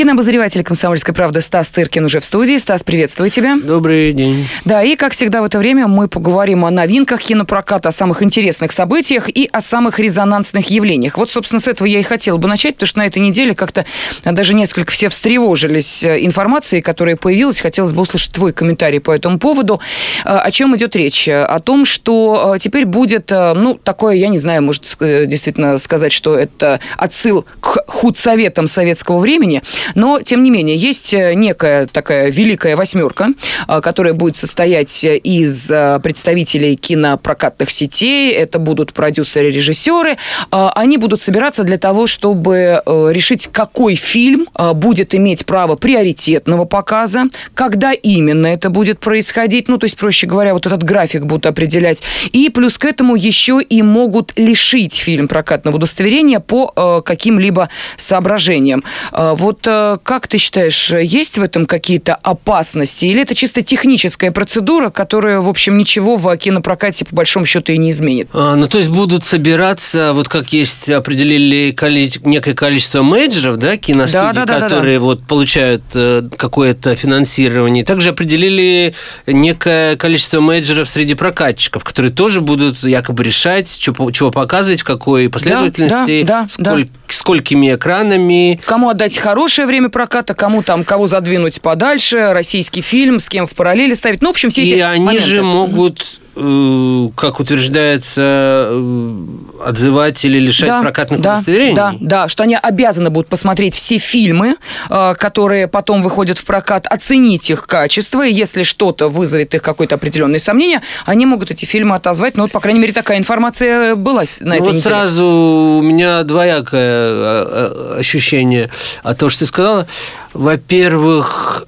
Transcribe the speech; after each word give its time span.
Кинообозреватель 0.00 0.64
«Комсомольской 0.64 1.12
правды» 1.12 1.42
Стас 1.42 1.68
Тыркин 1.68 2.06
уже 2.06 2.20
в 2.20 2.24
студии. 2.24 2.56
Стас, 2.56 2.82
приветствую 2.82 3.28
тебя. 3.28 3.58
Добрый 3.62 4.14
день. 4.14 4.48
Да, 4.64 4.82
и, 4.82 4.96
как 4.96 5.12
всегда, 5.12 5.42
в 5.42 5.44
это 5.44 5.58
время 5.58 5.88
мы 5.88 6.08
поговорим 6.08 6.64
о 6.64 6.70
новинках 6.70 7.20
кинопроката, 7.20 7.90
о 7.90 7.92
самых 7.92 8.22
интересных 8.22 8.72
событиях 8.72 9.28
и 9.28 9.46
о 9.52 9.60
самых 9.60 9.98
резонансных 9.98 10.70
явлениях. 10.70 11.18
Вот, 11.18 11.30
собственно, 11.30 11.60
с 11.60 11.68
этого 11.68 11.86
я 11.86 11.98
и 11.98 12.02
хотела 12.02 12.38
бы 12.38 12.48
начать, 12.48 12.76
потому 12.76 12.86
что 12.86 12.98
на 13.00 13.06
этой 13.08 13.18
неделе 13.18 13.54
как-то 13.54 13.84
даже 14.24 14.54
несколько 14.54 14.90
все 14.90 15.10
встревожились 15.10 16.02
э, 16.02 16.24
информацией, 16.24 16.80
которая 16.80 17.16
появилась. 17.16 17.60
Хотелось 17.60 17.92
бы 17.92 18.00
услышать 18.00 18.32
твой 18.32 18.54
комментарий 18.54 19.00
по 19.00 19.14
этому 19.14 19.38
поводу. 19.38 19.82
Э, 20.24 20.38
о 20.38 20.50
чем 20.50 20.74
идет 20.76 20.96
речь? 20.96 21.28
О 21.28 21.60
том, 21.60 21.84
что 21.84 22.54
э, 22.54 22.58
теперь 22.58 22.86
будет, 22.86 23.30
ну, 23.30 23.74
такое, 23.74 24.14
я 24.14 24.28
не 24.28 24.38
знаю, 24.38 24.62
может 24.62 24.96
действительно 24.98 25.76
сказать, 25.76 26.12
что 26.12 26.38
это 26.38 26.80
отсыл 26.96 27.44
к 27.60 27.84
худсоветам 27.86 28.66
советского 28.66 29.18
времени– 29.18 29.62
но, 29.94 30.20
тем 30.20 30.42
не 30.42 30.50
менее, 30.50 30.76
есть 30.76 31.14
э, 31.14 31.34
некая 31.34 31.86
такая 31.86 32.30
великая 32.30 32.76
восьмерка, 32.76 33.30
э, 33.68 33.80
которая 33.80 34.12
будет 34.12 34.36
состоять 34.36 35.04
из 35.04 35.70
э, 35.70 36.00
представителей 36.02 36.76
кинопрокатных 36.76 37.70
сетей. 37.70 38.32
Это 38.32 38.58
будут 38.58 38.92
продюсеры, 38.92 39.50
режиссеры. 39.50 40.16
Они 40.50 40.96
будут 40.96 41.22
собираться 41.22 41.64
для 41.64 41.78
того, 41.78 42.06
чтобы 42.06 42.82
решить, 42.86 43.48
какой 43.52 43.94
фильм 43.94 44.46
будет 44.74 45.14
иметь 45.14 45.46
право 45.46 45.76
приоритетного 45.76 46.64
показа, 46.64 47.24
когда 47.54 47.92
именно 47.92 48.46
это 48.46 48.70
будет 48.70 49.00
происходить. 49.00 49.68
Ну, 49.68 49.78
то 49.78 49.84
есть, 49.84 49.96
проще 49.96 50.26
говоря, 50.26 50.54
вот 50.54 50.66
этот 50.66 50.82
график 50.82 51.26
будут 51.26 51.46
определять. 51.46 52.02
И 52.32 52.50
плюс 52.50 52.78
к 52.78 52.84
этому 52.84 53.16
еще 53.16 53.60
и 53.60 53.82
могут 53.82 54.32
лишить 54.36 54.94
фильм 54.96 55.28
прокатного 55.28 55.76
удостоверения 55.76 56.40
по 56.40 57.02
каким-либо 57.02 57.68
соображениям. 57.96 58.84
Вот 59.12 59.66
как 60.02 60.28
ты 60.28 60.38
считаешь, 60.38 60.90
есть 60.90 61.38
в 61.38 61.42
этом 61.42 61.66
какие-то 61.66 62.14
опасности? 62.14 63.06
Или 63.06 63.22
это 63.22 63.34
чисто 63.34 63.62
техническая 63.62 64.32
процедура, 64.32 64.90
которая, 64.90 65.40
в 65.40 65.48
общем, 65.48 65.78
ничего 65.78 66.16
в 66.16 66.36
кинопрокате 66.36 67.04
по 67.04 67.14
большому 67.14 67.46
счету 67.46 67.72
и 67.72 67.78
не 67.78 67.90
изменит? 67.90 68.28
А, 68.32 68.56
ну, 68.56 68.68
то 68.68 68.78
есть 68.78 68.90
будут 68.90 69.24
собираться, 69.24 70.12
вот 70.14 70.28
как 70.28 70.52
есть, 70.52 70.88
определили 70.88 71.72
коли... 71.72 72.10
некое 72.24 72.54
количество 72.54 73.02
менеджеров, 73.02 73.56
да, 73.56 73.76
киностудий, 73.76 74.32
да, 74.32 74.46
да, 74.46 74.58
да, 74.58 74.60
которые 74.60 74.98
да, 74.98 75.00
да. 75.00 75.06
вот 75.06 75.26
получают 75.26 75.82
э, 75.94 76.28
какое-то 76.36 76.94
финансирование. 76.96 77.84
Также 77.84 78.10
определили 78.10 78.94
некое 79.26 79.96
количество 79.96 80.40
менеджеров 80.40 80.88
среди 80.88 81.14
прокатчиков, 81.14 81.84
которые 81.84 82.12
тоже 82.12 82.40
будут 82.40 82.82
якобы 82.82 83.24
решать, 83.24 83.70
что, 83.70 84.10
чего 84.10 84.30
показывать, 84.30 84.80
в 84.80 84.84
какой 84.84 85.28
последовательности, 85.28 86.22
да, 86.22 86.46
да, 86.58 86.76
да. 86.76 86.86
Сколькими 87.12 87.74
экранами. 87.74 88.60
Кому 88.64 88.88
отдать 88.88 89.16
хорошее 89.18 89.66
время 89.66 89.88
проката, 89.88 90.34
кому 90.34 90.62
там, 90.62 90.84
кого 90.84 91.06
задвинуть 91.06 91.60
подальше, 91.60 92.32
российский 92.32 92.80
фильм, 92.82 93.18
с 93.18 93.28
кем 93.28 93.46
в 93.46 93.54
параллели 93.54 93.94
ставить. 93.94 94.22
Ну, 94.22 94.28
в 94.28 94.30
общем, 94.30 94.50
все 94.50 94.62
эти 94.62 94.74
И 94.74 94.80
они 94.80 95.04
моменты. 95.04 95.26
же 95.26 95.42
могут 95.42 96.20
как 96.34 97.40
утверждается, 97.40 98.68
э, 98.70 99.16
отзывать 99.64 100.24
или 100.24 100.38
лишать 100.38 100.68
да, 100.68 100.80
прокатных 100.80 101.20
да, 101.20 101.34
удостоверений? 101.34 101.74
Да, 101.74 101.94
да, 102.00 102.28
что 102.28 102.44
они 102.44 102.56
обязаны 102.56 103.10
будут 103.10 103.28
посмотреть 103.28 103.74
все 103.74 103.98
фильмы, 103.98 104.56
э, 104.88 105.14
которые 105.18 105.66
потом 105.66 106.02
выходят 106.02 106.38
в 106.38 106.44
прокат, 106.44 106.86
оценить 106.86 107.50
их 107.50 107.66
качество, 107.66 108.24
и 108.24 108.32
если 108.32 108.62
что-то 108.62 109.08
вызовет 109.08 109.54
их 109.54 109.62
какое-то 109.62 109.96
определенное 109.96 110.38
сомнение, 110.38 110.82
они 111.04 111.26
могут 111.26 111.50
эти 111.50 111.64
фильмы 111.64 111.96
отозвать. 111.96 112.36
Ну, 112.36 112.44
вот, 112.44 112.52
по 112.52 112.60
крайней 112.60 112.80
мере, 112.80 112.92
такая 112.92 113.18
информация 113.18 113.96
была 113.96 114.22
на 114.40 114.46
ну, 114.46 114.54
этой 114.54 114.60
вот 114.60 114.74
неделе. 114.74 114.82
сразу 114.82 115.24
у 115.24 115.82
меня 115.82 116.22
двоякое 116.22 117.98
ощущение 117.98 118.70
от 119.02 119.18
того, 119.18 119.30
что 119.30 119.40
ты 119.40 119.46
сказала. 119.46 119.86
Во-первых, 120.32 121.64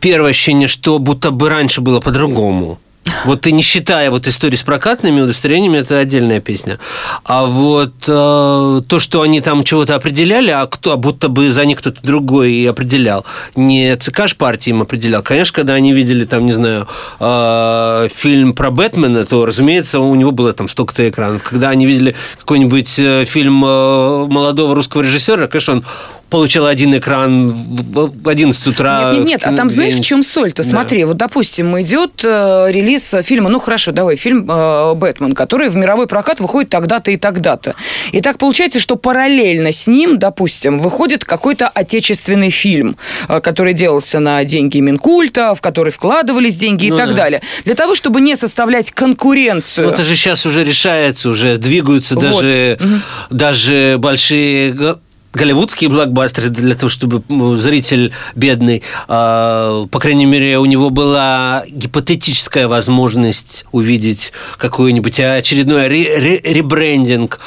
первое 0.00 0.30
ощущение, 0.30 0.68
что 0.68 0.98
будто 0.98 1.30
бы 1.30 1.48
раньше 1.48 1.80
было 1.80 2.00
по-другому. 2.00 2.78
Вот 3.24 3.40
ты 3.40 3.52
не 3.52 3.62
считая 3.62 4.10
вот 4.10 4.28
истории 4.28 4.56
с 4.56 4.62
прокатными 4.62 5.20
удостоверениями, 5.20 5.78
это 5.78 5.98
отдельная 5.98 6.40
песня. 6.40 6.78
А 7.24 7.46
вот 7.46 7.92
э, 8.06 8.82
то, 8.86 8.98
что 8.98 9.22
они 9.22 9.40
там 9.40 9.64
чего-то 9.64 9.96
определяли, 9.96 10.50
а 10.50 10.66
кто, 10.66 10.92
а 10.92 10.96
будто 10.96 11.28
бы 11.28 11.50
за 11.50 11.64
них 11.64 11.78
кто-то 11.78 12.00
другой 12.02 12.52
и 12.52 12.66
определял. 12.66 13.24
Не 13.56 13.96
ЦК 13.96 14.22
партии 14.36 14.70
им 14.70 14.82
определял. 14.82 15.22
Конечно, 15.22 15.54
когда 15.54 15.74
они 15.74 15.92
видели 15.92 16.24
там, 16.24 16.46
не 16.46 16.52
знаю, 16.52 16.86
э, 17.18 18.08
фильм 18.14 18.54
про 18.54 18.70
Бэтмена, 18.70 19.24
то, 19.24 19.46
разумеется, 19.46 19.98
у 20.00 20.14
него 20.14 20.30
было 20.30 20.52
там 20.52 20.68
столько-то 20.68 21.08
экранов. 21.08 21.42
Когда 21.42 21.70
они 21.70 21.86
видели 21.86 22.14
какой-нибудь 22.38 22.98
э, 22.98 23.24
фильм 23.24 23.64
э, 23.64 24.26
молодого 24.28 24.74
русского 24.76 25.02
режиссера, 25.02 25.48
конечно, 25.48 25.74
он 25.74 25.84
получил 26.32 26.64
один 26.64 26.96
экран 26.96 27.52
в 27.52 28.26
11 28.26 28.66
утра. 28.66 29.12
Нет, 29.12 29.18
нет, 29.18 29.28
нет, 29.28 29.44
а 29.44 29.54
там 29.54 29.68
знаешь, 29.68 29.96
в 29.96 30.02
чем 30.02 30.22
соль-то? 30.22 30.62
Смотри, 30.62 31.02
да. 31.02 31.08
вот, 31.08 31.18
допустим, 31.18 31.78
идет 31.78 32.24
э, 32.24 32.68
релиз 32.70 33.14
фильма, 33.22 33.50
ну 33.50 33.60
хорошо, 33.60 33.92
давай, 33.92 34.16
фильм 34.16 34.50
э, 34.50 34.94
«Бэтмен», 34.94 35.34
который 35.34 35.68
в 35.68 35.76
мировой 35.76 36.06
прокат 36.06 36.40
выходит 36.40 36.70
тогда-то 36.70 37.10
и 37.10 37.18
тогда-то. 37.18 37.74
И 38.12 38.22
так 38.22 38.38
получается, 38.38 38.80
что 38.80 38.96
параллельно 38.96 39.72
с 39.72 39.86
ним, 39.86 40.18
допустим, 40.18 40.78
выходит 40.78 41.22
какой-то 41.26 41.68
отечественный 41.68 42.48
фильм, 42.48 42.96
э, 43.28 43.40
который 43.42 43.74
делался 43.74 44.18
на 44.18 44.42
деньги 44.44 44.78
Минкульта, 44.78 45.54
в 45.54 45.60
который 45.60 45.92
вкладывались 45.92 46.56
деньги 46.56 46.88
ну, 46.88 46.94
и 46.94 46.98
так 46.98 47.10
да. 47.10 47.14
далее. 47.14 47.42
Для 47.66 47.74
того, 47.74 47.94
чтобы 47.94 48.22
не 48.22 48.36
составлять 48.36 48.90
конкуренцию. 48.90 49.88
Ну, 49.88 49.92
это 49.92 50.02
же 50.02 50.16
сейчас 50.16 50.46
уже 50.46 50.64
решается, 50.64 51.28
уже 51.28 51.58
двигаются 51.58 52.14
вот. 52.14 52.24
даже, 52.24 52.78
угу. 52.80 53.00
даже 53.28 53.96
большие 53.98 54.96
голливудские 55.32 55.90
блокбастеры 55.90 56.48
для 56.48 56.74
того, 56.74 56.88
чтобы 56.88 57.22
зритель 57.56 58.12
бедный, 58.34 58.82
а, 59.08 59.86
по 59.86 59.98
крайней 59.98 60.26
мере, 60.26 60.58
у 60.58 60.64
него 60.64 60.90
была 60.90 61.64
гипотетическая 61.68 62.68
возможность 62.68 63.64
увидеть 63.72 64.32
какой-нибудь 64.58 65.20
очередной 65.20 65.88
ребрендинг 65.88 67.40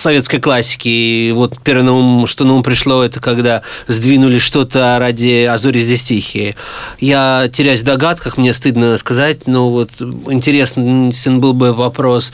советской 0.00 0.38
классики. 0.38 0.88
И 0.88 1.32
вот 1.32 1.58
первое, 1.62 1.84
на 1.84 1.92
ум, 1.92 2.26
что 2.26 2.44
на 2.44 2.54
ум 2.54 2.62
пришло, 2.62 3.02
это 3.02 3.20
когда 3.20 3.62
сдвинули 3.86 4.38
что-то 4.38 4.96
ради 4.98 5.44
«Азори 5.44 5.80
здесь 5.80 6.02
тихие». 6.02 6.56
Я 6.98 7.48
теряюсь 7.52 7.82
в 7.82 7.84
догадках, 7.84 8.38
мне 8.38 8.52
стыдно 8.54 8.96
сказать, 8.98 9.46
но 9.46 9.70
вот 9.70 9.90
интересен 10.00 11.40
был 11.40 11.52
бы 11.52 11.72
вопрос, 11.72 12.32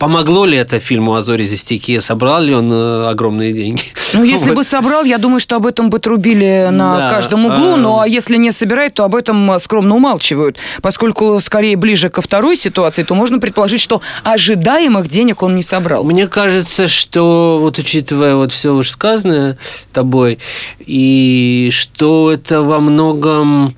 Помогло 0.00 0.46
ли 0.46 0.56
это 0.56 0.80
фильму 0.80 1.14
«Азори 1.14 1.42
здесь 1.42 1.62
тихие»? 1.62 2.00
Собрал 2.00 2.40
ли 2.40 2.54
он 2.54 2.72
э, 2.72 3.10
огромные 3.10 3.52
деньги? 3.52 3.82
Ну, 4.14 4.22
если 4.34 4.48
вот. 4.48 4.56
бы 4.56 4.64
собрал, 4.64 5.04
я 5.04 5.18
думаю, 5.18 5.40
что 5.40 5.56
об 5.56 5.66
этом 5.66 5.90
бы 5.90 5.98
трубили 5.98 6.70
на 6.72 6.96
да. 6.96 7.10
каждом 7.10 7.44
углу. 7.44 7.74
А... 7.74 7.76
Ну, 7.76 8.00
а 8.00 8.08
если 8.08 8.38
не 8.38 8.50
собирает, 8.50 8.94
то 8.94 9.04
об 9.04 9.14
этом 9.14 9.60
скромно 9.60 9.94
умалчивают. 9.94 10.56
Поскольку 10.80 11.38
скорее 11.38 11.76
ближе 11.76 12.08
ко 12.08 12.22
второй 12.22 12.56
ситуации, 12.56 13.02
то 13.02 13.14
можно 13.14 13.40
предположить, 13.40 13.82
что 13.82 14.00
ожидаемых 14.22 15.06
денег 15.06 15.42
он 15.42 15.54
не 15.54 15.62
собрал. 15.62 16.02
Мне 16.04 16.28
кажется, 16.28 16.88
что 16.88 17.58
вот 17.60 17.78
учитывая 17.78 18.36
вот 18.36 18.52
все 18.52 18.72
уже 18.72 18.92
сказанное 18.92 19.58
тобой, 19.92 20.38
и 20.78 21.68
что 21.74 22.32
это 22.32 22.62
во 22.62 22.80
многом, 22.80 23.74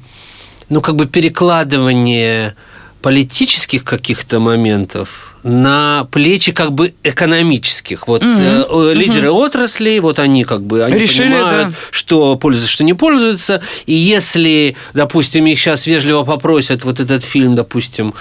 ну, 0.69 0.83
как 0.83 0.95
бы 0.95 1.07
перекладывание 1.07 2.55
политических 3.01 3.83
каких-то 3.83 4.39
моментов 4.39 5.32
на 5.43 6.07
плечи 6.11 6.53
как 6.53 6.73
бы 6.73 6.95
экономических. 7.03 8.07
Вот 8.07 8.23
угу. 8.23 8.33
э, 8.33 8.95
лидеры 8.95 9.31
угу. 9.31 9.45
отраслей, 9.45 9.99
вот 10.01 10.19
они 10.19 10.45
как 10.45 10.63
бы 10.63 10.85
они 10.85 10.99
Решили, 10.99 11.33
понимают, 11.33 11.69
да. 11.69 11.75
что 11.91 12.37
пользуются, 12.37 12.73
что 12.73 12.85
не 12.85 12.95
пользуются. 12.95 13.61
И 13.87 13.95
если, 13.95 14.77
допустим, 14.95 15.47
их 15.47 15.59
сейчас 15.59 15.87
вежливо 15.87 16.23
попросят 16.23 16.85
вот 16.85 17.01
этот 17.01 17.25
фильм, 17.25 17.57
допустим, 17.57 18.15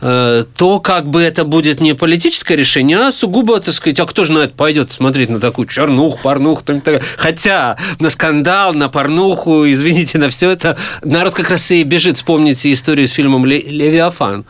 э, 0.00 0.44
то 0.56 0.80
как 0.80 1.06
бы 1.06 1.22
это 1.22 1.44
будет 1.44 1.80
не 1.80 1.94
политическое 1.94 2.56
решение, 2.56 2.98
а 2.98 3.12
сугубо, 3.12 3.60
так 3.60 3.74
сказать, 3.74 4.00
а 4.00 4.06
кто 4.06 4.24
же 4.24 4.32
на 4.32 4.40
это 4.40 4.54
пойдет 4.54 4.90
смотреть 4.90 5.30
на 5.30 5.40
такую 5.40 5.68
чернуху, 5.68 6.18
порнуху, 6.22 6.62
там, 6.64 6.80
так, 6.80 7.02
хотя 7.16 7.76
на 8.00 8.10
скандал, 8.10 8.74
на 8.74 8.88
порнуху, 8.88 9.70
извините, 9.70 10.18
на 10.18 10.28
все 10.28 10.50
это 10.50 10.76
народ 11.02 11.34
как 11.34 11.50
раз 11.50 11.70
и 11.70 11.82
бежит. 11.84 12.16
Вспомните 12.16 12.72
историю 12.72 13.06
с 13.06 13.12
фильмом 13.12 13.44
«Левиафан» 13.44 14.44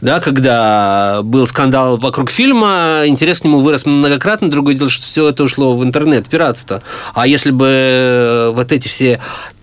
да, 0.00 0.20
когда 0.20 1.20
был 1.22 1.46
скандал 1.46 1.96
вокруг 1.96 2.30
фильма, 2.30 3.02
интерес 3.06 3.40
к 3.40 3.44
нему 3.44 3.60
вырос 3.60 3.86
многократно. 3.86 4.50
Другое 4.50 4.74
дело, 4.74 4.90
что 4.90 5.04
все 5.04 5.28
это 5.28 5.42
ушло 5.42 5.76
в 5.76 5.84
интернет, 5.84 6.26
пиратство. 6.28 6.82
А 7.14 7.26
если 7.26 7.50
бы 7.50 8.52
вот 8.54 8.72
эти 8.72 8.88
все 8.88 9.20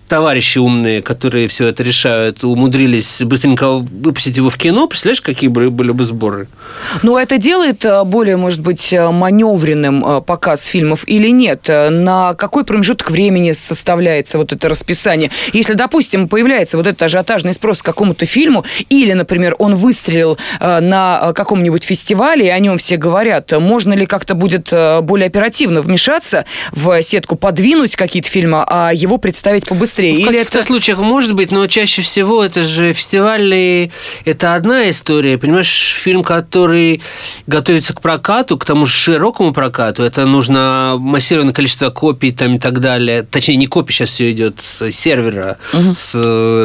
товарищи 0.08 0.58
умные, 0.58 1.02
которые 1.02 1.48
все 1.48 1.68
это 1.68 1.82
решают, 1.82 2.44
умудрились 2.44 3.22
быстренько 3.22 3.70
выпустить 3.78 4.36
его 4.36 4.50
в 4.50 4.56
кино, 4.56 4.86
представляешь, 4.86 5.22
какие 5.22 5.48
были, 5.48 5.68
были 5.68 5.92
бы 5.92 6.04
сборы? 6.04 6.48
Но 7.02 7.18
это 7.18 7.38
делает 7.38 7.84
э, 7.84 8.04
более, 8.04 8.36
может 8.36 8.60
быть, 8.60 8.92
э, 8.92 9.10
маневренным 9.10 10.04
э, 10.04 10.20
показ 10.20 10.64
фильмов 10.64 11.04
или 11.06 11.28
нет? 11.28 11.68
На 11.68 12.34
какой 12.34 12.64
промежуток 12.64 13.10
времени 13.10 13.52
составляется 13.52 14.38
вот 14.38 14.52
это 14.52 14.68
расписание? 14.68 15.30
Если, 15.52 15.74
допустим, 15.74 16.28
появляется 16.28 16.76
вот 16.76 16.86
этот 16.86 17.02
ажиотажный 17.02 17.54
спрос 17.54 17.82
к 17.82 17.84
какому-то 17.84 18.26
фильму, 18.26 18.64
или, 18.90 19.12
например, 19.12 19.54
он 19.58 19.74
выстрелил 19.74 20.38
на 20.60 21.32
каком-нибудь 21.34 21.84
фестивале, 21.84 22.46
и 22.46 22.50
о 22.50 22.58
нем 22.58 22.78
все 22.78 22.96
говорят, 22.96 23.52
можно 23.58 23.92
ли 23.94 24.06
как-то 24.06 24.34
будет 24.34 24.72
более 25.02 25.26
оперативно 25.26 25.80
вмешаться 25.80 26.44
в 26.72 27.00
сетку, 27.02 27.36
подвинуть 27.36 27.96
какие-то 27.96 28.28
фильмы, 28.28 28.64
а 28.66 28.92
его 28.92 29.18
представить 29.18 29.66
побыстрее? 29.66 29.93
Быстрее? 29.94 30.24
Ну, 30.24 30.26
в 30.26 30.30
Или 30.30 30.40
это... 30.40 30.62
случаях 30.62 30.98
может 30.98 31.34
быть, 31.34 31.50
но 31.50 31.66
чаще 31.66 32.02
всего 32.02 32.44
это 32.44 32.64
же 32.64 32.92
фестивальные... 32.92 33.92
Это 34.24 34.54
одна 34.54 34.90
история, 34.90 35.38
понимаешь, 35.38 35.98
фильм, 36.02 36.22
который 36.22 37.02
готовится 37.46 37.94
к 37.94 38.00
прокату, 38.00 38.58
к 38.58 38.64
тому 38.64 38.86
же 38.86 38.92
широкому 38.92 39.52
прокату, 39.52 40.02
это 40.02 40.26
нужно 40.26 40.96
массированное 40.98 41.54
количество 41.54 41.90
копий 41.90 42.32
там 42.32 42.56
и 42.56 42.58
так 42.58 42.80
далее. 42.80 43.22
Точнее, 43.22 43.56
не 43.56 43.66
копий, 43.66 43.92
сейчас 43.92 44.10
все 44.10 44.30
идет 44.32 44.60
с 44.60 44.90
сервера, 44.90 45.58
угу. 45.72 45.94
с... 45.94 46.14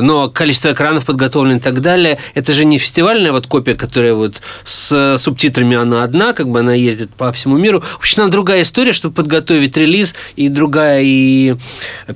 но 0.02 0.30
количество 0.30 0.72
экранов 0.72 1.06
подготовлено 1.06 1.58
и 1.58 1.60
так 1.60 1.82
далее. 1.82 2.20
Это 2.34 2.54
же 2.54 2.66
не 2.66 2.78
фестивальная 2.78 3.32
вот 3.32 3.48
копия, 3.48 3.76
которая 3.76 4.14
вот 4.14 4.42
с 4.64 5.18
субтитрами, 5.18 5.78
она 5.78 6.04
одна, 6.04 6.34
как 6.34 6.50
бы 6.50 6.60
она 6.60 6.74
ездит 6.74 7.14
по 7.14 7.32
всему 7.32 7.58
миру. 7.58 7.84
Вообще, 7.94 8.16
там 8.16 8.30
другая 8.30 8.64
история, 8.64 8.94
чтобы 8.94 9.16
подготовить 9.16 9.78
релиз, 9.78 10.14
и 10.36 10.50
другая 10.50 11.02
и 11.04 11.56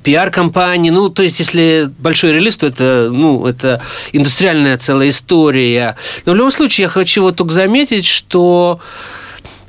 пиар-компания. 0.02 0.90
Ну, 0.90 1.03
то 1.08 1.22
есть, 1.22 1.38
если 1.38 1.90
большой 1.98 2.32
релиз, 2.32 2.56
то 2.56 2.66
это, 2.66 3.08
ну, 3.10 3.46
это 3.46 3.80
индустриальная 4.12 4.76
целая 4.78 5.08
история. 5.08 5.96
Но 6.26 6.32
в 6.32 6.36
любом 6.36 6.50
случае, 6.50 6.84
я 6.84 6.88
хочу 6.88 7.22
вот 7.22 7.36
только 7.36 7.52
заметить, 7.52 8.06
что 8.06 8.80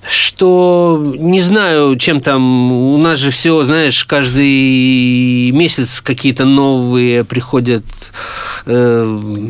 что 0.10 1.14
не 1.18 1.42
знаю, 1.42 1.98
чем 1.98 2.22
там 2.22 2.72
у 2.72 2.98
нас 2.98 3.20
же 3.20 3.32
все, 3.32 3.64
знаешь, 3.64 4.06
каждый 4.06 5.52
месяц 5.52 6.02
какие-то 6.02 6.46
новые 6.46 7.24
приходят 7.24 7.84
э, 8.66 9.04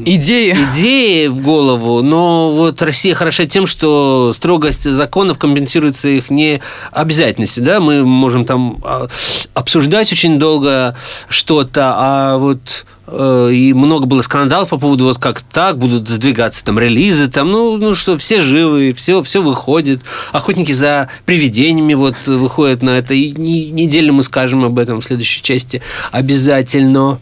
идеи. 0.06 0.56
идеи 0.74 1.28
в 1.28 1.42
голову, 1.42 2.02
но 2.02 2.52
вот 2.52 2.82
Россия 2.82 3.16
хороша 3.16 3.46
тем, 3.46 3.66
что 3.66 4.34
строгость 4.36 4.84
законов 4.84 5.38
компенсируется 5.38 6.10
их 6.10 6.30
не 6.30 6.62
обязательностью, 6.92 7.64
да, 7.64 7.80
мы 7.80 8.06
можем 8.06 8.46
там 8.46 8.78
а, 8.84 9.08
обсуждать 9.54 10.12
очень 10.12 10.40
долго 10.40 10.96
что-то, 11.30 11.94
а 11.98 12.38
вот 12.38 12.86
и 13.08 13.74
много 13.74 14.08
было 14.08 14.22
скандалов 14.22 14.70
по 14.70 14.78
поводу 14.78 15.06
вот 15.06 15.20
как 15.20 15.42
так 15.42 15.78
будут 15.78 16.10
сдвигаться 16.10 16.66
там 16.66 16.80
релизы, 16.80 17.30
там, 17.30 17.52
ну, 17.52 17.78
ну 17.78 17.94
что, 17.94 18.18
все 18.18 18.42
живы, 18.42 18.94
все, 18.94 19.22
все 19.22 19.42
выходит. 19.42 20.02
Охотники 20.32 20.72
за 20.72 21.10
привидениями 21.26 21.94
вот 21.94 22.16
выходят 22.26 22.82
на 22.82 22.92
это. 22.92 23.14
И 23.14 23.32
неделю 23.32 24.14
мы 24.14 24.24
скажем 24.24 24.64
об 24.64 24.80
этом 24.80 25.02
в 25.02 25.06
следующей 25.06 25.44
части 25.44 25.82
обязательно. 26.12 27.20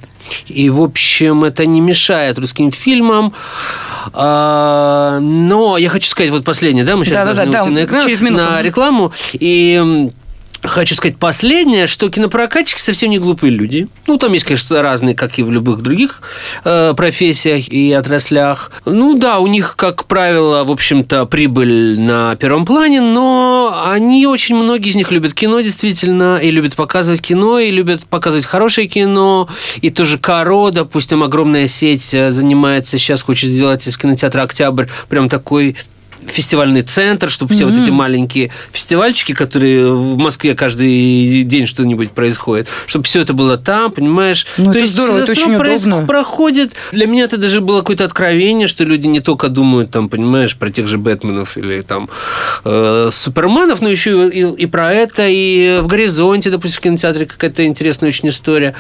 И, 0.48 0.70
в 0.70 0.82
общем, 0.82 1.44
это 1.44 1.66
не 1.66 1.82
мешает 1.82 2.40
русским 2.40 2.72
фильмам. 2.72 3.34
А, 4.14 5.20
но 5.20 5.78
я 5.78 5.90
хочу 5.90 6.08
сказать, 6.08 6.32
вот 6.32 6.46
последнее, 6.46 6.86
да, 6.86 6.96
мы 6.96 7.04
сейчас 7.04 7.28
да, 7.28 7.34
должны 7.34 7.52
да, 7.52 7.60
уйти 7.60 7.70
да, 7.70 7.82
на 7.82 7.86
экран, 7.86 8.06
через 8.06 8.22
минуту. 8.22 8.44
на 8.44 8.62
рекламу. 8.62 9.12
И 9.34 10.10
Хочу 10.64 10.96
сказать 10.96 11.18
последнее, 11.18 11.88
что 11.88 12.10
кинопрокатчики 12.10 12.80
совсем 12.80 13.10
не 13.10 13.20
глупые 13.20 13.52
люди. 13.52 13.90
Ну, 14.08 14.18
там 14.18 14.32
есть, 14.32 14.46
конечно, 14.46 14.82
разные, 14.82 15.14
как 15.14 15.38
и 15.38 15.44
в 15.44 15.52
любых 15.52 15.82
других 15.82 16.22
э, 16.64 16.94
профессиях 16.96 17.68
и 17.68 17.92
отраслях. 17.92 18.72
Ну 18.86 19.18
да, 19.18 19.40
у 19.40 19.48
них, 19.48 19.76
как 19.76 20.06
правило, 20.06 20.64
в 20.64 20.72
общем-то, 20.72 21.26
прибыль 21.26 22.00
на 22.00 22.38
первом 22.38 22.66
плане, 22.66 23.02
но 23.02 23.84
они 23.86 24.26
очень, 24.26 24.56
многие 24.56 24.90
из 24.90 24.96
них 24.96 25.12
любят 25.12 25.34
кино, 25.34 25.60
действительно, 25.60 26.38
и 26.38 26.50
любят 26.50 26.76
показывать 26.76 27.22
кино, 27.22 27.60
и 27.60 27.70
любят 27.70 28.06
показывать 28.06 28.46
хорошее 28.46 28.88
кино, 28.88 29.50
и 29.82 29.90
тоже 29.90 30.18
Каро, 30.18 30.72
допустим, 30.72 31.24
огромная 31.24 31.68
сеть 31.68 32.14
э, 32.14 32.32
занимается, 32.32 32.98
сейчас 32.98 33.22
хочет 33.22 33.50
сделать 33.50 33.86
из 33.86 33.98
кинотеатра 33.98 34.44
«Октябрь» 34.44 34.88
прям 35.10 35.28
такой 35.28 35.76
фестивальный 36.28 36.82
центр, 36.82 37.30
чтобы 37.30 37.54
все 37.54 37.64
mm-hmm. 37.64 37.74
вот 37.74 37.82
эти 37.82 37.90
маленькие 37.90 38.52
фестивальчики, 38.72 39.34
которые 39.34 39.94
в 39.94 40.18
Москве 40.18 40.56
каждый 40.56 41.44
день 41.44 41.66
что-нибудь 41.66 42.12
происходит, 42.12 42.68
чтобы 42.88 43.06
все 43.06 43.22
это 43.22 43.34
было 43.34 43.58
там, 43.58 43.92
понимаешь? 43.92 44.46
Ну, 44.58 44.66
То 44.66 44.70
это 44.72 44.80
есть 44.80 44.94
здорово, 44.94 45.20
это 45.20 45.32
очень 45.32 45.56
удобно. 45.56 46.06
проходит. 46.06 46.74
Для 46.92 47.08
меня 47.08 47.26
это 47.26 47.38
даже 47.38 47.62
было 47.62 47.80
какое-то 47.80 48.06
откровение, 48.06 48.68
что 48.68 48.84
люди 48.84 49.08
не 49.08 49.20
только 49.20 49.50
думают 49.50 49.92
там, 49.92 50.10
понимаешь, 50.10 50.56
про 50.56 50.70
тех 50.70 50.88
же 50.88 50.98
Бэтменов 50.98 51.58
или 51.58 51.82
там 51.82 52.10
э, 52.66 53.10
Суперменов, 53.12 53.82
но 53.82 53.90
еще 53.90 54.30
и, 54.30 54.64
и 54.64 54.66
про 54.66 54.94
это, 54.94 55.28
и 55.28 55.80
в 55.82 55.88
«Горизонте», 55.88 56.50
допустим, 56.50 56.78
в 56.78 56.84
кинотеатре 56.84 57.26
какая-то 57.26 57.66
интересная 57.66 58.10
очень 58.10 58.30
история. 58.30 58.76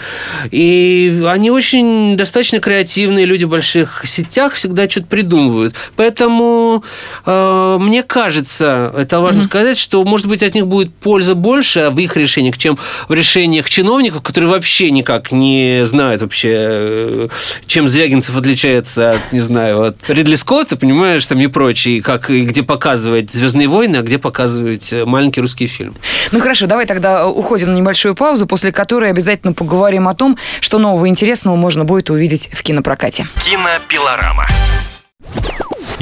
И 0.51 1.24
они 1.28 1.51
очень 1.51 2.18
достаточно 2.18 2.60
креативные 2.60 3.25
люди 3.25 3.44
в 3.45 3.50
больших 3.50 4.04
сетях, 4.06 4.54
всегда 4.54 4.90
что-то 4.90 5.07
придумывают. 5.07 5.75
Поэтому 5.95 6.84
Э, 7.25 7.32
мне 7.80 8.03
кажется, 8.03 8.94
это 8.97 9.19
важно 9.19 9.41
mm-hmm. 9.41 9.45
сказать, 9.45 9.77
что, 9.77 10.03
может 10.03 10.27
быть, 10.27 10.44
от 10.44 10.56
них 10.56 10.68
будет 10.68 10.94
польза 10.94 11.35
больше 11.35 11.89
в 11.91 12.00
их 12.00 12.18
решениях, 12.18 12.57
чем 12.57 12.77
в 13.07 13.13
решениях 13.13 13.69
чиновников, 13.69 14.21
которые 14.21 14.50
вообще 14.50 14.91
никак 14.91 15.31
не 15.31 15.85
знают 15.85 16.21
вообще, 16.21 16.51
э, 16.53 17.27
чем 17.65 17.88
Звягинцев 17.88 18.35
отличается 18.35 19.12
от, 19.12 19.31
не 19.31 19.39
знаю, 19.39 19.83
от 19.83 19.97
Ридли 20.07 20.35
Скотта, 20.35 20.75
понимаешь, 20.75 21.25
там 21.25 21.39
и 21.39 21.47
прочее, 21.47 22.01
как 22.01 22.30
и 22.30 22.41
где 22.45 22.63
показывать 22.63 23.31
«Звездные 23.31 23.68
войны», 23.68 23.97
а 23.97 24.01
где 24.01 24.18
показывать 24.18 24.94
маленький 25.06 25.41
русский 25.41 25.68
фильм. 25.68 25.95
Ну 26.31 26.39
хорошо, 26.39 26.68
давай 26.68 26.85
тогда 26.85 27.27
уходим 27.27 27.74
на 27.74 27.77
небольшую 27.77 28.15
паузу, 28.15 28.47
после 28.47 28.71
которой 28.71 29.09
обязательно 29.09 29.53
поговорим 29.53 30.07
о 30.07 30.15
том, 30.15 30.38
что 30.59 30.80
нового 30.80 31.07
интересного 31.07 31.56
можно 31.56 31.83
будет 31.83 32.09
увидеть 32.09 32.50
в 32.51 32.63
кинопрокате. 32.63 33.27
Кинопилорама. 33.44 34.47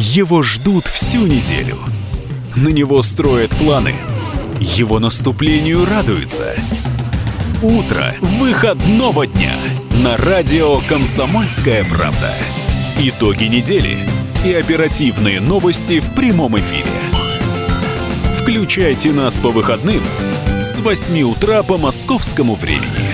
Его 0.03 0.41
ждут 0.41 0.85
всю 0.85 1.27
неделю. 1.27 1.77
На 2.55 2.69
него 2.69 3.03
строят 3.03 3.51
планы. 3.51 3.93
Его 4.59 4.97
наступлению 4.97 5.85
радуются. 5.85 6.55
Утро 7.61 8.15
выходного 8.19 9.27
дня 9.27 9.55
на 10.03 10.17
радио 10.17 10.81
«Комсомольская 10.89 11.85
правда». 11.85 12.33
Итоги 12.97 13.43
недели 13.43 13.99
и 14.43 14.51
оперативные 14.53 15.39
новости 15.39 15.99
в 15.99 16.15
прямом 16.15 16.57
эфире. 16.57 16.89
Включайте 18.41 19.11
нас 19.11 19.35
по 19.35 19.51
выходным 19.51 20.01
с 20.61 20.79
8 20.79 21.21
утра 21.21 21.61
по 21.61 21.77
московскому 21.77 22.55
времени. 22.55 23.11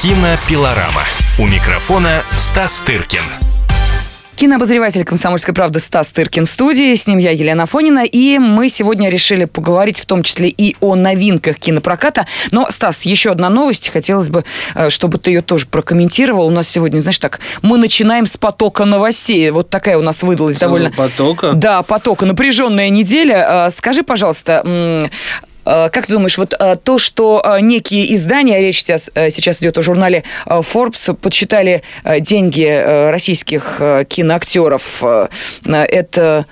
Кинопилорама. 0.00 1.02
У 1.38 1.46
микрофона 1.46 2.22
Стас 2.38 2.78
Тыркин. 2.78 3.55
Кинообозреватель 4.36 5.02
«Комсомольской 5.02 5.54
правды» 5.54 5.80
Стас 5.80 6.10
Тыркин 6.12 6.44
в 6.44 6.50
студии. 6.50 6.94
С 6.94 7.06
ним 7.06 7.16
я, 7.16 7.30
Елена 7.30 7.64
Фонина. 7.64 8.04
И 8.04 8.38
мы 8.38 8.68
сегодня 8.68 9.08
решили 9.08 9.46
поговорить 9.46 9.98
в 9.98 10.04
том 10.04 10.22
числе 10.22 10.50
и 10.50 10.76
о 10.80 10.94
новинках 10.94 11.58
кинопроката. 11.58 12.26
Но, 12.50 12.70
Стас, 12.70 13.02
еще 13.02 13.30
одна 13.30 13.48
новость. 13.48 13.88
Хотелось 13.88 14.28
бы, 14.28 14.44
э, 14.74 14.90
чтобы 14.90 15.16
ты 15.16 15.30
ее 15.30 15.40
тоже 15.40 15.66
прокомментировал. 15.66 16.48
У 16.48 16.50
нас 16.50 16.68
сегодня, 16.68 17.00
знаешь, 17.00 17.18
так, 17.18 17.40
мы 17.62 17.78
начинаем 17.78 18.26
с 18.26 18.36
потока 18.36 18.84
новостей. 18.84 19.50
Вот 19.50 19.70
такая 19.70 19.96
у 19.96 20.02
нас 20.02 20.22
выдалась 20.22 20.58
Целого 20.58 20.80
довольно... 20.80 20.94
Потока? 20.94 21.52
Да, 21.54 21.82
потока. 21.82 22.26
Напряженная 22.26 22.90
неделя. 22.90 23.68
Э, 23.68 23.70
скажи, 23.70 24.02
пожалуйста, 24.02 25.10
как 25.66 26.06
ты 26.06 26.12
думаешь, 26.12 26.38
вот 26.38 26.54
э, 26.58 26.76
то, 26.82 26.96
что 26.98 27.42
э, 27.44 27.60
некие 27.60 28.14
издания, 28.14 28.60
речь 28.60 28.78
сейчас, 28.78 29.10
сейчас 29.14 29.60
идет 29.60 29.76
о 29.78 29.82
журнале 29.82 30.22
Forbes, 30.46 31.14
подсчитали 31.14 31.82
деньги 32.20 33.10
российских 33.10 33.80
киноактеров, 34.08 35.02
это 35.66 36.46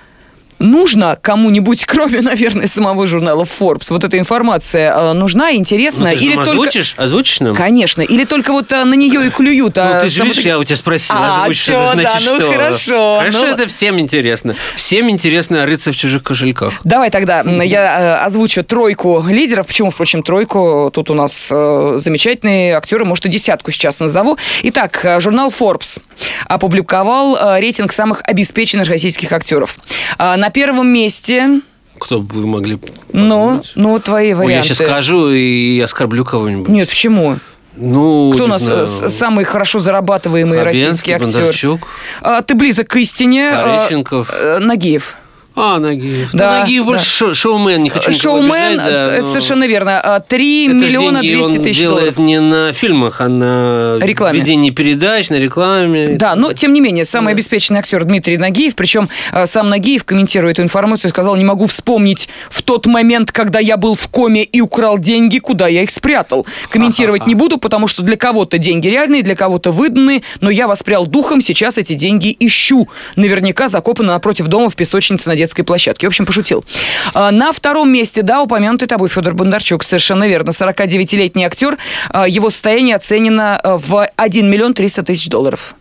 нужно 0.65 1.17
кому-нибудь, 1.21 1.85
кроме, 1.85 2.21
наверное, 2.21 2.67
самого 2.67 3.07
журнала 3.07 3.43
Forbes, 3.43 3.87
вот 3.89 4.03
эта 4.03 4.17
информация 4.17 4.93
э, 4.93 5.13
нужна, 5.13 5.53
интересна? 5.53 6.09
Ну, 6.09 6.17
ты 6.17 6.23
или 6.23 6.35
только... 6.35 6.51
озвучишь? 6.51 6.95
Озвучишь 6.97 7.39
нам? 7.39 7.55
Конечно. 7.55 8.01
Или 8.01 8.25
только 8.25 8.51
вот 8.51 8.71
э, 8.71 8.83
на 8.83 8.95
нее 8.95 9.27
и 9.27 9.29
клюют? 9.29 9.77
А 9.77 9.95
ну, 9.95 10.01
ты 10.01 10.09
же 10.09 10.23
видишь, 10.23 10.43
я 10.43 10.59
у 10.59 10.63
тебя 10.63 10.75
спросил, 10.75 11.15
а, 11.17 11.43
озвучишь, 11.43 11.61
все, 11.61 11.73
это 11.73 11.93
значит 11.93 12.25
да, 12.25 12.31
ну, 12.31 12.37
что? 12.37 12.51
хорошо. 12.51 13.17
Хорошо, 13.19 13.39
ну... 13.41 13.45
это 13.47 13.67
всем 13.67 13.99
интересно. 13.99 14.55
Всем 14.75 15.09
интересно 15.09 15.65
рыться 15.65 15.91
в 15.91 15.97
чужих 15.97 16.23
кошельках. 16.23 16.73
Давай 16.83 17.09
тогда 17.09 17.41
я 17.41 17.99
э, 17.99 18.25
озвучу 18.25 18.63
тройку 18.63 19.23
лидеров. 19.27 19.67
Почему, 19.67 19.91
впрочем, 19.91 20.23
тройку? 20.23 20.91
Тут 20.93 21.09
у 21.09 21.13
нас 21.13 21.47
замечательные 21.47 22.75
актеры, 22.75 23.05
может, 23.05 23.25
и 23.25 23.29
десятку 23.29 23.71
сейчас 23.71 23.99
назову. 23.99 24.37
Итак, 24.63 25.17
журнал 25.19 25.53
Forbes 25.57 25.99
опубликовал 26.47 27.59
рейтинг 27.59 27.91
самых 27.91 28.21
обеспеченных 28.23 28.87
российских 28.87 29.31
актеров. 29.31 29.77
На 30.17 30.49
первом 30.55 30.87
месте 30.87 31.61
кто 31.99 32.19
бы 32.19 32.41
вы 32.41 32.47
могли 32.47 32.77
Ну, 33.13 33.61
ну, 33.75 33.99
твои 33.99 34.33
варианты. 34.33 34.45
Ой, 34.53 34.53
я 34.57 34.63
сейчас 34.63 34.77
скажу 34.77 35.29
и 35.31 35.79
оскорблю 35.79 36.25
кого-нибудь. 36.25 36.67
Нет, 36.67 36.89
почему? 36.89 37.37
Ну, 37.77 38.31
Кто 38.33 38.45
у 38.45 38.47
нас 38.47 38.61
знаю. 38.61 38.83
э, 38.83 38.85
с- 38.85 39.09
самый 39.09 39.43
хорошо 39.45 39.79
зарабатываемый 39.79 40.57
Хабенский, 40.59 40.83
российский 40.87 41.11
актер? 41.13 41.27
Бондарчук, 41.27 41.81
А, 42.21 42.41
ты 42.41 42.53
близок 42.55 42.87
к 42.87 42.95
истине. 42.97 43.49
А, 43.49 43.79
Пореченков. 43.79 44.29
э, 44.33 44.59
Нагиев. 44.59 45.15
А, 45.55 45.79
Нагиев. 45.79 46.31
Да, 46.33 46.53
ну, 46.55 46.59
Нагиев 46.61 46.83
да. 46.83 46.85
больше 46.91 47.05
шо- 47.05 47.33
шоумен, 47.33 47.81
не 47.83 47.89
хочу 47.89 48.11
Шоумен, 48.11 48.51
обижать, 48.51 48.77
да, 48.77 49.15
э, 49.17 49.21
но 49.21 49.27
совершенно 49.27 49.63
верно. 49.67 50.01
А, 50.01 50.19
3 50.19 50.67
это 50.67 50.79
ж 50.79 50.81
миллиона 50.81 51.21
деньги 51.21 51.35
200 51.35 51.51
он 51.57 51.63
тысяч 51.63 51.79
делает 51.79 51.99
долларов. 52.15 52.17
не 52.17 52.39
на 52.41 52.73
фильмах, 52.73 53.21
а 53.21 53.27
на 53.29 53.97
Рекламе. 54.01 54.39
ведении 54.39 54.69
передач, 54.71 55.29
на 55.29 55.35
рекламе. 55.39 56.15
Да, 56.17 56.35
но 56.35 56.53
тем 56.53 56.73
не 56.73 56.81
менее, 56.81 57.05
самый 57.05 57.33
обеспеченный 57.33 57.79
актер 57.79 58.03
Дмитрий 58.03 58.37
Нагиев, 58.37 58.75
причем 58.75 59.09
э, 59.31 59.45
сам 59.45 59.69
Нагиев, 59.69 60.03
комментируя 60.03 60.51
эту 60.51 60.61
информацию, 60.61 61.09
сказал, 61.09 61.35
не 61.35 61.45
могу 61.45 61.67
вспомнить 61.67 62.27
в 62.49 62.61
тот 62.61 62.85
момент, 62.85 63.31
когда 63.31 63.59
я 63.59 63.77
был 63.77 63.95
в 63.95 64.07
коме 64.09 64.43
и 64.43 64.61
украл 64.61 64.97
деньги, 64.97 65.39
куда 65.39 65.67
я 65.67 65.83
их 65.83 65.89
спрятал. 65.89 66.45
Комментировать 66.69 67.27
не 67.27 67.35
буду, 67.35 67.57
потому 67.57 67.87
что 67.87 68.01
для 68.03 68.17
кого-то 68.17 68.57
деньги 68.57 68.87
реальные, 68.87 69.21
для 69.23 69.35
кого-то 69.35 69.71
выданные, 69.71 70.21
но 70.41 70.49
я 70.49 70.67
воспрял 70.67 71.07
духом, 71.07 71.39
сейчас 71.41 71.77
эти 71.77 71.93
деньги 71.93 72.35
ищу. 72.39 72.87
Наверняка 73.15 73.67
закопаны 73.67 74.09
напротив 74.09 74.47
дома 74.47 74.69
в 74.69 74.75
песочнице 74.75 75.29
на 75.29 75.35
детской 75.45 75.63
площадке. 75.63 76.07
В 76.07 76.09
общем, 76.09 76.25
пошутил. 76.25 76.65
А, 77.13 77.31
На 77.31 77.51
втором 77.51 77.91
месте, 77.91 78.21
да, 78.21 78.41
упомянутый 78.41 78.87
тобой 78.87 79.09
Федор 79.09 79.33
Бондарчук, 79.33 79.83
совершенно 79.83 80.27
верно. 80.27 80.51
49-летний 80.51 81.45
актер, 81.45 81.77
а, 82.09 82.27
его 82.27 82.49
состояние 82.49 82.95
оценено 82.95 83.57
а, 83.57 83.77
в 83.77 84.07
1 84.15 84.49
миллион 84.49 84.73
300 84.73 85.03
тысяч 85.03 85.29
долларов. 85.29 85.75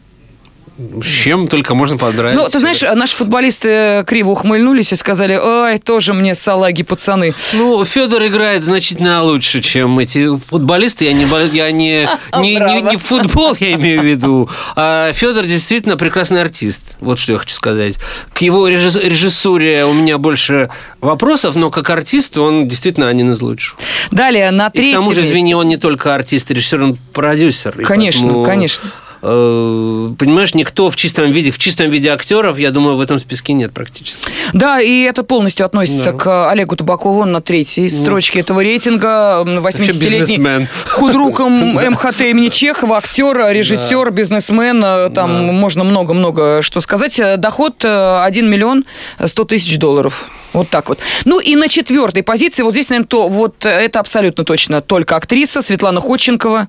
С 0.76 1.06
чем 1.06 1.46
только 1.46 1.74
можно 1.74 1.96
поздравить. 1.96 2.36
Ну, 2.36 2.48
ты 2.48 2.58
знаешь, 2.58 2.82
наши 2.82 3.14
футболисты 3.14 4.04
криво 4.06 4.30
ухмыльнулись 4.30 4.92
и 4.92 4.96
сказали, 4.96 5.36
ой, 5.36 5.78
тоже 5.78 6.14
мне 6.14 6.34
салаги, 6.34 6.82
пацаны. 6.82 7.32
Ну, 7.52 7.84
Федор 7.84 8.24
играет 8.26 8.64
значительно 8.64 9.22
лучше, 9.22 9.62
чем 9.62 9.98
эти 10.00 10.36
футболисты. 10.36 11.04
Я 11.04 11.12
не, 11.12 11.26
я 11.52 11.70
не, 11.70 12.08
не, 12.40 12.56
не, 12.56 12.80
не 12.82 12.96
футбол, 12.96 13.56
я 13.60 13.74
имею 13.74 14.00
в 14.00 14.04
виду. 14.04 14.50
А 14.74 15.12
Федор 15.12 15.44
действительно 15.44 15.96
прекрасный 15.96 16.40
артист. 16.40 16.96
Вот 17.00 17.20
что 17.20 17.32
я 17.32 17.38
хочу 17.38 17.54
сказать. 17.54 17.94
К 18.32 18.38
его 18.42 18.68
режисс- 18.68 19.00
режиссуре 19.00 19.84
у 19.84 19.92
меня 19.92 20.18
больше 20.18 20.70
вопросов, 21.00 21.54
но 21.54 21.70
как 21.70 21.88
артист 21.90 22.36
он 22.36 22.66
действительно 22.66 23.08
один 23.08 23.32
из 23.32 23.40
лучших. 23.40 23.78
Далее, 24.10 24.50
на 24.50 24.66
И 24.66 24.70
к 24.70 24.72
третьем 24.72 25.00
тому 25.00 25.12
же, 25.12 25.20
извини, 25.20 25.54
он 25.54 25.68
не 25.68 25.76
только 25.76 26.14
артист 26.14 26.50
и 26.50 26.54
режиссер, 26.54 26.82
он 26.82 26.98
продюсер. 27.12 27.72
Конечно, 27.84 28.22
поэтому, 28.22 28.44
конечно. 28.44 28.90
Э, 29.24 30.10
Понимаешь, 30.18 30.54
никто 30.54 30.90
в 30.90 30.96
чистом 30.96 31.30
виде, 31.32 31.50
в 31.50 31.58
чистом 31.58 31.90
виде 31.90 32.10
актеров, 32.10 32.58
я 32.58 32.70
думаю, 32.70 32.96
в 32.96 33.00
этом 33.00 33.18
списке 33.18 33.52
нет 33.52 33.72
практически. 33.72 34.20
Да, 34.52 34.80
и 34.80 35.02
это 35.02 35.22
полностью 35.24 35.66
относится 35.66 36.12
к 36.12 36.50
Олегу 36.50 36.76
Табакову 36.76 37.20
он 37.20 37.32
на 37.32 37.40
третьей 37.40 37.88
строчке 37.90 38.40
этого 38.40 38.60
рейтинга. 38.60 39.42
М, 39.46 39.58
80-летний 39.58 40.08
бизнесмен. 40.08 40.68
худрук 40.88 41.40
М- 41.40 41.74
МХТ 41.92 42.20
имени 42.22 42.48
Чехова, 42.48 42.98
актер, 42.98 43.36
режиссер, 43.50 44.10
бизнесмен. 44.10 44.82
э, 44.84 45.10
Там 45.14 45.30
можно 45.54 45.84
много-много 45.84 46.60
что 46.62 46.80
сказать. 46.80 47.18
Э, 47.18 47.36
Доход 47.36 47.84
э, 47.84 48.20
1 48.24 48.48
миллион 48.50 48.84
100 49.24 49.44
тысяч 49.44 49.78
долларов. 49.78 50.26
Вот 50.54 50.68
так 50.70 50.88
вот. 50.88 50.98
Ну 51.26 51.38
и 51.40 51.54
на 51.56 51.68
четвертой 51.68 52.22
позиции, 52.22 52.62
вот 52.62 52.72
здесь, 52.72 52.88
наверное, 52.88 53.08
то, 53.08 53.28
вот 53.28 53.66
э, 53.66 53.68
это 53.68 54.00
абсолютно 54.00 54.44
точно 54.44 54.80
только 54.80 55.16
актриса 55.16 55.60
Светлана 55.60 56.00
Ходченкова. 56.00 56.68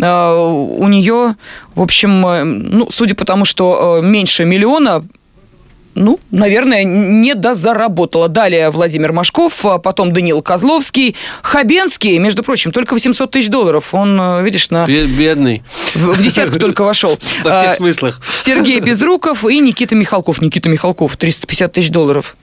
Э, 0.00 0.34
У 0.36 0.88
нее, 0.88 1.34
в 1.74 1.82
общем, 1.82 2.26
э, 2.26 2.44
ну, 2.44 2.88
судя 2.90 3.14
по 3.14 3.24
тому, 3.26 3.44
что 3.44 3.98
э, 4.02 4.06
меньше 4.06 4.44
миллиона, 4.44 5.04
ну, 5.96 6.18
наверное, 6.32 6.82
не 6.84 7.34
дозаработала. 7.34 8.28
Далее 8.28 8.70
Владимир 8.70 9.12
Машков, 9.12 9.64
а 9.64 9.78
потом 9.78 10.12
Даниил 10.12 10.42
Козловский. 10.42 11.14
Хабенский, 11.42 12.18
между 12.18 12.42
прочим, 12.42 12.72
только 12.72 12.94
800 12.94 13.30
тысяч 13.30 13.48
долларов. 13.48 13.94
Он, 13.94 14.18
э, 14.20 14.42
видишь, 14.42 14.70
на, 14.70 14.86
Бе- 14.86 15.06
Бедный. 15.06 15.62
в, 15.94 16.12
в 16.14 16.22
десятку 16.22 16.58
только 16.58 16.82
вошел. 16.84 17.18
Во 17.44 17.56
всех 17.58 17.70
А, 17.70 17.72
смыслах. 17.74 18.20
Сергей 18.28 18.80
Безруков 18.80 19.44
и 19.44 19.58
Никита 19.60 19.94
Михалков. 19.94 20.40
Никита 20.40 20.68
Михалков, 20.68 21.16
350 21.16 21.72
тысяч 21.72 21.90
долларов. 21.90 22.36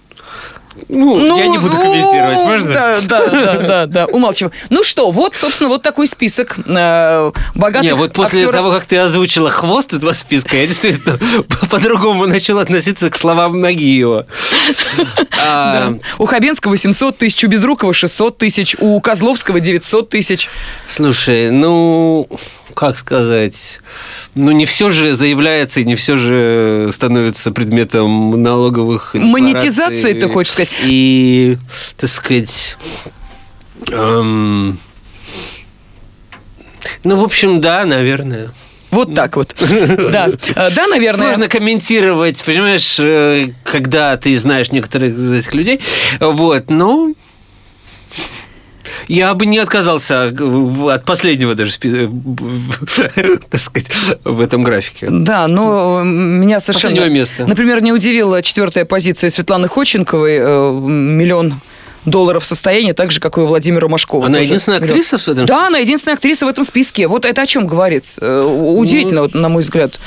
Ну, 0.90 1.38
я 1.38 1.48
не 1.48 1.58
буду 1.58 1.76
ну, 1.76 1.82
комментировать, 1.82 2.38
можно? 2.38 2.74
Да, 2.74 3.02
да, 3.02 3.28
да, 3.28 3.58
да, 3.58 3.86
да, 3.86 4.06
умалчиваем. 4.06 4.54
Ну 4.70 4.84
что, 4.84 5.12
вот, 5.12 5.36
собственно, 5.36 5.70
вот 5.70 5.82
такой 5.82 6.08
список 6.08 6.58
э, 6.66 7.32
богатых 7.56 7.84
Не, 7.84 7.96
вот 7.96 8.14
после 8.14 8.42
актеров. 8.42 8.56
того, 8.56 8.72
как 8.72 8.86
ты 8.86 8.98
озвучила 8.98 9.50
хвост 9.50 9.94
этого 9.94 10.14
списка, 10.14 10.58
я 10.58 10.68
действительно 10.68 11.18
по-другому 11.70 12.26
начал 12.26 12.60
относиться 12.60 13.10
к 13.10 13.18
словам 13.18 13.60
Нагиева. 13.60 14.26
А, 15.44 15.90
Да. 15.90 16.00
У 16.20 16.26
Хабенского 16.26 16.78
700 16.78 17.18
тысяч, 17.18 17.44
у 17.44 17.48
Безрукова 17.48 17.94
600 17.94 18.38
тысяч, 18.38 18.76
у 18.80 19.00
Козловского 19.02 19.60
900 19.60 20.10
тысяч. 20.10 20.50
Слушай, 20.88 21.50
ну, 21.50 22.28
как 22.76 22.98
сказать... 22.98 23.80
Ну, 24.34 24.52
не 24.52 24.66
все 24.66 24.92
же 24.92 25.14
заявляется, 25.14 25.82
и 25.82 25.84
не 25.84 25.96
все 25.96 26.16
же 26.16 26.90
становится 26.94 27.52
предметом 27.52 28.42
налоговых 28.42 29.14
Монетизации, 29.14 30.14
ты 30.14 30.30
хочешь 30.30 30.54
сказать? 30.54 30.72
И, 30.86 31.58
так 31.98 32.10
сказать... 32.10 32.78
эм, 33.90 34.80
ну, 37.04 37.16
в 37.18 37.24
общем, 37.24 37.60
да, 37.60 37.86
наверное. 37.86 38.52
Вот 38.92 39.16
так 39.16 39.36
вот. 39.38 39.56
Да, 40.12 40.30
Э, 40.56 40.70
да, 40.72 40.88
наверное. 40.88 41.28
Сложно 41.28 41.48
комментировать, 41.48 42.44
понимаешь, 42.44 42.98
э, 43.00 43.54
когда 43.64 44.18
ты 44.18 44.38
знаешь 44.38 44.72
некоторых 44.72 45.14
из 45.16 45.32
этих 45.32 45.54
людей. 45.54 45.80
Вот, 46.20 46.70
но 46.70 47.14
я 49.08 49.34
бы 49.34 49.46
не 49.46 49.58
отказался 49.60 50.26
от 50.94 51.06
последнего 51.06 51.56
даже, 51.56 51.72
спи- 51.72 52.10
так 53.50 53.60
сказать, 53.60 53.90
в 54.24 54.42
этом 54.42 54.64
графике. 54.64 55.08
Да, 55.10 55.48
но 55.48 56.02
меня 56.04 56.60
совершенно... 56.60 56.96
Последнего 56.96 57.14
места. 57.20 57.46
Например, 57.48 57.82
не 57.82 57.92
удивила 57.94 58.42
четвертая 58.42 58.86
позиция 58.86 59.30
Светланы 59.30 59.68
Ходченковой, 59.68 60.38
э, 60.40 60.72
миллион 60.72 61.56
долларов 62.06 62.44
состояния, 62.44 62.94
так 62.94 63.12
же, 63.12 63.20
как 63.20 63.38
и 63.38 63.42
у 63.42 63.46
Владимира 63.46 63.88
Машкова. 63.88 64.26
Она 64.26 64.38
тоже. 64.40 64.48
единственная 64.48 64.80
актриса 64.80 65.18
в 65.20 65.28
этом? 65.28 65.46
Да, 65.46 65.68
она 65.68 65.78
единственная 65.78 66.16
актриса 66.16 66.46
в 66.48 66.50
этом 66.50 66.64
списке. 66.64 67.08
Вот 67.08 67.26
это 67.26 67.44
о 67.44 67.46
чем 67.46 67.68
говорит. 67.68 68.16
Э, 68.20 68.42
Удивительно, 68.44 69.22
вот, 69.22 69.34
на 69.36 69.50
мой 69.50 69.62
взгляд. 69.62 70.00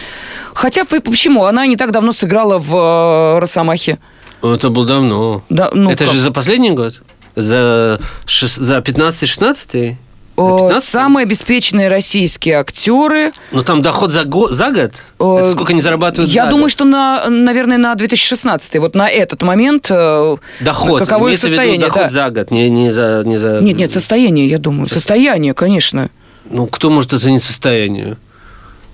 Хотя, 0.54 0.84
по- 0.84 1.00
почему? 1.00 1.44
Она 1.44 1.66
не 1.66 1.76
так 1.76 1.92
давно 1.92 2.12
сыграла 2.12 2.58
в 2.58 3.36
э, 3.36 3.38
«Росомахе». 3.38 3.98
Ну, 4.42 4.54
Это 4.54 4.68
было 4.68 4.86
давно. 4.86 5.42
Да, 5.48 5.70
ну 5.72 5.88
Это 5.90 6.04
как? 6.04 6.14
же 6.14 6.20
за 6.20 6.30
последний 6.30 6.70
год? 6.72 7.00
За, 7.36 7.98
шест- 8.26 8.60
за 8.62 8.78
15-16? 8.80 9.96
За 10.36 10.42
Э, 10.42 10.56
15? 10.56 10.82
Самые 10.84 11.22
обеспеченные 11.22 11.88
российские 11.88 12.56
актеры. 12.58 13.30
Ну, 13.52 13.62
там 13.62 13.82
доход 13.82 14.10
за, 14.10 14.24
го- 14.24 14.50
за 14.50 14.70
год? 14.72 14.90
Э, 15.20 15.38
Это 15.42 15.50
сколько 15.52 15.72
они 15.72 15.80
зарабатывают 15.80 16.28
Я 16.32 16.44
за 16.44 16.50
думаю, 16.50 16.64
год? 16.64 16.70
что, 16.72 16.84
на, 16.84 17.28
наверное, 17.28 17.78
на 17.78 17.94
2016 17.94 18.76
вот 18.80 18.96
на 18.96 19.08
этот 19.08 19.42
момент 19.42 19.86
э, 19.90 20.36
Доход. 20.60 20.98
каково 21.00 21.26
Имеется 21.26 21.46
в 21.46 21.50
виду 21.50 21.56
состояние. 21.60 21.80
доход 21.88 22.02
да. 22.02 22.10
за 22.10 22.30
год, 22.30 22.50
не, 22.50 22.68
не, 22.68 22.92
за, 22.92 23.22
не 23.24 23.38
за... 23.38 23.60
Нет, 23.60 23.76
нет, 23.76 23.92
состояние, 23.92 24.46
я 24.48 24.58
думаю. 24.58 24.88
Состояние, 24.88 25.54
конечно. 25.54 26.10
Ну, 26.50 26.66
кто 26.66 26.90
может 26.90 27.12
оценить 27.12 27.44
состояние? 27.44 28.16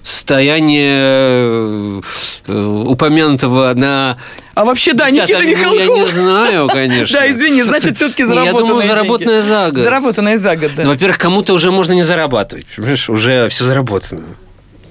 Состояние 0.02 2.00
э, 2.47 2.52
упомянутого 2.87 3.75
на... 3.75 4.16
А 4.54 4.64
вообще, 4.64 4.92
да, 4.95 5.11
Никита 5.11 5.38
ну, 5.38 5.45
Я 5.45 5.45
не 5.45 5.54
Михалков. 5.54 6.11
знаю, 6.12 6.69
конечно. 6.73 7.19
Да, 7.19 7.30
извини, 7.30 7.62
значит, 7.62 7.97
все-таки 7.97 8.25
заработанные 8.25 8.62
Я 8.62 8.69
думаю, 8.69 8.87
заработанное 8.88 9.42
за 9.42 9.71
год. 9.71 9.85
Заработанные 9.85 10.38
за 10.38 10.57
год, 10.57 10.71
да. 10.75 10.83
Ну, 10.85 10.90
во-первых, 10.90 11.19
кому-то 11.19 11.52
уже 11.52 11.71
можно 11.71 11.92
не 11.92 12.02
зарабатывать, 12.02 12.66
понимаешь? 12.75 13.11
Уже 13.11 13.49
все 13.49 13.64
заработано. 13.64 14.23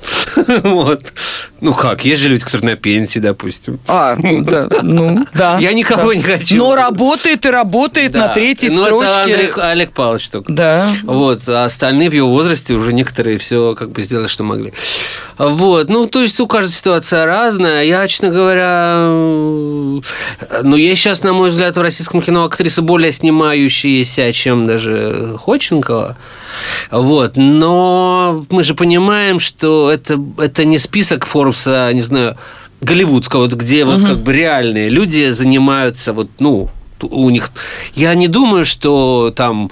Вот. 0.64 1.14
Ну 1.62 1.74
как, 1.74 2.06
есть 2.06 2.22
же 2.22 2.30
люди, 2.30 2.44
которые 2.44 2.72
на 2.72 2.76
пенсии, 2.78 3.20
допустим. 3.20 3.80
А, 3.88 4.16
да, 4.18 4.68
ну, 4.82 5.26
да. 5.34 5.58
Я 5.62 5.74
никого 5.74 6.10
да. 6.10 6.16
не 6.16 6.24
хочу. 6.24 6.56
Но 6.58 6.76
работает 6.76 7.46
и 7.46 7.50
работает 7.50 8.14
на 8.14 8.28
Да. 8.28 8.34
третьей 8.34 8.70
Ну, 8.70 8.86
строчке. 8.86 9.10
это 9.10 9.22
Андрей, 9.24 9.52
Олег 9.58 9.92
Павлович 9.92 10.30
только. 10.30 10.52
Да. 10.54 10.94
Вот, 11.04 11.42
а 11.50 11.66
остальные 11.66 12.10
в 12.10 12.14
его 12.14 12.30
возрасте 12.30 12.74
уже 12.74 12.94
некоторые 12.94 13.38
все 13.38 13.76
как 13.78 13.90
бы 13.92 14.02
сделали, 14.02 14.28
что 14.28 14.44
могли. 14.44 14.74
Вот, 15.38 15.90
ну, 15.90 16.06
то 16.08 16.22
есть 16.22 16.40
у 16.40 16.48
каждой 16.48 16.72
ситуация 16.72 17.26
разная. 17.26 17.84
Я, 17.84 18.08
честно 18.08 18.30
говоря, 18.30 19.00
ну, 20.64 20.76
есть 20.76 21.02
сейчас, 21.02 21.24
на 21.24 21.34
мой 21.34 21.50
взгляд, 21.50 21.76
в 21.78 21.82
российском 21.82 22.22
кино 22.22 22.44
актрисы 22.46 22.82
более 22.82 23.12
снимающиеся, 23.12 24.32
чем 24.34 24.68
даже 24.68 25.36
Ходченкова. 25.38 26.16
Вот, 26.92 27.34
но 27.36 28.44
мы 28.50 28.64
же 28.64 28.74
понимаем, 28.74 29.40
что 29.40 29.89
это, 29.90 30.20
это 30.38 30.66
не 30.66 30.78
список 30.78 31.26
Форбса, 31.26 31.92
не 31.94 32.02
знаю, 32.02 32.38
голливудского, 32.82 33.42
вот 33.42 33.54
где 33.54 33.84
вот 33.86 34.04
как 34.04 34.24
бы 34.24 34.34
реальные 34.34 34.90
люди 34.90 35.32
занимаются 35.32 36.14
вот, 36.14 36.30
ну, 36.40 36.70
у 37.02 37.30
них... 37.30 37.52
Я 37.96 38.14
не 38.16 38.28
думаю, 38.28 38.66
что 38.66 39.34
там... 39.36 39.72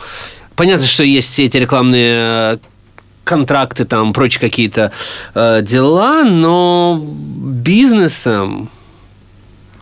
Понятно, 0.55 0.87
что 0.87 1.03
есть 1.03 1.31
все 1.31 1.45
эти 1.45 1.57
рекламные 1.57 2.15
э, 2.17 2.57
контракты, 3.23 3.85
там, 3.85 4.11
прочие 4.11 4.39
какие-то 4.39 4.91
э, 5.35 5.61
дела, 5.61 6.23
но 6.23 6.99
бизнесом 6.99 8.69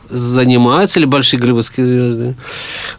занимаются 0.09 0.99
ли 0.99 1.05
большие 1.05 1.39
голливудские 1.39 1.85
звезды? 1.85 2.35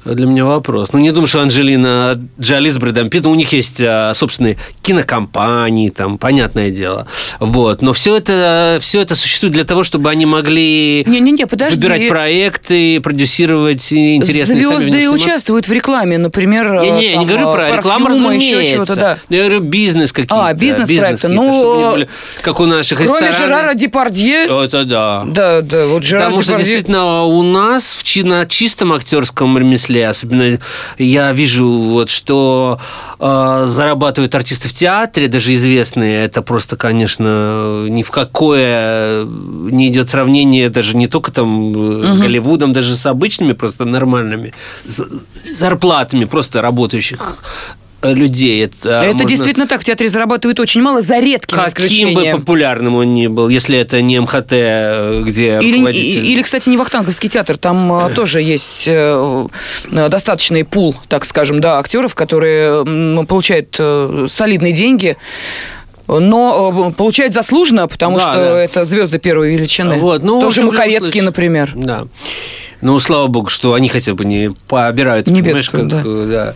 Для 0.05 0.27
меня 0.27 0.45
вопрос. 0.45 0.91
Ну, 0.93 0.99
не 0.99 1.11
думаю, 1.11 1.27
что 1.27 1.41
Анджелина 1.41 2.19
Джоли 2.41 2.69
с 2.71 2.79
Брэдом 2.79 3.11
Питтом, 3.11 3.33
у 3.33 3.35
них 3.35 3.53
есть 3.53 3.81
а, 3.81 4.13
собственные 4.15 4.57
кинокомпании, 4.83 5.91
там, 5.91 6.19
понятное 6.19 6.71
дело. 6.71 7.07
Вот. 7.41 7.83
Но 7.83 7.93
все 7.93 8.17
это, 8.17 8.79
все 8.81 9.01
это 9.01 9.15
существует 9.15 9.53
для 9.55 9.65
того, 9.65 9.83
чтобы 9.85 10.11
они 10.11 10.27
могли 10.27 11.05
Не-не-не, 11.07 11.47
подожди. 11.47 11.77
выбирать 11.77 12.09
проекты, 12.09 13.01
продюсировать 13.01 13.93
интересные 13.93 14.57
Звезды 14.67 15.11
участвуют 15.11 15.69
в 15.69 15.73
рекламе, 15.73 16.19
например. 16.19 16.81
Не, 16.83 16.91
не, 16.91 17.05
я 17.13 17.17
не 17.17 17.27
там, 17.27 17.27
говорю 17.27 17.53
про 17.53 17.77
рекламу, 17.77 18.09
разумеется. 18.09 18.95
да. 18.97 19.19
Я 19.29 19.45
говорю 19.45 19.61
бизнес 19.61 20.13
какие-то. 20.13 20.47
А, 20.47 20.53
бизнес-проекты. 20.53 21.29
бизнес 21.29 21.47
Ну, 21.47 21.93
были, 21.93 22.09
как 22.43 22.61
у 22.61 22.67
наших 22.67 22.99
Кроме 22.99 23.29
ресторанов. 23.29 23.37
Жерара 23.39 23.75
Депардье, 23.75 24.47
Это 24.47 24.85
да. 24.85 25.25
да, 25.27 25.61
да, 25.63 25.87
вот 25.87 26.03
Жерар 26.05 26.25
Потому 26.27 26.43
что 26.43 26.53
Депардье- 26.53 26.65
действительно 26.97 27.25
у 27.25 27.43
нас 27.43 27.95
в 27.95 28.03
чи- 28.03 28.23
на 28.25 28.47
чистом 28.47 28.93
актерском 28.93 29.59
ремесле, 29.59 30.09
особенно 30.09 30.59
я 30.99 31.33
вижу, 31.33 31.69
вот, 31.71 32.11
что 32.11 32.79
э, 33.21 33.67
зарабатывают 33.69 34.35
артисты 34.35 34.69
в 34.69 34.73
театре, 34.73 35.29
даже 35.29 35.55
известные, 35.55 36.25
это 36.25 36.43
просто, 36.43 36.77
конечно, 36.77 37.87
ни 37.89 38.03
в 38.03 38.11
какое 38.11 39.25
не 39.25 39.89
идет 39.89 40.09
сравнение 40.09 40.69
даже 40.71 40.97
не 40.97 41.07
только 41.09 41.33
там 41.33 41.73
э, 41.75 42.15
с 42.15 42.19
Голливудом, 42.19 42.73
даже 42.73 42.97
с 42.97 43.07
обычными 43.07 43.53
просто 43.53 43.85
нормальными 43.85 44.53
зарплатами 45.55 46.25
просто 46.27 46.63
работающих. 46.63 47.19
э, 47.21 47.86
людей. 48.13 48.65
Это, 48.65 48.91
Это 48.91 49.05
можно- 49.13 49.25
действительно 49.29 49.67
так. 49.67 49.81
В 49.81 49.85
театре 49.85 50.09
зарабатывают 50.09 50.61
очень 50.61 50.83
мало, 50.83 51.01
за 51.03 51.19
редким 51.21 51.57
Каким 51.59 51.65
бы 51.65 51.87
исключением. 51.87 52.39
популярным 52.41 52.95
он 52.97 53.15
ни 53.15 53.27
был, 53.27 53.49
если 53.49 53.79
это 53.79 54.01
не 54.03 54.21
МХТ, 54.21 54.53
э, 54.53 55.23
где 55.25 55.59
Или, 55.61 55.73
руководитель... 55.79 56.27
или, 56.27 56.43
кстати, 56.43 56.69
не 56.69 56.77
Вахтанговский 56.77 57.29
театр, 57.29 57.57
там 57.59 57.93
э, 57.93 58.11
тоже 58.15 58.43
есть 58.43 58.85
э, 58.87 59.47
э, 59.91 60.09
достаточный 60.09 60.65
пул, 60.65 60.97
так 61.09 61.25
скажем, 61.25 61.61
да, 61.61 61.79
актеров, 61.79 62.15
которые 62.15 62.85
получают 63.27 63.77
э, 63.79 64.27
солидные 64.29 64.73
деньги, 64.73 65.17
но 66.09 66.89
э, 66.89 66.93
получают 66.93 67.35
заслуженно, 67.35 67.89
потому 67.89 68.17
Да, 68.19 68.23
что 68.23 68.33
да. 68.35 68.61
это 68.61 68.85
звезды 68.85 69.19
первой 69.19 69.55
величины. 69.55 69.97
Вот, 69.99 70.23
ну, 70.23 70.41
тоже 70.41 70.63
Маковецкий, 70.63 71.21
например. 71.21 71.73
Да. 71.75 72.07
Ну, 72.83 72.99
слава 73.01 73.27
богу, 73.27 73.49
что 73.49 73.73
они 73.75 73.89
хотя 73.89 74.15
бы 74.15 74.25
не 74.25 74.55
пообираются. 74.69 75.33
Не 75.33 75.41
бедствуют, 75.41 75.91
как, 75.93 76.05
э, 76.07 76.27
да. 76.31 76.55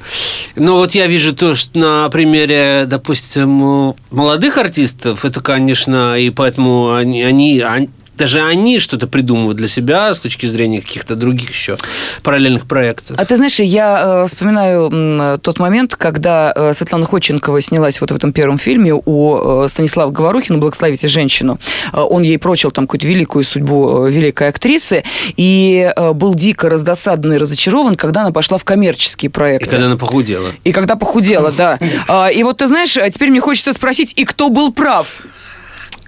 Но 0.54 0.76
вот 0.76 0.94
я 0.94 1.06
вижу 1.06 1.34
то, 1.34 1.54
что 1.54 1.78
на 1.78 2.08
примере, 2.10 2.84
допустим, 2.86 3.94
молодых 4.10 4.58
артистов, 4.58 5.24
это, 5.24 5.40
конечно, 5.40 6.18
и 6.18 6.30
поэтому 6.30 6.92
они, 6.94 7.22
они, 7.22 7.60
они- 7.60 7.88
даже 8.20 8.42
они 8.42 8.78
что-то 8.78 9.06
придумывают 9.06 9.56
для 9.56 9.66
себя 9.66 10.12
с 10.12 10.20
точки 10.20 10.44
зрения 10.44 10.82
каких-то 10.82 11.16
других 11.16 11.48
еще 11.50 11.78
параллельных 12.22 12.66
проектов. 12.66 13.16
А 13.18 13.24
ты 13.24 13.36
знаешь, 13.36 13.58
я 13.60 14.22
э, 14.24 14.26
вспоминаю 14.26 15.38
тот 15.38 15.58
момент, 15.58 15.96
когда 15.96 16.52
э, 16.54 16.74
Светлана 16.74 17.06
Ходченкова 17.06 17.62
снялась 17.62 17.98
вот 18.00 18.10
в 18.10 18.14
этом 18.14 18.34
первом 18.34 18.58
фильме 18.58 18.92
у 18.94 19.64
э, 19.64 19.68
Станислава 19.70 20.10
Говорухина 20.10 20.58
«Благословите 20.58 21.08
женщину». 21.08 21.58
Он 21.94 22.22
ей 22.22 22.38
прочил 22.38 22.70
там 22.70 22.86
какую-то 22.86 23.06
великую 23.06 23.42
судьбу 23.42 24.04
великой 24.06 24.48
актрисы 24.48 25.02
и 25.36 25.90
был 26.14 26.34
дико 26.34 26.68
раздосадан 26.68 27.32
и 27.32 27.38
разочарован, 27.38 27.96
когда 27.96 28.20
она 28.20 28.32
пошла 28.32 28.58
в 28.58 28.64
коммерческие 28.64 29.30
И 29.30 29.32
проекты. 29.32 29.70
когда 29.70 29.86
она 29.86 29.96
похудела. 29.96 30.52
И 30.64 30.72
когда 30.72 30.96
похудела, 30.96 31.50
да. 31.50 31.78
А, 32.08 32.28
И 32.28 32.42
вот 32.42 32.58
ты 32.58 32.66
знаешь, 32.66 32.96
а 32.98 33.08
теперь 33.10 33.30
мне 33.30 33.40
хочется 33.40 33.72
спросить, 33.72 34.12
и 34.16 34.24
кто 34.24 34.50
был 34.50 34.72
прав? 34.72 35.22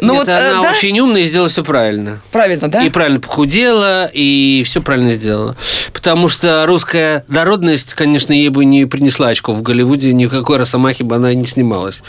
Ну 0.02 0.16
вот, 0.16 0.28
э, 0.28 0.32
она 0.32 0.62
да? 0.62 0.70
очень 0.70 0.98
умная 0.98 1.22
и 1.22 1.24
сделала 1.24 1.48
все 1.48 1.62
правильно. 1.62 2.20
Правильно, 2.32 2.68
да? 2.68 2.82
И 2.82 2.90
правильно 2.90 3.20
похудела, 3.20 4.10
и 4.12 4.62
все 4.66 4.82
правильно 4.82 5.12
сделала. 5.12 5.56
Потому 5.92 6.28
что 6.28 6.64
русская 6.66 7.24
дородность, 7.28 7.94
конечно, 7.94 8.32
ей 8.32 8.48
бы 8.48 8.64
не 8.64 8.84
принесла 8.86 9.28
очков 9.28 9.56
в 9.56 9.62
Голливуде, 9.62 10.12
никакой 10.12 10.58
Росомахи 10.58 11.04
бы 11.04 11.14
она 11.14 11.32
не 11.34 11.44
снималась. 11.44 12.02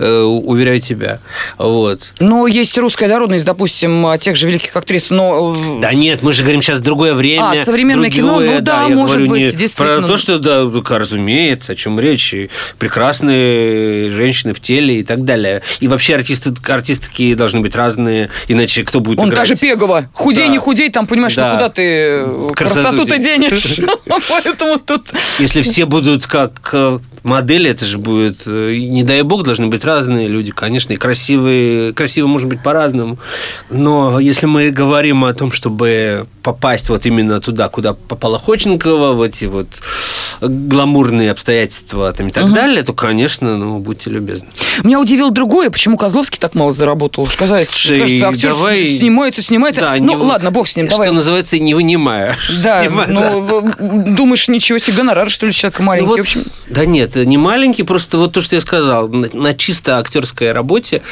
Э, 0.00 0.22
уверяю 0.22 0.80
тебя. 0.80 1.20
Вот. 1.56 2.12
Ну, 2.18 2.46
есть 2.48 2.76
русская 2.78 3.06
народность, 3.06 3.44
допустим, 3.44 4.04
а, 4.06 4.18
тех 4.18 4.34
же 4.34 4.48
великих 4.48 4.74
актрис, 4.74 5.10
но... 5.10 5.54
э, 5.56 5.80
Да 5.80 5.92
нет, 5.92 6.22
мы 6.22 6.32
же 6.32 6.42
говорим 6.42 6.62
сейчас 6.62 6.80
другое 6.80 7.14
время. 7.14 7.60
А, 7.62 7.64
современное 7.64 8.10
кино, 8.10 8.38
другое, 8.38 8.56
ну 8.56 8.60
да, 8.60 8.86
я 8.88 8.96
может 8.96 9.16
говорю 9.16 9.30
быть, 9.30 9.42
не 9.42 9.52
действительно. 9.52 10.00
Про 10.00 10.08
то, 10.08 10.16
что, 10.18 10.38
да, 10.40 10.64
разумеется, 10.98 11.72
о 11.72 11.74
чем 11.76 12.00
речь. 12.00 12.34
И 12.34 12.50
прекрасные 12.78 14.10
женщины 14.10 14.52
в 14.52 14.58
теле 14.58 14.98
и 14.98 15.04
так 15.04 15.24
далее. 15.24 15.62
И 15.78 15.86
вообще 15.86 16.16
артисты, 16.16 16.52
артистки 16.68 17.35
должны 17.36 17.60
быть 17.60 17.74
разные, 17.76 18.30
иначе 18.48 18.82
кто 18.82 19.00
будет 19.00 19.18
Он 19.20 19.28
играть? 19.28 19.48
даже 19.48 19.60
Пегова. 19.60 20.08
Худей, 20.12 20.46
Да. 20.46 20.52
не 20.52 20.58
худей, 20.58 20.88
там, 20.90 21.06
понимаешь, 21.06 21.34
Да. 21.34 21.48
ну 21.50 21.54
куда 21.54 21.68
ты 21.68 21.82
э, 21.82 22.48
Красоту 22.54 22.80
красоту-то 22.82 23.14
ты- 23.14 23.22
денешь? 23.22 23.80
Поэтому 24.28 24.78
тут... 24.78 25.08
Если 25.38 25.62
все 25.62 25.84
будут 25.86 26.26
как 26.26 26.70
э, 26.72 26.98
модели, 27.22 27.70
это 27.70 27.84
же 27.84 27.98
будет, 27.98 28.42
э, 28.46 28.76
не 28.76 29.02
дай 29.04 29.22
бог, 29.22 29.44
должны 29.44 29.66
быть 29.68 29.84
разные 29.84 30.28
люди, 30.28 30.50
конечно, 30.52 30.92
и 30.92 30.96
красивые, 30.96 31.92
красиво 31.92 32.26
может 32.26 32.48
быть 32.48 32.62
по-разному. 32.62 33.18
Но 33.70 34.18
если 34.18 34.46
мы 34.46 34.70
говорим 34.70 35.24
о 35.24 35.32
том, 35.34 35.52
чтобы 35.52 36.26
попасть 36.42 36.88
вот 36.88 37.06
именно 37.06 37.40
туда, 37.40 37.68
куда 37.68 37.94
попала 37.94 38.38
Ходченкова, 38.38 39.12
в 39.12 39.22
эти 39.22 39.44
вот 39.46 39.68
гламурные 40.40 41.30
обстоятельства 41.30 42.12
там, 42.12 42.28
и 42.28 42.30
так 42.30 42.52
далее, 42.52 42.82
то, 42.82 42.92
конечно, 42.92 43.56
ну, 43.56 43.78
будьте 43.78 44.10
любезны. 44.10 44.48
Меня 44.84 45.00
удивило 45.00 45.30
другое, 45.30 45.70
почему 45.70 45.96
Козловский 45.96 46.38
так 46.38 46.54
мало 46.54 46.72
заработал. 46.72 47.25
Сказать, 47.30 47.68
Слушай, 47.68 47.98
кажется, 48.00 48.28
актер 48.28 48.48
давай- 48.50 48.98
снимается, 48.98 49.42
снимается. 49.42 49.80
Да, 49.82 49.94
ну, 49.98 50.06
не- 50.06 50.16
ладно, 50.16 50.50
бог 50.50 50.66
с 50.68 50.76
ним, 50.76 50.86
Что 50.86 50.96
давай. 50.96 51.12
называется, 51.12 51.58
не 51.58 51.74
вынимая. 51.74 52.36
Да, 52.62 52.82
Снимай, 52.86 53.06
да. 53.08 53.30
ну, 53.32 53.72
думаешь, 54.14 54.48
ничего 54.48 54.78
себе, 54.78 54.96
гонорар, 54.98 55.28
что 55.30 55.46
ли, 55.46 55.52
человек 55.52 55.78
Ну 55.80 55.84
маленький. 55.84 56.06
вот, 56.08 56.16
В 56.18 56.20
общем, 56.20 56.40
Да 56.68 56.84
нет, 56.86 57.14
не 57.16 57.36
маленький, 57.36 57.82
просто 57.82 58.16
вот 58.18 58.32
то, 58.32 58.40
что 58.42 58.54
я 58.56 58.60
сказал, 58.60 59.08
на, 59.08 59.28
на 59.32 59.54
чисто 59.54 59.98
актерской 59.98 60.52
работе. 60.52 61.02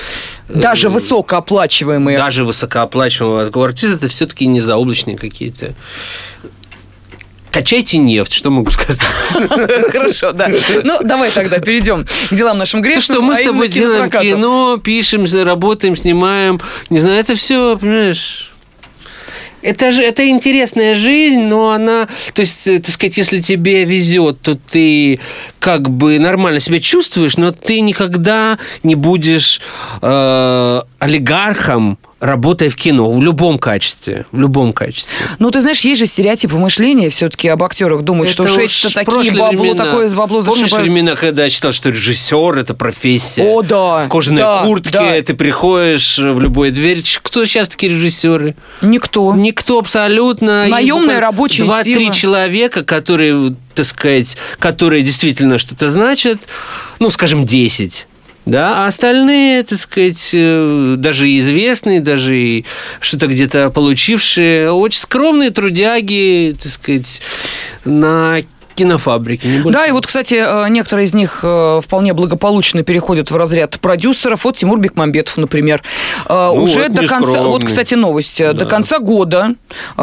э, 0.48 0.58
даже 0.58 0.88
высокооплачиваемые. 0.88 2.16
даже 2.16 2.44
высокооплачиваемого 2.44 3.46
такого 3.46 3.66
артиста, 3.66 3.96
это 3.96 4.08
все-таки 4.08 4.46
не 4.46 4.60
заоблачные 4.60 5.16
какие-то. 5.18 5.74
Качайте 7.54 7.98
нефть, 7.98 8.32
что 8.32 8.50
могу 8.50 8.72
сказать. 8.72 9.00
Хорошо, 9.92 10.32
да. 10.32 10.50
Ну, 10.82 10.98
давай 11.04 11.30
тогда 11.30 11.60
перейдем 11.60 12.04
к 12.04 12.34
делам 12.34 12.58
нашим 12.58 12.82
То, 12.82 12.88
грешным. 12.88 13.02
что 13.02 13.22
мы 13.22 13.34
а 13.34 13.36
с 13.36 13.42
тобой 13.42 13.68
делаем 13.68 14.10
кино, 14.10 14.76
пишем, 14.78 15.24
работаем, 15.44 15.94
снимаем, 15.94 16.60
не 16.90 16.98
знаю, 16.98 17.20
это 17.20 17.36
все, 17.36 17.78
понимаешь, 17.78 18.50
это 19.62 19.92
же 19.92 20.02
это 20.02 20.28
интересная 20.28 20.96
жизнь, 20.96 21.42
но 21.42 21.70
она, 21.70 22.08
то 22.34 22.40
есть, 22.40 22.66
э, 22.66 22.80
так 22.80 22.92
сказать, 22.92 23.18
если 23.18 23.40
тебе 23.40 23.84
везет, 23.84 24.40
то 24.40 24.56
ты 24.56 25.20
как 25.60 25.88
бы 25.88 26.18
нормально 26.18 26.58
себя 26.58 26.80
чувствуешь, 26.80 27.36
но 27.36 27.52
ты 27.52 27.80
никогда 27.82 28.58
не 28.82 28.96
будешь 28.96 29.60
э, 30.02 30.82
олигархом, 30.98 31.98
работая 32.24 32.70
в 32.70 32.76
кино, 32.76 33.12
в 33.12 33.22
любом 33.22 33.58
качестве, 33.58 34.24
в 34.32 34.40
любом 34.40 34.72
качестве. 34.72 35.12
Ну, 35.38 35.50
ты 35.50 35.60
знаешь, 35.60 35.80
есть 35.80 36.00
же 36.00 36.06
стереотипы 36.06 36.56
мышления 36.56 37.10
все-таки 37.10 37.48
об 37.48 37.62
актерах. 37.62 38.02
Думают, 38.02 38.30
что 38.30 38.44
Это 38.44 38.52
уж 38.52 38.58
уж 38.58 38.64
эти-то 38.64 38.94
такие 38.94 39.32
бабло, 39.32 39.62
времена. 39.62 39.84
такое 39.84 40.06
из 40.06 40.14
бабло 40.14 40.42
Помнишь 40.42 40.70
зашибают. 40.70 40.88
времена, 40.88 41.16
когда 41.16 41.44
я 41.44 41.50
читал, 41.50 41.72
что 41.72 41.90
режиссер 41.90 42.56
это 42.58 42.72
профессия? 42.74 43.44
О, 43.44 43.60
да, 43.62 44.04
В 44.04 44.08
кожаной 44.08 44.38
да, 44.40 44.62
куртке 44.64 44.90
да. 44.92 45.22
ты 45.22 45.34
приходишь 45.34 46.18
в 46.18 46.40
любую 46.40 46.72
дверь. 46.72 47.04
Кто 47.22 47.44
сейчас 47.44 47.68
такие 47.68 47.92
режиссеры? 47.92 48.56
Никто. 48.80 49.34
Никто 49.34 49.78
абсолютно. 49.78 50.66
Наемная 50.68 51.20
рабочая 51.20 51.64
Два-три 51.64 51.94
сила. 52.04 52.14
человека, 52.14 52.84
которые, 52.84 53.54
так 53.74 53.84
сказать, 53.84 54.38
которые 54.58 55.02
действительно 55.02 55.58
что-то 55.58 55.90
значат, 55.90 56.38
ну, 57.00 57.10
скажем, 57.10 57.44
10. 57.44 58.06
Да, 58.46 58.84
а 58.84 58.88
остальные, 58.88 59.62
так 59.62 59.78
сказать, 59.78 60.30
э, 60.34 60.96
даже 60.98 61.26
известные, 61.38 62.00
даже 62.00 62.64
что-то 63.00 63.26
где-то 63.26 63.70
получившие, 63.70 64.70
очень 64.70 65.00
скромные 65.00 65.50
трудяги, 65.50 66.54
так 66.62 66.70
сказать, 66.70 67.22
на 67.86 68.40
кинофабрике. 68.74 69.48
Не 69.48 69.58
больше. 69.60 69.78
Да, 69.78 69.86
и 69.86 69.92
вот, 69.92 70.06
кстати, 70.06 70.34
э, 70.34 70.68
некоторые 70.68 71.06
из 71.06 71.14
них 71.14 71.40
э, 71.42 71.80
вполне 71.82 72.12
благополучно 72.12 72.82
переходят 72.82 73.30
в 73.30 73.36
разряд 73.36 73.78
продюсеров. 73.80 74.44
Вот 74.44 74.56
Тимур 74.56 74.78
Бекмамбетов, 74.78 75.36
например. 75.38 75.82
Ну, 76.28 76.54
Уже 76.64 76.88
до 76.88 77.06
конца... 77.06 77.30
скромный. 77.30 77.50
Вот, 77.50 77.64
кстати, 77.64 77.94
новость. 77.94 78.40
Э, 78.40 78.52
До 78.52 78.64
Да. 78.64 78.66
конца 78.66 78.98
года 78.98 79.54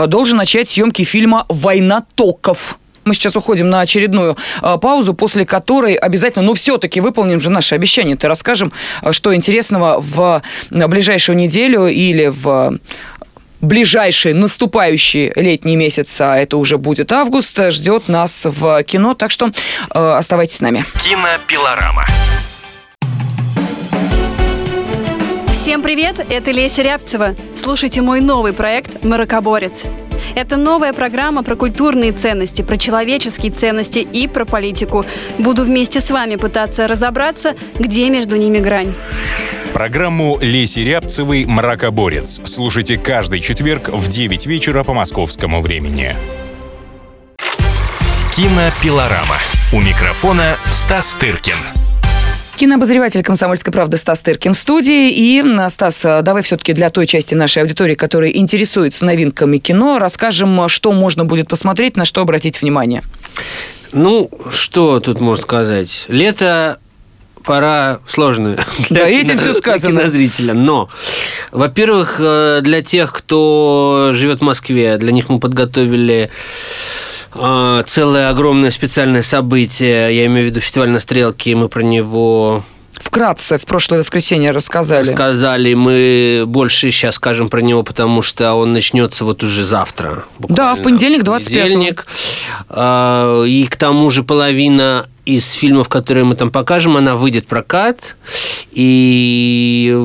должен 0.07 0.37
начать 0.37 0.69
съемки 0.69 1.03
фильма 1.03 1.45
«Война 1.49 2.05
токов». 2.15 2.77
Мы 3.03 3.15
сейчас 3.15 3.35
уходим 3.35 3.69
на 3.69 3.81
очередную 3.81 4.37
э, 4.61 4.77
паузу, 4.77 5.13
после 5.13 5.45
которой 5.45 5.95
обязательно, 5.95 6.45
ну, 6.45 6.53
все-таки 6.53 7.01
выполним 7.01 7.39
же 7.39 7.49
наши 7.49 7.73
обещания. 7.75 8.15
Ты 8.15 8.27
расскажем, 8.27 8.71
э, 9.01 9.11
что 9.11 9.33
интересного 9.33 9.99
в 9.99 10.41
ближайшую 10.69 11.35
неделю 11.35 11.87
или 11.87 12.27
в 12.27 12.77
ближайшие 13.61 14.33
наступающие 14.33 15.31
летние 15.35 15.75
месяцы, 15.75 16.21
а 16.21 16.37
это 16.37 16.57
уже 16.57 16.77
будет 16.77 17.11
август, 17.11 17.59
ждет 17.71 18.07
нас 18.07 18.45
в 18.45 18.83
кино. 18.83 19.13
Так 19.13 19.31
что 19.31 19.51
э, 19.93 20.13
оставайтесь 20.13 20.57
с 20.57 20.61
нами. 20.61 20.85
Кинопилорама. 21.03 22.05
Всем 25.51 25.81
привет, 25.81 26.25
это 26.29 26.51
Леся 26.51 26.81
Рябцева. 26.81 27.35
Слушайте 27.55 28.01
мой 28.01 28.19
новый 28.19 28.51
проект 28.51 29.03
«Маракоборец». 29.03 29.85
Это 30.35 30.57
новая 30.57 30.93
программа 30.93 31.43
про 31.43 31.55
культурные 31.55 32.11
ценности, 32.11 32.61
про 32.61 32.77
человеческие 32.77 33.51
ценности 33.51 33.99
и 33.99 34.27
про 34.27 34.45
политику. 34.45 35.05
Буду 35.37 35.63
вместе 35.63 35.99
с 35.99 36.11
вами 36.11 36.35
пытаться 36.35 36.87
разобраться, 36.87 37.55
где 37.79 38.09
между 38.09 38.35
ними 38.35 38.59
грань. 38.59 38.93
Программу 39.73 40.37
Леси 40.41 40.79
Рябцевой 40.79 41.45
«Мракоборец» 41.45 42.41
слушайте 42.43 42.97
каждый 42.97 43.39
четверг 43.39 43.89
в 43.89 44.09
9 44.09 44.45
вечера 44.45 44.83
по 44.83 44.93
московскому 44.93 45.61
времени. 45.61 46.15
Кинопилорама. 48.35 49.37
У 49.73 49.79
микрофона 49.79 50.55
Стас 50.71 51.13
Тыркин. 51.13 51.90
Кинообозреватель 52.61 53.23
«Комсомольской 53.23 53.73
правды» 53.73 53.97
Стас 53.97 54.19
Тыркин 54.19 54.53
в 54.53 54.55
студии. 54.55 55.09
И, 55.09 55.43
Стас, 55.69 56.03
давай 56.03 56.43
все-таки 56.43 56.73
для 56.73 56.91
той 56.91 57.07
части 57.07 57.33
нашей 57.33 57.63
аудитории, 57.63 57.95
которая 57.95 58.29
интересуется 58.29 59.03
новинками 59.03 59.57
кино, 59.57 59.97
расскажем, 59.97 60.69
что 60.69 60.91
можно 60.91 61.25
будет 61.25 61.47
посмотреть, 61.47 61.97
на 61.97 62.05
что 62.05 62.21
обратить 62.21 62.61
внимание. 62.61 63.01
Ну, 63.93 64.29
что 64.51 64.99
тут 64.99 65.19
можно 65.19 65.41
сказать? 65.41 66.05
Лето 66.07 66.77
пора 67.43 67.99
сложная 68.07 68.59
для, 68.89 69.05
да, 69.05 69.09
этим 69.09 69.39
все 69.39 69.55
сказано. 69.55 69.97
кинозрителя. 69.97 70.53
Но, 70.53 70.87
во-первых, 71.51 72.17
э, 72.19 72.59
для 72.61 72.83
тех, 72.83 73.11
кто 73.11 74.11
живет 74.13 74.37
в 74.37 74.43
Москве, 74.43 74.99
для 74.99 75.11
них 75.11 75.29
мы 75.29 75.39
подготовили 75.39 76.29
а, 77.33 77.83
целое 77.83 78.29
огромное 78.29 78.71
специальное 78.71 79.21
событие. 79.23 80.15
Я 80.15 80.25
имею 80.25 80.47
в 80.47 80.49
виду 80.49 80.59
фестиваль 80.59 80.89
на 80.89 80.99
стрелке, 80.99 81.55
мы 81.55 81.69
про 81.69 81.81
него 81.81 82.63
Вкратце 83.01 83.57
в 83.57 83.65
прошлое 83.65 83.99
воскресенье 83.99 84.51
рассказали. 84.51 85.09
Рассказали. 85.09 85.73
Мы 85.73 86.43
больше 86.45 86.91
сейчас 86.91 87.15
скажем 87.15 87.49
про 87.49 87.59
него, 87.59 87.81
потому 87.81 88.21
что 88.21 88.53
он 88.53 88.73
начнется 88.73 89.25
вот 89.25 89.43
уже 89.43 89.65
завтра. 89.65 90.25
Да, 90.37 90.75
в 90.75 90.83
понедельник, 90.83 91.23
25 91.23 91.63
понедельник. 91.63 92.05
А, 92.69 93.43
и 93.43 93.65
к 93.65 93.75
тому 93.75 94.11
же 94.11 94.23
половина 94.23 95.09
из 95.25 95.51
фильмов, 95.53 95.89
которые 95.89 96.25
мы 96.25 96.35
там 96.35 96.51
покажем, 96.51 96.95
она 96.95 97.15
выйдет 97.15 97.45
в 97.45 97.47
прокат. 97.47 98.15
И 98.71 99.97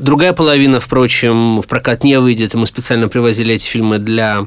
другая 0.00 0.32
половина, 0.32 0.80
впрочем, 0.80 1.60
в 1.60 1.66
прокат 1.66 2.02
не 2.02 2.18
выйдет. 2.18 2.54
И 2.54 2.56
мы 2.56 2.66
специально 2.66 3.08
привозили 3.08 3.54
эти 3.54 3.68
фильмы 3.68 3.98
для 3.98 4.46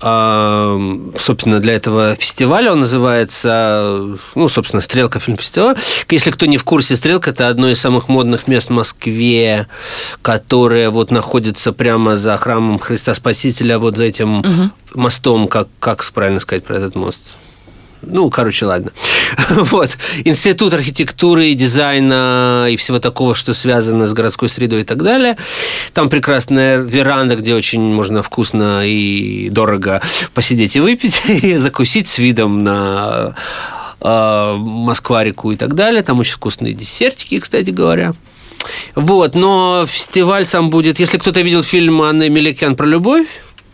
собственно, 0.00 1.58
для 1.58 1.74
этого 1.74 2.14
фестиваля. 2.14 2.72
Он 2.72 2.80
называется, 2.80 4.16
ну, 4.34 4.48
собственно, 4.48 4.80
«Стрелка 4.80 5.18
фильм-фестиваль». 5.18 5.76
Если 6.08 6.30
кто 6.30 6.46
не 6.46 6.56
в 6.56 6.64
курсе, 6.64 6.96
«Стрелка»– 6.96 7.30
это 7.32 7.48
одно 7.48 7.68
из 7.68 7.80
самых 7.80 8.08
модных 8.08 8.46
мест 8.46 8.68
в 8.68 8.72
Москве, 8.72 9.66
которое 10.22 10.90
вот 10.90 11.10
находится 11.10 11.72
прямо 11.72 12.16
за 12.16 12.36
храмом 12.36 12.78
Христа 12.78 13.14
Спасителя, 13.14 13.78
вот 13.78 13.96
за 13.96 14.04
этим 14.04 14.40
угу. 14.40 14.70
мостом, 14.94 15.48
как, 15.48 15.68
как 15.80 16.04
правильно 16.12 16.40
сказать 16.40 16.64
про 16.64 16.76
этот 16.76 16.94
мост? 16.94 17.34
Ну, 18.02 18.30
короче, 18.30 18.66
ладно. 18.66 18.92
вот. 19.50 19.96
Институт 20.24 20.74
архитектуры 20.74 21.46
и 21.46 21.54
дизайна 21.54 22.66
и 22.70 22.76
всего 22.76 22.98
такого, 22.98 23.34
что 23.34 23.54
связано 23.54 24.06
с 24.06 24.12
городской 24.12 24.48
средой 24.48 24.82
и 24.82 24.84
так 24.84 25.02
далее. 25.02 25.36
Там 25.92 26.08
прекрасная 26.08 26.78
веранда, 26.78 27.36
где 27.36 27.54
очень 27.54 27.80
можно 27.80 28.22
вкусно 28.22 28.82
и 28.86 29.48
дорого 29.50 30.00
посидеть 30.34 30.76
и 30.76 30.80
выпить, 30.80 31.22
и 31.28 31.56
закусить 31.56 32.08
с 32.08 32.18
видом 32.18 32.62
на 32.62 33.34
э, 34.00 34.54
Москва-реку 34.56 35.52
и 35.52 35.56
так 35.56 35.74
далее. 35.74 36.02
Там 36.02 36.20
очень 36.20 36.34
вкусные 36.34 36.74
десертики, 36.74 37.40
кстати 37.40 37.70
говоря. 37.70 38.14
Вот, 38.94 39.34
но 39.34 39.84
фестиваль 39.86 40.46
сам 40.46 40.70
будет... 40.70 40.98
Если 40.98 41.18
кто-то 41.18 41.40
видел 41.40 41.62
фильм 41.62 42.02
Анны 42.02 42.28
Меликян 42.28 42.76
про 42.76 42.86
любовь, 42.86 43.28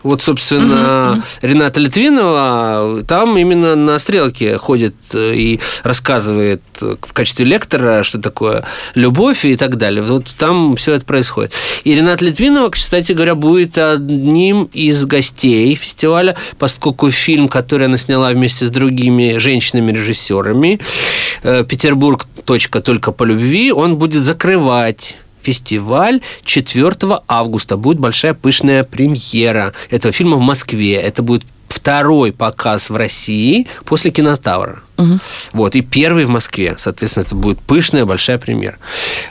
вот, 0.05 0.21
собственно, 0.21 1.13
угу. 1.13 1.23
Рената 1.41 1.79
Литвинова 1.79 3.03
там 3.07 3.37
именно 3.37 3.75
на 3.75 3.97
стрелке 3.97 4.55
ходит 4.57 4.93
э, 5.13 5.33
и 5.33 5.59
рассказывает 5.81 6.61
в 6.79 7.11
качестве 7.11 7.43
лектора, 7.45 8.03
что 8.03 8.19
такое 8.19 8.63
любовь 8.93 9.45
и 9.45 9.55
так 9.55 9.77
далее. 9.77 10.03
Вот 10.03 10.27
там 10.37 10.75
все 10.75 10.93
это 10.93 11.05
происходит. 11.05 11.53
И 11.83 11.95
Рената 11.95 12.23
Литвинова, 12.23 12.69
кстати 12.69 13.13
говоря, 13.13 13.33
будет 13.33 13.79
одним 13.79 14.69
из 14.73 15.03
гостей 15.05 15.73
фестиваля, 15.73 16.35
поскольку 16.59 17.09
фильм, 17.09 17.47
который 17.47 17.87
она 17.87 17.97
сняла 17.97 18.29
вместе 18.29 18.67
с 18.67 18.69
другими 18.69 19.39
женщинами-режиссерами, 19.39 20.79
э, 21.41 21.65
«Петербург. 21.67 22.27
Точка 22.45 22.79
только 22.79 23.11
по 23.11 23.23
любви», 23.23 23.71
он 23.71 23.97
будет 23.97 24.23
закрывать 24.23 25.15
фестиваль 25.45 26.21
4 26.43 26.95
августа. 27.27 27.77
Будет 27.77 27.99
большая 27.99 28.33
пышная 28.33 28.83
премьера 28.83 29.73
этого 29.89 30.11
фильма 30.11 30.37
в 30.37 30.41
Москве. 30.41 30.95
Это 30.95 31.21
будет 31.21 31.43
второй 31.67 32.31
показ 32.31 32.89
в 32.89 32.95
России 32.95 33.67
после 33.85 34.09
кинотавра. 34.09 34.81
Угу. 34.97 35.19
Вот, 35.53 35.75
и 35.75 35.81
первый 35.81 36.25
в 36.25 36.29
Москве. 36.29 36.75
Соответственно, 36.77 37.25
это 37.25 37.35
будет 37.35 37.59
пышная 37.59 38.05
большая 38.05 38.39
премьера. 38.39 38.77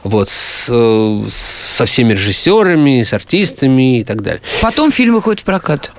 Вот, 0.05 0.29
с, 0.29 0.66
со 0.66 1.85
всеми 1.85 2.12
режиссерами, 2.12 3.03
с 3.03 3.12
артистами 3.12 4.00
и 4.00 4.05
так 4.05 4.22
далее. 4.22 4.42
Потом 4.61 4.92
фильм 4.92 5.14
выходит 5.14 5.40
в 5.40 5.44
прокат. 5.44 5.90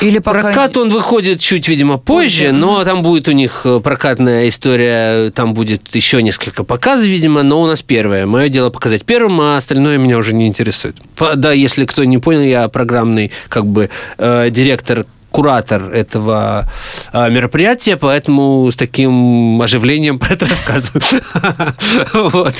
Или 0.00 0.18
пока... 0.18 0.42
Прокат 0.42 0.76
он 0.76 0.88
выходит 0.90 1.40
чуть, 1.40 1.68
видимо, 1.68 1.98
позже, 1.98 2.44
позже, 2.44 2.52
но 2.52 2.84
там 2.84 3.02
будет 3.02 3.28
у 3.28 3.32
них 3.32 3.62
э, 3.64 3.80
прокатная 3.80 4.48
история, 4.48 5.30
там 5.30 5.54
будет 5.54 5.94
еще 5.94 6.22
несколько 6.22 6.64
показов, 6.64 7.06
видимо, 7.06 7.42
но 7.42 7.62
у 7.62 7.66
нас 7.66 7.82
первое. 7.82 8.26
Мое 8.26 8.48
дело 8.48 8.70
показать 8.70 9.04
первым, 9.04 9.40
а 9.40 9.56
остальное 9.56 9.98
меня 9.98 10.18
уже 10.18 10.34
не 10.34 10.46
интересует. 10.46 10.96
Да, 11.36 11.52
если 11.52 11.84
кто 11.84 12.04
не 12.04 12.18
понял, 12.18 12.42
я 12.42 12.68
программный 12.68 13.30
как 13.48 13.66
бы 13.66 13.90
э, 14.18 14.50
директор 14.50 15.06
куратор 15.34 15.90
этого 15.90 16.70
а, 17.12 17.28
мероприятия, 17.28 17.96
поэтому 17.96 18.70
с 18.70 18.76
таким 18.76 19.60
оживлением 19.60 20.18
про 20.20 20.34
это 20.34 20.46
рассказываю. 20.46 21.02
Вот. 22.14 22.54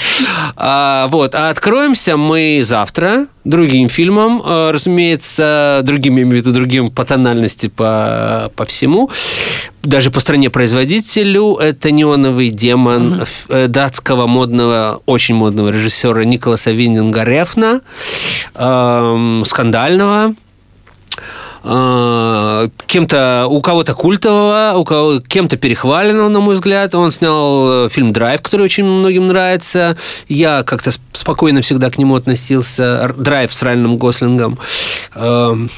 А, 0.57 1.07
вот. 1.09 1.35
А 1.35 1.51
откроемся 1.51 2.17
мы 2.17 2.63
завтра 2.65 3.27
другим 3.45 3.89
фильмом, 3.89 4.43
а, 4.45 4.73
разумеется, 4.73 5.83
другим, 5.85 6.15
имею 6.15 6.29
в 6.29 6.33
виду 6.33 6.53
другим 6.53 6.91
по 6.91 7.05
тональности, 7.05 7.69
по, 7.69 8.51
по 8.57 8.65
всему. 8.65 9.09
Даже 9.85 10.11
по 10.11 10.19
стране 10.19 10.51
производителю 10.51 11.57
это 11.57 11.93
«Неоновый 11.93 12.51
демон» 12.51 13.21
угу. 13.21 13.69
датского 13.69 14.27
модного, 14.27 15.01
очень 15.07 15.37
модного 15.37 15.69
режиссера 15.69 16.25
Николаса 16.25 16.73
Виндинга 16.73 17.23
Рефна, 17.23 17.83
э, 18.55 19.43
скандального, 19.47 20.35
а, 21.65 22.69
кем-то, 22.87 23.47
у 23.49 23.61
кого-то 23.61 23.95
культового, 23.95 24.75
у 24.77 24.85
кого 24.85 25.21
кем-то 25.21 25.57
перехваленного, 25.57 26.29
на 26.29 26.41
мой 26.41 26.55
взгляд. 26.55 26.95
Он 26.95 27.11
снял 27.11 27.87
э, 27.87 27.89
фильм 27.89 28.13
«Драйв», 28.13 28.43
который 28.43 28.63
очень 28.63 28.85
многим 28.85 29.29
нравится. 29.29 29.97
Я 30.29 30.63
как-то 30.63 30.91
спокойно 31.13 31.63
всегда 31.63 31.91
к 31.91 31.99
нему 31.99 32.15
относился. 32.15 33.13
«Драйв» 33.17 33.53
с 33.53 33.63
Райаном 33.63 33.97
Гослингом. 33.97 34.59
Эм, 35.15 35.71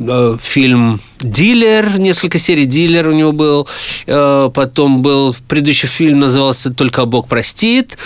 Э, 0.00 0.36
фильм 0.40 1.00
«Дилер», 1.22 1.98
несколько 1.98 2.38
серий 2.38 2.66
«Дилер» 2.66 3.08
у 3.08 3.12
него 3.12 3.32
был. 3.32 3.68
Э, 4.06 4.50
потом 4.52 5.02
был 5.02 5.34
предыдущий 5.48 5.88
фильм, 5.88 6.20
назывался 6.20 6.70
«Только 6.72 7.04
Бог 7.04 7.28
простит» 7.28 7.98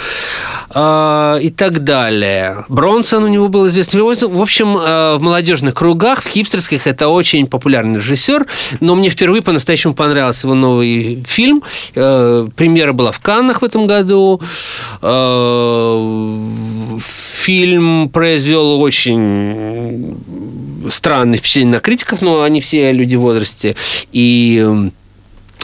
э, 0.74 1.38
и 1.42 1.50
так 1.50 1.84
далее. 1.84 2.64
Бронсон 2.68 3.24
у 3.24 3.28
него 3.28 3.48
был 3.48 3.68
известный. 3.68 4.00
В 4.00 4.40
общем, 4.40 4.74
в 4.74 5.18
молодежных 5.20 5.74
кругах, 5.74 6.22
в 6.22 6.28
хипстерских, 6.28 6.86
это 6.86 7.08
очень 7.08 7.46
популярный 7.46 7.98
режиссер, 7.98 8.46
но 8.80 8.94
мне 8.94 9.10
впервые 9.10 9.42
по-настоящему 9.42 9.94
понравился 9.94 10.46
его 10.46 10.54
новый 10.54 11.22
фильм. 11.26 11.62
Премьера 11.92 12.92
была 12.92 13.12
в 13.12 13.20
Каннах 13.20 13.62
в 13.62 13.64
этом 13.64 13.86
году. 13.86 14.40
Фильм 17.44 18.08
произвел 18.08 18.80
очень 18.80 20.16
странное 20.88 21.38
впечатление 21.38 21.74
на 21.74 21.80
критиков, 21.80 22.22
но 22.22 22.42
они 22.42 22.60
все 22.60 22.92
люди 22.92 23.03
в 23.12 23.20
возрасте. 23.20 23.76
И 24.12 24.90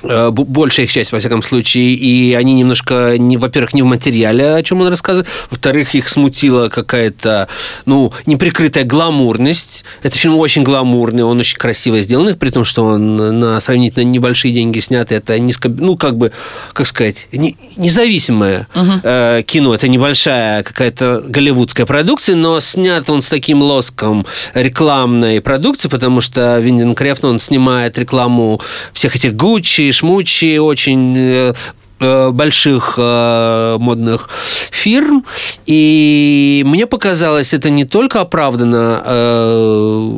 большая 0.02 0.86
их 0.86 0.92
часть, 0.92 1.12
во 1.12 1.18
всяком 1.18 1.42
случае, 1.42 1.90
и 1.90 2.34
они 2.34 2.54
немножко, 2.54 3.16
не, 3.18 3.36
во-первых, 3.36 3.74
не 3.74 3.82
в 3.82 3.86
материале, 3.86 4.54
о 4.54 4.62
чем 4.62 4.80
он 4.80 4.88
рассказывает, 4.88 5.28
во-вторых, 5.50 5.94
их 5.94 6.08
смутила 6.08 6.68
какая-то, 6.68 7.48
ну, 7.86 8.12
неприкрытая 8.26 8.84
гламурность. 8.84 9.84
Это 10.02 10.16
фильм 10.16 10.36
очень 10.36 10.62
гламурный, 10.62 11.24
он 11.24 11.38
очень 11.38 11.58
красиво 11.58 12.00
сделан, 12.00 12.36
при 12.36 12.50
том, 12.50 12.64
что 12.64 12.84
он 12.84 13.16
на 13.40 13.60
сравнительно 13.60 14.04
небольшие 14.04 14.52
деньги 14.54 14.80
снят, 14.80 15.10
это 15.12 15.38
низко, 15.38 15.68
ну, 15.68 15.96
как 15.96 16.16
бы, 16.16 16.32
как 16.72 16.86
сказать, 16.86 17.28
не, 17.32 17.56
независимое 17.76 18.68
угу. 18.74 18.92
э, 19.02 19.42
кино, 19.46 19.74
это 19.74 19.88
небольшая 19.88 20.62
какая-то 20.62 21.22
голливудская 21.26 21.86
продукция, 21.86 22.36
но 22.36 22.60
снят 22.60 23.08
он 23.10 23.22
с 23.22 23.28
таким 23.28 23.62
лоском 23.62 24.26
рекламной 24.54 25.40
продукции, 25.40 25.88
потому 25.88 26.20
что 26.20 26.58
Виндин 26.58 26.94
Крефт, 26.94 27.24
он 27.24 27.38
снимает 27.38 27.98
рекламу 27.98 28.60
всех 28.92 29.16
этих 29.16 29.34
Гуччи, 29.34 29.89
шмучи, 29.92 30.58
очень 30.58 31.14
э, 31.16 31.52
э, 32.00 32.30
больших 32.30 32.94
э, 32.96 33.76
модных 33.78 34.28
фирм, 34.70 35.24
и 35.66 36.62
мне 36.66 36.86
показалось, 36.86 37.52
это 37.52 37.70
не 37.70 37.84
только 37.84 38.20
оправдано, 38.20 39.02
э, 39.04 40.10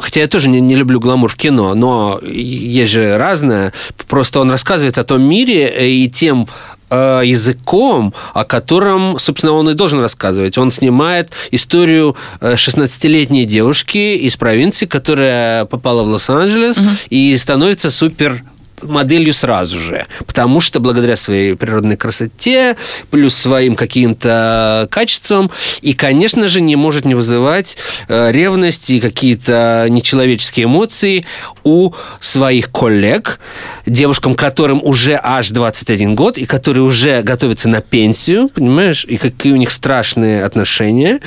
хотя 0.00 0.20
я 0.20 0.28
тоже 0.28 0.48
не, 0.48 0.60
не 0.60 0.76
люблю 0.76 1.00
гламур 1.00 1.30
в 1.30 1.36
кино, 1.36 1.74
но 1.74 2.20
есть 2.22 2.92
же 2.92 3.16
разное. 3.16 3.72
Просто 4.08 4.40
он 4.40 4.50
рассказывает 4.50 4.98
о 4.98 5.04
том 5.04 5.22
мире 5.22 5.90
и 5.90 6.08
тем 6.08 6.48
э, 6.90 7.22
языком, 7.24 8.14
о 8.32 8.44
котором, 8.44 9.18
собственно, 9.18 9.52
он 9.52 9.68
и 9.68 9.74
должен 9.74 10.00
рассказывать. 10.00 10.56
Он 10.58 10.70
снимает 10.70 11.30
историю 11.50 12.16
16-летней 12.40 13.44
девушки 13.44 14.16
из 14.16 14.36
провинции, 14.36 14.86
которая 14.86 15.64
попала 15.64 16.02
в 16.02 16.08
Лос-Анджелес 16.08 16.78
угу. 16.78 16.88
и 17.10 17.36
становится 17.36 17.90
супер 17.90 18.44
моделью 18.84 19.34
сразу 19.34 19.78
же, 19.78 20.06
потому 20.26 20.60
что 20.60 20.80
благодаря 20.80 21.16
своей 21.16 21.56
природной 21.56 21.96
красоте, 21.96 22.76
плюс 23.10 23.34
своим 23.34 23.76
каким-то 23.76 24.88
качествам, 24.90 25.50
и, 25.80 25.92
конечно 25.94 26.48
же, 26.48 26.60
не 26.60 26.76
может 26.76 27.04
не 27.04 27.14
вызывать 27.14 27.76
э, 28.08 28.32
ревность 28.32 28.90
и 28.90 29.00
какие-то 29.00 29.86
нечеловеческие 29.88 30.64
эмоции 30.64 31.26
у 31.62 31.92
своих 32.20 32.70
коллег, 32.70 33.40
девушкам, 33.86 34.34
которым 34.34 34.82
уже 34.82 35.18
аж 35.22 35.50
21 35.50 36.14
год, 36.14 36.38
и 36.38 36.46
которые 36.46 36.84
уже 36.84 37.22
готовятся 37.22 37.68
на 37.68 37.80
пенсию, 37.80 38.48
понимаешь, 38.48 39.04
и 39.04 39.16
какие 39.16 39.52
у 39.52 39.56
них 39.56 39.70
страшные 39.70 40.44
отношения. 40.44 41.20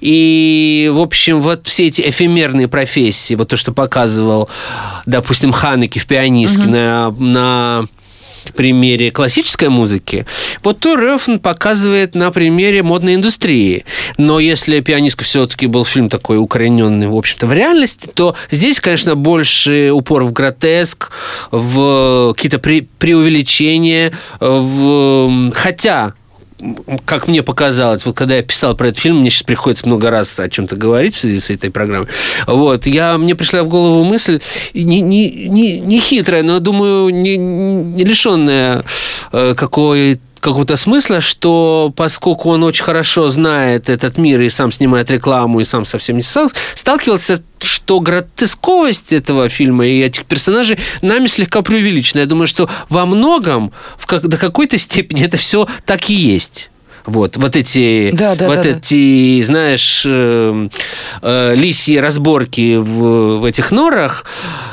И, 0.00 0.90
в 0.92 0.98
общем, 0.98 1.40
вот 1.40 1.66
все 1.66 1.86
эти 1.86 2.02
эфемерные 2.02 2.68
профессии, 2.68 3.34
вот 3.34 3.48
то, 3.48 3.56
что 3.56 3.72
показывал, 3.72 4.48
допустим, 5.06 5.52
Ханеки 5.52 5.98
в 5.98 6.06
пианистке 6.06 6.62
угу. 6.62 6.70
на 6.70 7.01
на, 7.10 7.86
примере 8.54 9.10
классической 9.10 9.68
музыки, 9.68 10.26
вот 10.62 10.80
то 10.80 10.94
Рефн 10.94 11.36
показывает 11.36 12.14
на 12.14 12.30
примере 12.30 12.82
модной 12.82 13.14
индустрии. 13.14 13.84
Но 14.18 14.40
если 14.40 14.80
«Пианистка» 14.80 15.24
все-таки 15.24 15.66
был 15.66 15.84
фильм 15.84 16.08
такой 16.08 16.38
укорененный, 16.38 17.08
в 17.08 17.16
общем-то, 17.16 17.46
в 17.46 17.52
реальности, 17.52 18.08
то 18.12 18.34
здесь, 18.50 18.80
конечно, 18.80 19.14
больше 19.14 19.90
упор 19.92 20.24
в 20.24 20.32
гротеск, 20.32 21.12
в 21.50 22.34
какие-то 22.34 22.58
преувеличения, 22.58 24.12
в... 24.40 25.52
хотя 25.54 26.14
как 27.04 27.28
мне 27.28 27.42
показалось, 27.42 28.04
вот 28.06 28.16
когда 28.16 28.36
я 28.36 28.42
писал 28.42 28.76
про 28.76 28.88
этот 28.88 29.00
фильм, 29.00 29.18
мне 29.20 29.30
сейчас 29.30 29.42
приходится 29.42 29.86
много 29.86 30.10
раз 30.10 30.38
о 30.38 30.48
чем-то 30.48 30.76
говорить 30.76 31.14
в 31.14 31.20
связи 31.20 31.40
с 31.40 31.50
этой 31.50 31.70
программой. 31.70 32.08
Вот, 32.46 32.86
я, 32.86 33.18
мне 33.18 33.34
пришла 33.34 33.62
в 33.62 33.68
голову 33.68 34.04
мысль, 34.04 34.40
не, 34.74 35.00
не, 35.00 35.48
не, 35.48 35.80
не 35.80 36.00
хитрая, 36.00 36.42
но, 36.42 36.60
думаю, 36.60 37.10
не, 37.10 37.36
не 37.36 38.04
лишенная 38.04 38.84
э, 39.32 39.54
какой 39.56 40.20
какого-то 40.42 40.76
смысла, 40.76 41.20
что 41.20 41.92
поскольку 41.96 42.50
он 42.50 42.64
очень 42.64 42.82
хорошо 42.82 43.30
знает 43.30 43.88
этот 43.88 44.18
мир 44.18 44.40
и 44.40 44.50
сам 44.50 44.72
снимает 44.72 45.10
рекламу, 45.10 45.60
и 45.60 45.64
сам 45.64 45.86
совсем 45.86 46.16
не 46.16 46.22
стал, 46.22 46.50
сталкивался, 46.74 47.42
что 47.60 48.00
гротесковость 48.00 49.12
этого 49.12 49.48
фильма 49.48 49.86
и 49.86 50.02
этих 50.02 50.26
персонажей 50.26 50.78
нами 51.00 51.28
слегка 51.28 51.62
преувеличена. 51.62 52.20
Я 52.20 52.26
думаю, 52.26 52.48
что 52.48 52.68
во 52.88 53.06
многом, 53.06 53.72
в 53.96 54.06
как, 54.06 54.26
до 54.26 54.36
какой-то 54.36 54.76
степени 54.78 55.24
это 55.24 55.36
все 55.36 55.68
так 55.86 56.10
и 56.10 56.14
есть. 56.14 56.71
Вот, 57.04 57.36
вот 57.36 57.56
эти, 57.56 58.10
да, 58.12 58.34
да, 58.34 58.46
вот 58.46 58.62
да, 58.62 58.68
эти, 58.68 59.40
да. 59.40 59.46
знаешь, 59.46 60.04
э, 60.06 60.68
э, 61.22 61.54
лисьи 61.56 61.98
разборки 61.98 62.76
в, 62.76 63.38
в 63.38 63.44
этих 63.44 63.70
норах. 63.72 64.24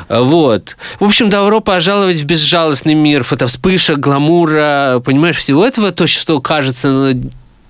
Вот. 0.09 0.77
В 0.99 1.05
общем, 1.05 1.29
добро 1.29 1.59
пожаловать 1.59 2.17
в 2.17 2.25
безжалостный 2.25 2.93
мир 2.93 3.23
фотовспышек, 3.23 3.97
гламура, 3.97 5.01
понимаешь, 5.03 5.37
всего 5.37 5.65
этого, 5.65 5.91
то, 5.91 6.07
что 6.07 6.39
кажется 6.39 7.15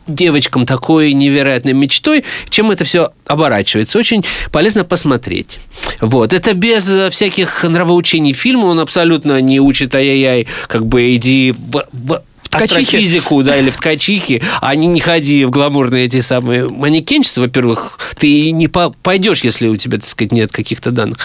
девочкам 0.09 0.65
такой 0.65 1.13
невероятной 1.13 1.73
мечтой, 1.73 2.25
чем 2.49 2.71
это 2.71 2.83
все 2.83 3.11
оборачивается. 3.27 3.99
Очень 3.99 4.25
полезно 4.51 4.83
посмотреть. 4.83 5.59
Вот. 6.01 6.33
Это 6.33 6.53
без 6.53 6.89
всяких 7.11 7.63
нравоучений 7.63 8.33
фильма, 8.33 8.65
он 8.65 8.79
абсолютно 8.79 9.39
не 9.41 9.59
учит 9.59 9.95
ай-яй-яй, 9.95 10.47
как 10.67 10.85
бы 10.85 11.15
иди 11.15 11.53
в, 11.57 11.85
в 11.91 12.23
астрофизику, 12.51 13.43
да, 13.43 13.57
или 13.57 13.69
в 13.69 13.77
ткачихе, 13.77 14.41
а 14.61 14.75
не, 14.75 14.87
не 14.87 14.99
ходи 14.99 15.45
в 15.45 15.49
гламурные 15.49 16.05
эти 16.05 16.21
самые 16.21 16.67
манекенчества, 16.69 17.41
во-первых, 17.41 17.99
ты 18.17 18.51
не 18.51 18.67
пойдешь, 18.67 19.41
если 19.43 19.67
у 19.67 19.77
тебя, 19.77 19.97
так 19.97 20.07
сказать, 20.07 20.31
нет 20.31 20.51
каких-то 20.51 20.91
данных. 20.91 21.19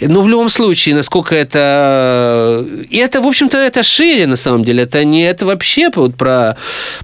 Но 0.00 0.22
в 0.22 0.28
любом 0.28 0.48
случае, 0.48 0.94
насколько 0.94 1.34
это... 1.34 2.64
И 2.90 2.96
это, 2.96 3.20
в 3.20 3.26
общем-то, 3.26 3.56
это 3.56 3.82
шире, 3.82 4.26
на 4.26 4.36
самом 4.36 4.64
деле. 4.64 4.84
Это 4.84 5.04
не... 5.04 5.22
Это 5.22 5.46
вообще 5.46 5.90
вот 5.94 6.14
про, 6.14 6.56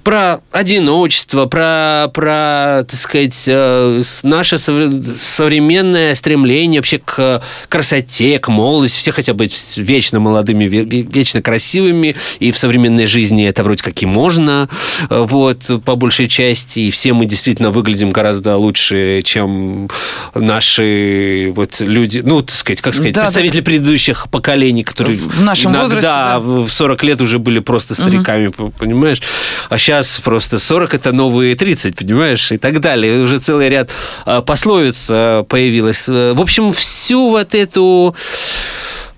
про 0.03 0.41
одиночество, 0.51 1.45
про, 1.45 2.09
про, 2.13 2.85
так 2.87 2.99
сказать, 2.99 3.43
э, 3.47 4.03
наше 4.23 4.57
современное 4.57 6.15
стремление 6.15 6.79
вообще 6.79 6.99
к 6.99 7.43
красоте, 7.67 8.39
к 8.39 8.47
молодости. 8.47 8.99
Все 8.99 9.11
хотят 9.11 9.35
быть 9.35 9.55
вечно 9.77 10.19
молодыми, 10.19 10.65
вечно 10.65 11.41
красивыми, 11.41 12.15
и 12.39 12.51
в 12.51 12.57
современной 12.57 13.07
жизни 13.07 13.45
это 13.55 13.63
вроде 13.63 13.81
как 13.81 14.01
и 14.03 14.05
можно, 14.05 14.67
э, 15.09 15.25
вот, 15.25 15.71
по 15.85 15.95
большей 15.95 16.27
части, 16.27 16.79
и 16.79 16.91
все 16.91 17.13
мы 17.13 17.25
действительно 17.25 17.71
выглядим 17.71 18.11
гораздо 18.11 18.57
лучше, 18.57 19.21
чем 19.23 19.89
наши 20.33 21.53
вот 21.55 21.79
люди, 21.79 22.21
ну, 22.23 22.41
так 22.41 22.53
сказать, 22.53 22.81
как 22.81 22.93
сказать, 22.93 23.13
да, 23.13 23.21
представители 23.21 23.59
да. 23.59 23.65
предыдущих 23.65 24.29
поколений, 24.29 24.83
которые 24.83 25.17
в 25.17 25.41
нашем 25.41 25.71
иногда 25.71 25.85
возрасте, 25.85 26.07
да. 26.07 26.39
в 26.39 26.69
40 26.69 27.03
лет 27.03 27.21
уже 27.21 27.39
были 27.39 27.59
просто 27.59 27.95
стариками, 27.95 28.47
угу. 28.47 28.73
понимаешь? 28.77 29.21
А 29.69 29.77
сейчас 29.77 30.19
просто 30.19 30.59
40 30.59 30.93
это 30.93 31.13
новые 31.13 31.55
30, 31.55 31.95
понимаешь? 31.95 32.51
И 32.51 32.57
так 32.57 32.81
далее. 32.81 33.23
Уже 33.23 33.39
целый 33.39 33.69
ряд 33.69 33.89
а, 34.25 34.41
пословиц 34.41 35.07
а, 35.09 35.43
появилось. 35.43 36.09
В 36.09 36.41
общем, 36.41 36.73
всю 36.73 37.29
вот 37.29 37.55
эту 37.55 38.15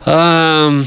а, 0.06 0.84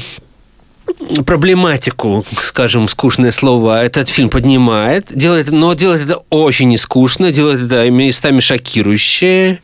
проблематику, 1.25 2.25
скажем, 2.41 2.87
скучное 2.87 3.31
слово, 3.31 3.83
этот 3.83 4.07
фильм 4.07 4.29
поднимает, 4.29 5.07
делает, 5.09 5.51
но 5.51 5.73
делает 5.73 6.03
это 6.03 6.17
очень 6.29 6.69
нескучно, 6.69 7.31
делает 7.31 7.61
это 7.61 7.89
местами 7.89 8.39
шокирующе. 8.39 9.59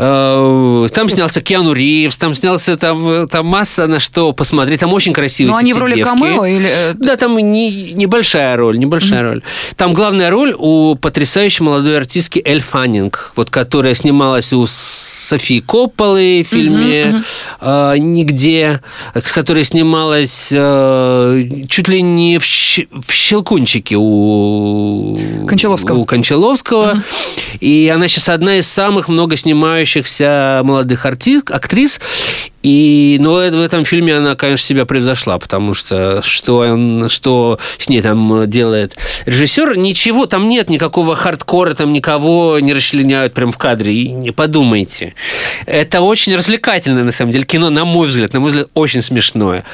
Э, 0.00 0.88
там 0.92 1.08
снялся 1.08 1.40
Киану 1.40 1.72
Ривз, 1.72 2.16
там 2.18 2.34
снялся 2.34 2.76
там, 2.76 3.26
там 3.28 3.46
масса 3.46 3.88
на 3.88 3.98
что 3.98 4.32
посмотреть. 4.32 4.80
Там 4.80 4.92
очень 4.92 5.12
красивые 5.12 5.52
Но 5.52 5.58
они 5.58 5.72
в 5.72 5.78
роли 5.78 5.96
девки. 5.96 6.08
камео 6.08 6.46
или... 6.46 6.68
Э, 6.68 6.94
да, 6.94 7.16
там 7.16 7.36
не, 7.36 7.92
небольшая 7.92 8.56
роль, 8.56 8.78
небольшая 8.78 9.22
mm-hmm. 9.22 9.28
роль. 9.28 9.42
Там 9.76 9.94
главная 9.94 10.30
роль 10.30 10.54
у 10.56 10.94
потрясающей 10.94 11.64
молодой 11.64 11.96
артистки 11.96 12.40
Эль 12.44 12.60
Фаннинг, 12.60 13.32
вот, 13.34 13.50
которая 13.50 13.94
снималась 13.94 14.52
у 14.52 14.66
Софии 14.68 15.58
Копполы 15.58 16.46
в 16.48 16.52
фильме 16.52 17.02
mm-hmm. 17.60 17.94
э, 17.94 17.98
«Нигде», 17.98 18.80
с 19.14 19.32
которой 19.32 19.64
снималась 19.64 20.48
э, 20.52 21.44
чуть 21.68 21.88
ли 21.88 22.02
не 22.02 22.38
в, 22.38 22.44
в 22.44 23.12
«Щелкунчике» 23.12 23.96
у 23.98 25.18
Кончаловского. 25.48 25.98
У 25.98 26.04
Кончаловского. 26.04 26.92
Mm-hmm. 26.92 27.58
И 27.60 27.92
она 27.92 28.06
сейчас 28.06 28.28
одна 28.28 28.58
из 28.58 28.68
самых 28.68 29.08
много 29.08 29.36
снимающихся 29.88 30.60
молодых 30.64 31.06
артист, 31.06 31.50
актрис. 31.50 32.00
И, 32.62 33.16
но 33.20 33.34
в 33.34 33.62
этом 33.62 33.84
фильме 33.84 34.16
она, 34.16 34.34
конечно, 34.34 34.66
себя 34.66 34.84
превзошла, 34.84 35.38
потому 35.38 35.74
что 35.74 36.22
что, 36.22 36.58
он, 36.58 37.08
что 37.08 37.58
с 37.78 37.88
ней 37.88 38.02
там 38.02 38.48
делает 38.50 38.96
режиссер, 39.26 39.76
ничего, 39.76 40.26
там 40.26 40.48
нет 40.48 40.68
никакого 40.68 41.14
хардкора, 41.14 41.74
там 41.74 41.92
никого 41.92 42.58
не 42.60 42.74
расчленяют 42.74 43.32
прямо 43.32 43.52
в 43.52 43.58
кадре, 43.58 43.94
и 43.94 44.08
не 44.08 44.32
подумайте. 44.32 45.14
Это 45.66 46.00
очень 46.00 46.34
развлекательное, 46.34 47.04
на 47.04 47.12
самом 47.12 47.32
деле, 47.32 47.44
кино, 47.44 47.70
на 47.70 47.84
мой 47.84 48.08
взгляд, 48.08 48.32
на 48.32 48.40
мой 48.40 48.50
взгляд, 48.50 48.68
очень 48.74 49.02
смешное 49.02 49.64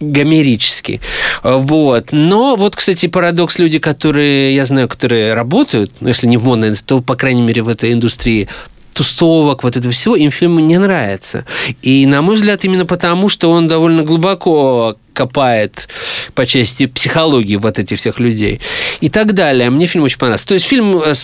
гомерически. 0.00 1.00
Вот. 1.44 2.08
Но 2.10 2.56
вот, 2.56 2.76
кстати, 2.76 3.06
парадокс 3.06 3.60
люди, 3.60 3.78
которые, 3.78 4.54
я 4.54 4.66
знаю, 4.66 4.88
которые 4.88 5.34
работают, 5.34 5.92
ну, 6.00 6.08
если 6.08 6.26
не 6.26 6.36
в 6.36 6.44
модной, 6.44 6.74
то, 6.74 7.00
по 7.00 7.14
крайней 7.14 7.42
мере, 7.42 7.62
в 7.62 7.68
этой 7.68 7.92
индустрии, 7.92 8.48
тусовок, 8.92 9.62
вот 9.62 9.76
этого 9.76 9.92
всего, 9.92 10.16
им 10.16 10.30
фильм 10.30 10.58
не 10.58 10.78
нравится. 10.78 11.44
И, 11.82 12.06
на 12.06 12.22
мой 12.22 12.36
взгляд, 12.36 12.64
именно 12.64 12.86
потому, 12.86 13.28
что 13.28 13.50
он 13.50 13.68
довольно 13.68 14.02
глубоко 14.02 14.96
копает 15.12 15.88
по 16.34 16.46
части 16.46 16.86
психологии 16.86 17.56
вот 17.56 17.78
этих 17.78 17.98
всех 17.98 18.18
людей 18.18 18.60
и 19.00 19.08
так 19.08 19.34
далее. 19.34 19.70
Мне 19.70 19.86
фильм 19.86 20.04
очень 20.04 20.18
понравился. 20.18 20.48
То 20.48 20.54
есть 20.54 20.66
фильм 20.66 21.02
э, 21.04 21.14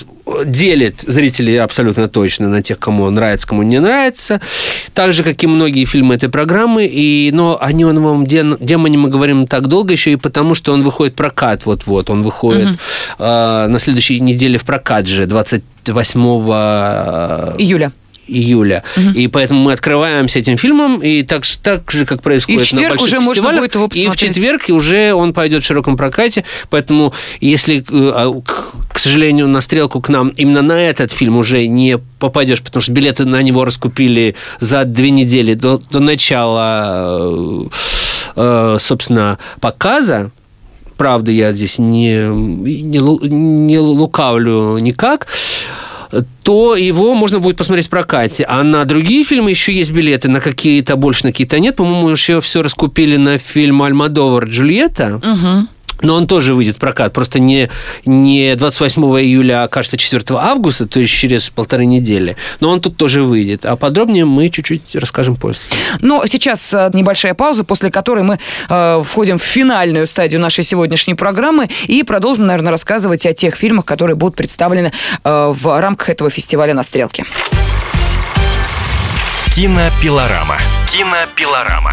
делит 0.44 1.00
зрителей 1.06 1.56
абсолютно 1.56 2.08
точно 2.08 2.48
на 2.48 2.62
тех, 2.62 2.78
кому 2.78 3.04
он 3.04 3.14
нравится, 3.14 3.46
кому 3.46 3.62
не 3.62 3.80
нравится. 3.80 4.40
Так 4.94 5.12
же, 5.12 5.22
как 5.22 5.42
и 5.42 5.46
многие 5.46 5.84
фильмы 5.84 6.14
этой 6.14 6.28
программы. 6.28 6.86
И, 6.86 7.30
но 7.32 7.58
о 7.60 7.70
новом 7.70 8.26
демоне 8.26 8.98
мы 8.98 9.08
говорим 9.08 9.46
так 9.46 9.68
долго 9.68 9.92
еще 9.92 10.12
и 10.12 10.16
потому, 10.16 10.54
что 10.54 10.72
он 10.72 10.82
выходит 10.82 11.14
в 11.14 11.16
прокат 11.16 11.66
вот-вот. 11.66 12.10
Он 12.10 12.22
выходит 12.22 12.66
угу. 12.66 12.78
э, 13.18 13.66
на 13.68 13.78
следующей 13.78 14.20
неделе 14.20 14.58
в 14.58 14.64
прокат 14.64 15.06
же, 15.06 15.26
28 15.92 17.60
июля 17.60 17.92
июля. 18.28 18.84
Угу. 18.96 19.10
И 19.10 19.26
поэтому 19.28 19.62
мы 19.62 19.72
открываемся 19.72 20.38
этим 20.38 20.56
фильмом, 20.56 21.00
и 21.00 21.22
так, 21.22 21.44
так 21.62 21.90
же, 21.90 22.06
как 22.06 22.22
происходит 22.22 22.60
и 22.60 22.64
в 22.64 22.66
четверг 22.66 22.92
на 22.92 22.98
больших 22.98 23.18
уже 23.18 23.20
можно 23.20 23.52
будет 23.52 23.74
его 23.74 23.88
И 23.92 24.08
в 24.08 24.16
четверг 24.16 24.64
уже 24.68 25.14
он 25.14 25.32
пойдет 25.32 25.62
в 25.62 25.66
широком 25.66 25.96
прокате, 25.96 26.44
поэтому 26.70 27.12
если, 27.40 27.78
э, 27.78 27.82
а, 27.90 28.40
к 28.42 28.98
сожалению, 28.98 29.48
на 29.48 29.60
стрелку 29.60 30.00
к 30.00 30.08
нам 30.08 30.28
именно 30.28 30.62
на 30.62 30.80
этот 30.80 31.12
фильм 31.12 31.36
уже 31.36 31.66
не 31.66 31.98
попадешь, 32.18 32.62
потому 32.62 32.82
что 32.82 32.92
билеты 32.92 33.24
на 33.24 33.42
него 33.42 33.64
раскупили 33.64 34.34
за 34.60 34.84
две 34.84 35.10
недели 35.10 35.54
до, 35.54 35.78
до 35.90 36.00
начала, 36.00 37.68
э, 38.36 38.76
собственно, 38.78 39.38
показа, 39.60 40.30
правда, 40.98 41.32
я 41.32 41.52
здесь 41.52 41.78
не, 41.78 42.26
не, 42.26 42.98
не 42.98 43.78
лукавлю 43.78 44.76
никак, 44.78 45.28
то 46.42 46.74
его 46.74 47.14
можно 47.14 47.38
будет 47.38 47.56
посмотреть 47.56 47.86
в 47.86 47.90
прокате. 47.90 48.44
А 48.48 48.62
на 48.62 48.84
другие 48.84 49.24
фильмы 49.24 49.50
еще 49.50 49.72
есть 49.72 49.92
билеты, 49.92 50.28
на 50.28 50.40
какие-то 50.40 50.96
больше, 50.96 51.24
на 51.26 51.32
какие-то 51.32 51.58
нет. 51.58 51.76
По-моему, 51.76 52.08
еще 52.10 52.40
все 52.40 52.62
раскупили 52.62 53.16
на 53.16 53.38
фильм 53.38 53.82
«Альмадовар 53.82 54.44
Джульетта». 54.44 55.16
Угу. 55.16 55.68
Но 56.00 56.14
он 56.14 56.26
тоже 56.26 56.54
выйдет 56.54 56.76
в 56.76 56.78
прокат, 56.78 57.12
просто 57.12 57.38
не, 57.38 57.70
не 58.04 58.54
28 58.54 59.02
июля, 59.20 59.64
а, 59.64 59.68
кажется, 59.68 59.96
4 59.96 60.24
августа, 60.38 60.86
то 60.86 61.00
есть 61.00 61.12
через 61.12 61.50
полторы 61.50 61.86
недели. 61.86 62.36
Но 62.60 62.70
он 62.70 62.80
тут 62.80 62.96
тоже 62.96 63.22
выйдет. 63.22 63.64
А 63.64 63.76
подробнее 63.76 64.24
мы 64.24 64.48
чуть-чуть 64.48 64.94
расскажем 64.94 65.36
после. 65.36 65.68
Но 66.00 66.26
сейчас 66.26 66.72
э, 66.72 66.90
небольшая 66.92 67.34
пауза, 67.34 67.64
после 67.64 67.90
которой 67.90 68.24
мы 68.24 68.38
э, 68.68 69.02
входим 69.04 69.38
в 69.38 69.42
финальную 69.42 70.06
стадию 70.06 70.40
нашей 70.40 70.64
сегодняшней 70.64 71.14
программы 71.14 71.68
и 71.86 72.02
продолжим, 72.02 72.46
наверное, 72.46 72.70
рассказывать 72.70 73.26
о 73.26 73.32
тех 73.32 73.56
фильмах, 73.56 73.84
которые 73.84 74.16
будут 74.16 74.36
представлены 74.36 74.92
э, 75.24 75.52
в 75.54 75.80
рамках 75.80 76.10
этого 76.10 76.30
фестиваля 76.30 76.74
на 76.74 76.82
«Стрелке». 76.82 77.24
Кинопилорама. 79.54 80.56
Кинопилорама. 80.88 81.92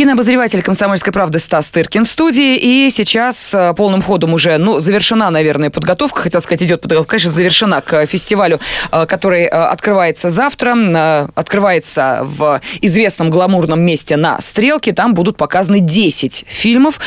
Кинообозреватель 0.00 0.62
«Комсомольской 0.62 1.12
правды» 1.12 1.38
Стас 1.38 1.68
Тыркин 1.68 2.06
в 2.06 2.08
студии. 2.08 2.56
И 2.56 2.88
сейчас 2.88 3.52
э, 3.52 3.74
полным 3.74 4.00
ходом 4.00 4.32
уже, 4.32 4.56
ну, 4.56 4.80
завершена, 4.80 5.28
наверное, 5.28 5.68
подготовка. 5.68 6.22
Хотел 6.22 6.40
сказать, 6.40 6.62
идет 6.62 6.80
подготовка, 6.80 7.10
конечно, 7.10 7.30
завершена 7.30 7.82
к 7.82 8.06
фестивалю, 8.06 8.60
э, 8.92 9.04
который 9.04 9.42
э, 9.42 9.48
открывается 9.48 10.30
завтра. 10.30 11.28
Открывается 11.34 12.20
в 12.22 12.62
известном 12.80 13.28
гламурном 13.28 13.78
месте 13.82 14.16
на 14.16 14.40
Стрелке. 14.40 14.92
Там 14.92 15.12
будут 15.12 15.36
показаны 15.36 15.80
10 15.80 16.46
фильмов. 16.48 16.98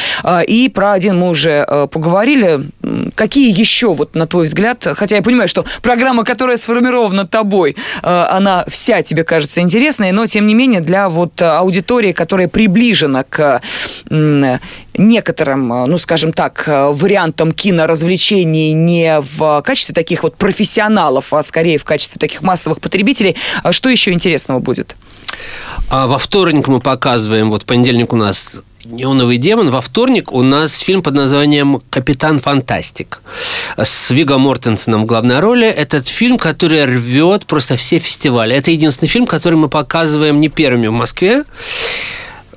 И 0.48 0.70
про 0.70 0.92
один 0.92 1.18
мы 1.18 1.30
уже 1.30 1.66
поговорили. 1.92 2.70
Какие 3.16 3.50
еще, 3.60 3.96
вот 3.96 4.14
на 4.14 4.28
твой 4.28 4.46
взгляд, 4.46 4.86
хотя 4.96 5.16
я 5.16 5.24
понимаю, 5.24 5.48
что 5.48 5.66
программа, 5.82 6.24
которая 6.24 6.58
сформирована 6.58 7.26
тобой, 7.26 7.76
она 8.02 8.66
вся 8.68 9.02
тебе 9.02 9.24
кажется 9.24 9.62
интересной, 9.62 10.12
но, 10.12 10.28
тем 10.28 10.46
не 10.46 10.54
менее, 10.54 10.82
для 10.82 11.10
вот 11.10 11.42
аудитории, 11.42 12.12
которая 12.12 12.48
приближена 12.48 12.83
приближена 12.84 13.24
к 13.24 13.62
некоторым, 14.96 15.68
ну, 15.68 15.98
скажем 15.98 16.34
так, 16.34 16.66
вариантам 16.68 17.52
киноразвлечений 17.52 18.74
не 18.74 19.20
в 19.22 19.62
качестве 19.62 19.96
таких 19.96 20.24
вот 20.24 20.36
профессионалов, 20.36 21.34
а 21.34 21.42
скорее 21.44 21.78
в 21.78 21.86
качестве 21.86 22.20
таких 22.20 22.42
массовых 22.42 22.80
потребителей. 22.82 23.36
А 23.64 23.72
что 23.72 23.90
еще 23.90 24.12
интересного 24.12 24.60
будет? 24.60 24.96
А 25.90 26.08
во 26.08 26.18
вторник 26.18 26.68
мы 26.68 26.80
показываем, 26.80 27.50
вот 27.50 27.66
понедельник 27.66 28.14
у 28.14 28.18
нас 28.18 28.62
«Неоновый 28.86 29.38
демон». 29.38 29.72
Во 29.72 29.82
вторник 29.82 30.32
у 30.32 30.42
нас 30.42 30.78
фильм 30.78 31.02
под 31.02 31.14
названием 31.16 31.82
«Капитан 31.90 32.40
Фантастик» 32.40 33.22
с 33.78 34.12
Виго 34.12 34.38
Мортенсоном 34.38 35.04
в 35.04 35.06
главной 35.06 35.40
роли. 35.40 35.68
Этот 35.68 36.08
фильм, 36.08 36.38
который 36.38 36.84
рвет 36.86 37.46
просто 37.46 37.78
все 37.78 38.00
фестивали. 38.00 38.56
Это 38.56 38.72
единственный 38.72 39.08
фильм, 39.08 39.26
который 39.26 39.56
мы 39.56 39.70
показываем 39.70 40.40
не 40.40 40.50
первыми 40.50 40.88
в 40.88 40.92
Москве. 40.92 41.46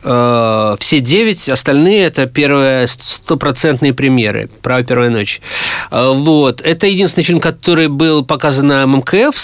Э, 0.08 0.76
все 0.78 1.00
девять, 1.00 1.48
остальные 1.48 2.04
это 2.04 2.26
первые 2.26 2.86
стопроцентные 2.86 3.92
премьеры 3.92 4.48
«Право 4.62 4.84
первой 4.84 5.10
ночи». 5.10 5.40
Э, 5.90 6.12
вот. 6.14 6.60
Это 6.62 6.86
единственный 6.86 7.24
фильм, 7.24 7.40
который 7.40 7.88
был 7.88 8.24
показан 8.24 8.68
на 8.68 8.86
МКФ 8.86 9.34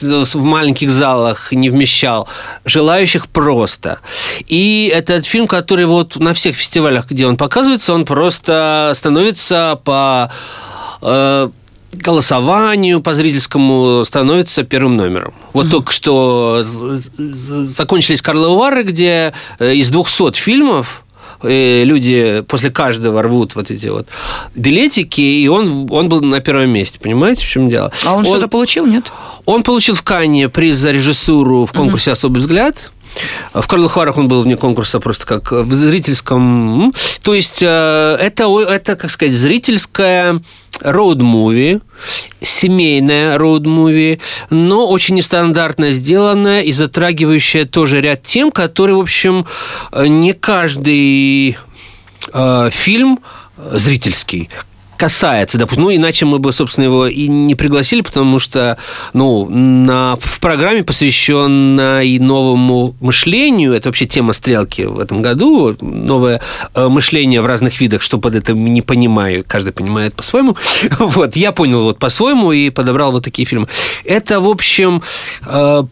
в 0.00 0.42
маленьких 0.42 0.90
залах 0.90 1.52
не 1.52 1.70
вмещал, 1.70 2.28
желающих 2.64 3.28
просто. 3.28 3.98
И 4.46 4.90
этот 4.92 5.24
фильм, 5.24 5.46
который 5.46 5.84
вот 5.86 6.16
на 6.16 6.34
всех 6.34 6.56
фестивалях, 6.56 7.08
где 7.08 7.26
он 7.26 7.36
показывается, 7.36 7.94
он 7.94 8.04
просто 8.04 8.92
становится 8.96 9.80
по 9.84 10.30
э, 11.02 11.48
голосованию 11.92 13.00
по 13.00 13.14
зрительскому 13.14 14.04
становится 14.04 14.62
первым 14.62 14.96
номером. 14.96 15.34
Вот 15.52 15.66
mm-hmm. 15.66 15.70
только 15.70 15.92
что 15.92 16.62
закончились 16.64 18.22
Карловы 18.22 18.58
Вары, 18.58 18.82
где 18.82 19.34
э, 19.58 19.74
из 19.74 19.90
200 19.90 20.32
фильмов 20.34 21.04
э, 21.42 21.84
люди 21.84 22.42
после 22.48 22.70
каждого 22.70 23.22
рвут 23.22 23.54
вот 23.54 23.70
эти 23.70 23.88
вот 23.88 24.08
билетики, 24.54 25.20
и 25.20 25.46
он, 25.48 25.86
он 25.90 26.08
был 26.08 26.22
на 26.22 26.40
первом 26.40 26.70
месте, 26.70 26.98
понимаете, 26.98 27.42
в 27.42 27.48
чем 27.48 27.68
дело? 27.68 27.92
А 28.04 28.12
он, 28.12 28.20
он 28.20 28.24
что-то 28.24 28.48
получил, 28.48 28.86
нет? 28.86 29.12
Он 29.44 29.62
получил 29.62 29.94
в 29.94 30.02
Канне 30.02 30.48
приз 30.48 30.78
за 30.78 30.92
режиссуру 30.92 31.66
в 31.66 31.72
конкурсе 31.72 32.10
mm-hmm. 32.10 32.14
«Особый 32.14 32.40
взгляд». 32.40 32.90
В 33.52 33.66
Карловых 33.66 33.96
Варах 33.96 34.16
он 34.16 34.28
был 34.28 34.40
вне 34.40 34.56
конкурса 34.56 34.98
просто 34.98 35.26
как 35.26 35.52
в 35.52 35.74
зрительском... 35.74 36.94
То 37.22 37.34
есть 37.34 37.62
э, 37.62 38.16
это, 38.18 38.44
это 38.62 38.96
как 38.96 39.10
сказать, 39.10 39.34
зрительская 39.34 40.40
роуд-муви, 40.80 41.80
семейное 42.42 43.38
роуд-муви, 43.38 44.20
но 44.50 44.88
очень 44.88 45.14
нестандартно 45.14 45.92
сделанное 45.92 46.62
и 46.62 46.72
затрагивающее 46.72 47.64
тоже 47.64 48.00
ряд 48.00 48.22
тем, 48.22 48.50
которые, 48.50 48.96
в 48.96 49.00
общем, 49.00 49.46
не 49.94 50.32
каждый 50.32 51.56
э, 52.32 52.70
фильм 52.72 53.20
зрительский 53.56 54.48
касается, 55.02 55.58
допустим, 55.58 55.82
ну, 55.82 55.92
иначе 55.92 56.26
мы 56.26 56.38
бы, 56.38 56.52
собственно, 56.52 56.84
его 56.84 57.08
и 57.08 57.26
не 57.26 57.56
пригласили, 57.56 58.02
потому 58.02 58.38
что, 58.38 58.78
ну, 59.12 59.48
на, 59.48 60.14
в 60.20 60.38
программе, 60.38 60.84
посвященной 60.84 62.20
новому 62.20 62.94
мышлению, 63.00 63.72
это 63.72 63.88
вообще 63.88 64.06
тема 64.06 64.32
стрелки 64.32 64.82
в 64.82 65.00
этом 65.00 65.20
году, 65.20 65.76
новое 65.80 66.40
э, 66.74 66.86
мышление 66.86 67.42
в 67.42 67.46
разных 67.46 67.80
видах, 67.80 68.00
что 68.00 68.18
под 68.18 68.36
этим 68.36 68.64
не 68.64 68.80
понимаю, 68.80 69.44
каждый 69.44 69.72
понимает 69.72 70.14
по-своему. 70.14 70.56
Вот, 71.00 71.34
я 71.34 71.50
понял 71.50 71.82
вот 71.82 71.98
по-своему 71.98 72.52
и 72.52 72.70
подобрал 72.70 73.10
вот 73.10 73.24
такие 73.24 73.44
фильмы. 73.44 73.66
Это, 74.04 74.38
в 74.38 74.48
общем, 74.48 75.02
э, 75.44 75.82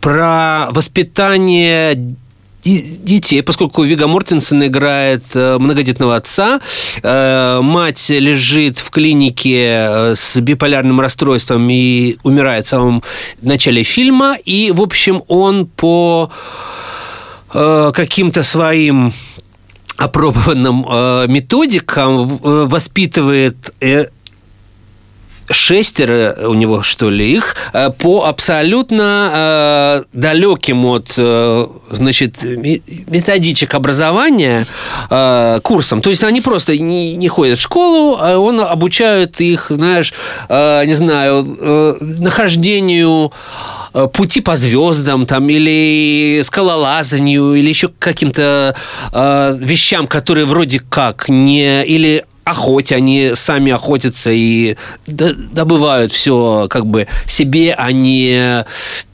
про 0.00 0.68
воспитание 0.70 2.16
детей, 2.64 3.42
поскольку 3.42 3.82
Вига 3.82 4.06
Мортенсен 4.06 4.64
играет 4.64 5.24
э, 5.34 5.58
многодетного 5.58 6.16
отца, 6.16 6.60
э, 7.02 7.60
мать 7.62 8.08
лежит 8.08 8.78
в 8.78 8.90
клинике 8.90 9.66
э, 9.66 10.14
с 10.16 10.40
биполярным 10.40 11.00
расстройством 11.00 11.68
и 11.70 12.16
умирает 12.22 12.66
в 12.66 12.68
самом 12.68 13.02
начале 13.42 13.82
фильма, 13.82 14.36
и, 14.44 14.72
в 14.74 14.80
общем, 14.80 15.22
он 15.28 15.66
по 15.66 16.30
каким-то 17.52 18.42
своим 18.42 19.12
опробованным 19.96 20.84
методикам 21.30 22.26
воспитывает 22.26 23.72
шестеро 25.50 26.36
у 26.48 26.54
него, 26.54 26.82
что 26.82 27.10
ли, 27.10 27.32
их 27.32 27.56
э, 27.72 27.90
по 27.90 28.24
абсолютно 28.24 29.30
э, 29.32 30.02
далеким 30.12 30.84
от, 30.86 31.14
э, 31.16 31.66
значит, 31.90 32.42
методичек 32.42 33.74
образования 33.74 34.66
э, 35.10 35.60
курсам. 35.62 36.00
То 36.00 36.10
есть 36.10 36.24
они 36.24 36.40
просто 36.40 36.76
не, 36.78 37.16
не 37.16 37.28
ходят 37.28 37.58
в 37.58 37.62
школу, 37.62 38.16
а 38.20 38.38
он 38.38 38.60
обучает 38.60 39.40
их, 39.40 39.66
знаешь, 39.70 40.14
э, 40.48 40.84
не 40.86 40.94
знаю, 40.94 41.58
э, 41.60 41.94
нахождению 42.00 43.32
э, 43.92 44.08
пути 44.12 44.40
по 44.40 44.56
звездам 44.56 45.26
там 45.26 45.48
или 45.48 46.40
скалолазанию 46.42 47.54
или 47.54 47.68
еще 47.68 47.90
каким-то 47.98 48.74
э, 49.12 49.56
вещам, 49.60 50.06
которые 50.06 50.46
вроде 50.46 50.80
как 50.80 51.28
не 51.28 51.84
или 51.84 52.24
охоте, 52.44 52.96
они 52.96 53.32
сами 53.34 53.72
охотятся 53.72 54.30
и 54.30 54.76
добывают 55.06 56.12
все 56.12 56.66
как 56.68 56.86
бы 56.86 57.06
себе, 57.26 57.74
они 57.74 58.62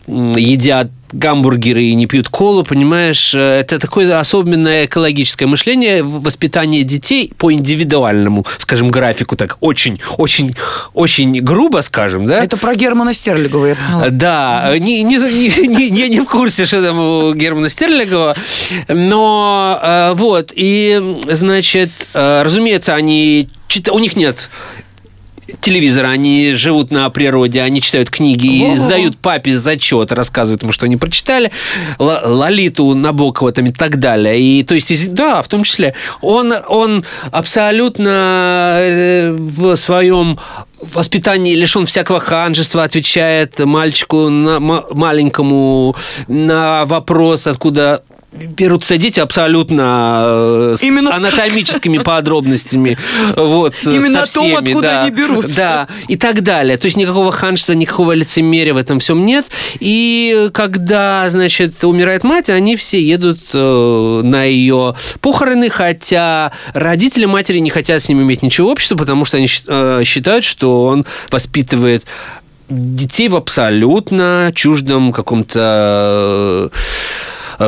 едят 0.06 0.88
гамбургеры 1.12 1.82
и 1.82 1.94
не 1.94 2.06
пьют 2.06 2.28
колу, 2.28 2.64
понимаешь, 2.64 3.34
это 3.34 3.78
такое 3.78 4.18
особенное 4.18 4.86
экологическое 4.86 5.48
мышление, 5.48 6.02
воспитание 6.02 6.82
детей 6.82 7.32
по 7.36 7.52
индивидуальному, 7.52 8.44
скажем, 8.58 8.90
графику, 8.90 9.36
так 9.36 9.56
очень, 9.60 10.00
очень, 10.18 10.54
очень 10.94 11.40
грубо, 11.40 11.80
скажем, 11.80 12.26
да? 12.26 12.44
Это 12.44 12.56
про 12.56 12.74
Германа 12.74 13.12
Стерлигова, 13.12 13.66
я 13.66 13.74
поняла. 13.74 14.08
Да, 14.10 14.74
не, 14.78 15.02
не, 15.02 15.16
не, 15.68 15.90
не, 15.90 16.08
не 16.08 16.20
в 16.20 16.26
курсе, 16.26 16.66
что 16.66 16.82
там 16.82 16.98
у 16.98 17.34
Германа 17.34 17.68
Стерлигова, 17.68 18.36
но 18.88 19.78
э, 19.82 20.12
вот, 20.14 20.52
и, 20.54 21.18
значит, 21.28 21.90
э, 22.14 22.42
разумеется, 22.42 22.94
они 22.94 23.48
у 23.92 23.98
них 23.98 24.16
нет 24.16 24.50
телевизора, 25.60 26.08
они 26.08 26.52
живут 26.54 26.90
на 26.90 27.08
природе, 27.10 27.62
они 27.62 27.80
читают 27.80 28.10
книги 28.10 28.60
Во-во-во. 28.60 28.74
и 28.74 28.78
сдают 28.78 29.18
папе 29.18 29.58
зачет, 29.58 30.12
рассказывают 30.12 30.62
ему, 30.62 30.72
что 30.72 30.86
они 30.86 30.96
прочитали, 30.96 31.50
Лолиту 31.98 32.94
Набокова 32.94 33.52
там 33.52 33.66
и 33.66 33.72
так 33.72 33.98
далее. 33.98 34.40
И 34.40 34.62
то 34.62 34.74
есть, 34.74 35.12
да, 35.14 35.42
в 35.42 35.48
том 35.48 35.64
числе, 35.64 35.94
он, 36.20 36.54
он 36.68 37.04
абсолютно 37.30 38.76
э, 38.80 39.32
в 39.32 39.76
своем 39.76 40.38
воспитании 40.80 41.54
лишен 41.54 41.86
всякого 41.86 42.20
ханжества, 42.20 42.84
отвечает 42.84 43.58
мальчику 43.58 44.28
на, 44.28 44.60
маленькому 44.60 45.94
на 46.28 46.84
вопрос, 46.86 47.46
откуда 47.46 48.02
берутся 48.32 48.96
дети 48.96 49.18
абсолютно 49.18 50.22
э, 50.24 50.76
с 50.78 50.82
Именно 50.82 51.14
анатомическими 51.16 51.96
так. 51.96 52.06
подробностями. 52.06 52.96
Вот, 53.36 53.74
Именно 53.82 54.26
со 54.26 54.26
всеми, 54.26 54.52
то, 54.54 54.58
откуда 54.58 54.82
да, 54.82 55.02
они 55.02 55.10
берутся. 55.10 55.56
Да, 55.56 55.88
и 56.08 56.16
так 56.16 56.42
далее. 56.42 56.78
То 56.78 56.86
есть 56.86 56.96
никакого 56.96 57.32
ханжества, 57.32 57.72
никакого 57.72 58.12
лицемерия 58.12 58.72
в 58.72 58.76
этом 58.76 59.00
всем 59.00 59.26
нет. 59.26 59.46
И 59.80 60.50
когда, 60.52 61.28
значит, 61.30 61.82
умирает 61.82 62.22
мать, 62.22 62.50
они 62.50 62.76
все 62.76 63.02
едут 63.02 63.40
э, 63.52 64.20
на 64.22 64.44
ее 64.44 64.94
похороны, 65.20 65.68
хотя 65.68 66.52
родители 66.72 67.24
матери 67.24 67.58
не 67.58 67.70
хотят 67.70 68.02
с 68.02 68.08
ним 68.08 68.22
иметь 68.22 68.42
ничего 68.42 68.70
общего, 68.70 68.96
потому 68.96 69.24
что 69.24 69.38
они 69.38 69.48
э, 69.66 70.02
считают, 70.04 70.44
что 70.44 70.86
он 70.86 71.04
воспитывает 71.30 72.04
детей 72.70 73.28
в 73.28 73.36
абсолютно 73.36 74.52
чуждом 74.54 75.12
каком-то 75.12 76.70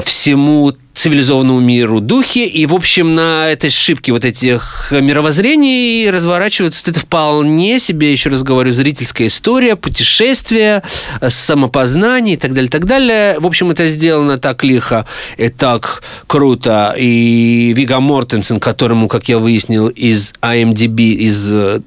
всему 0.01 0.72
цивилизованному 0.95 1.61
миру 1.61 2.01
духе, 2.01 2.47
и, 2.47 2.66
в 2.66 2.74
общем, 2.74 3.14
на 3.14 3.49
этой 3.49 3.68
ошибке 3.68 4.12
вот 4.12 4.24
этих 4.24 4.88
мировоззрений 4.90 6.09
разворачивается 6.11 6.90
это 6.90 7.01
вполне 7.01 7.80
себе, 7.80 8.12
еще 8.12 8.30
раз 8.30 8.43
говорю, 8.43 8.72
зрительская 8.72 9.28
история, 9.28 9.76
путешествие, 9.76 10.82
э, 11.20 11.30
самопознание 11.30 12.34
и 12.34 12.38
так 12.38 12.53
далее, 12.53 12.70
так 12.70 12.86
далее. 12.86 13.38
В 13.40 13.47
общем, 13.47 13.70
это 13.70 13.88
сделано 13.88 14.38
так 14.38 14.64
лихо 14.64 15.07
и 15.38 15.49
так 15.49 16.03
круто. 16.26 16.95
И 16.99 17.72
Вига 17.74 18.01
Мортенсен, 18.01 18.61
которому, 18.61 19.09
как 19.09 19.28
я 19.28 19.38
выяснил, 19.38 19.88
из 19.88 20.32
IMDb, 20.43 21.12
из 21.12 21.51
э, 21.51 21.80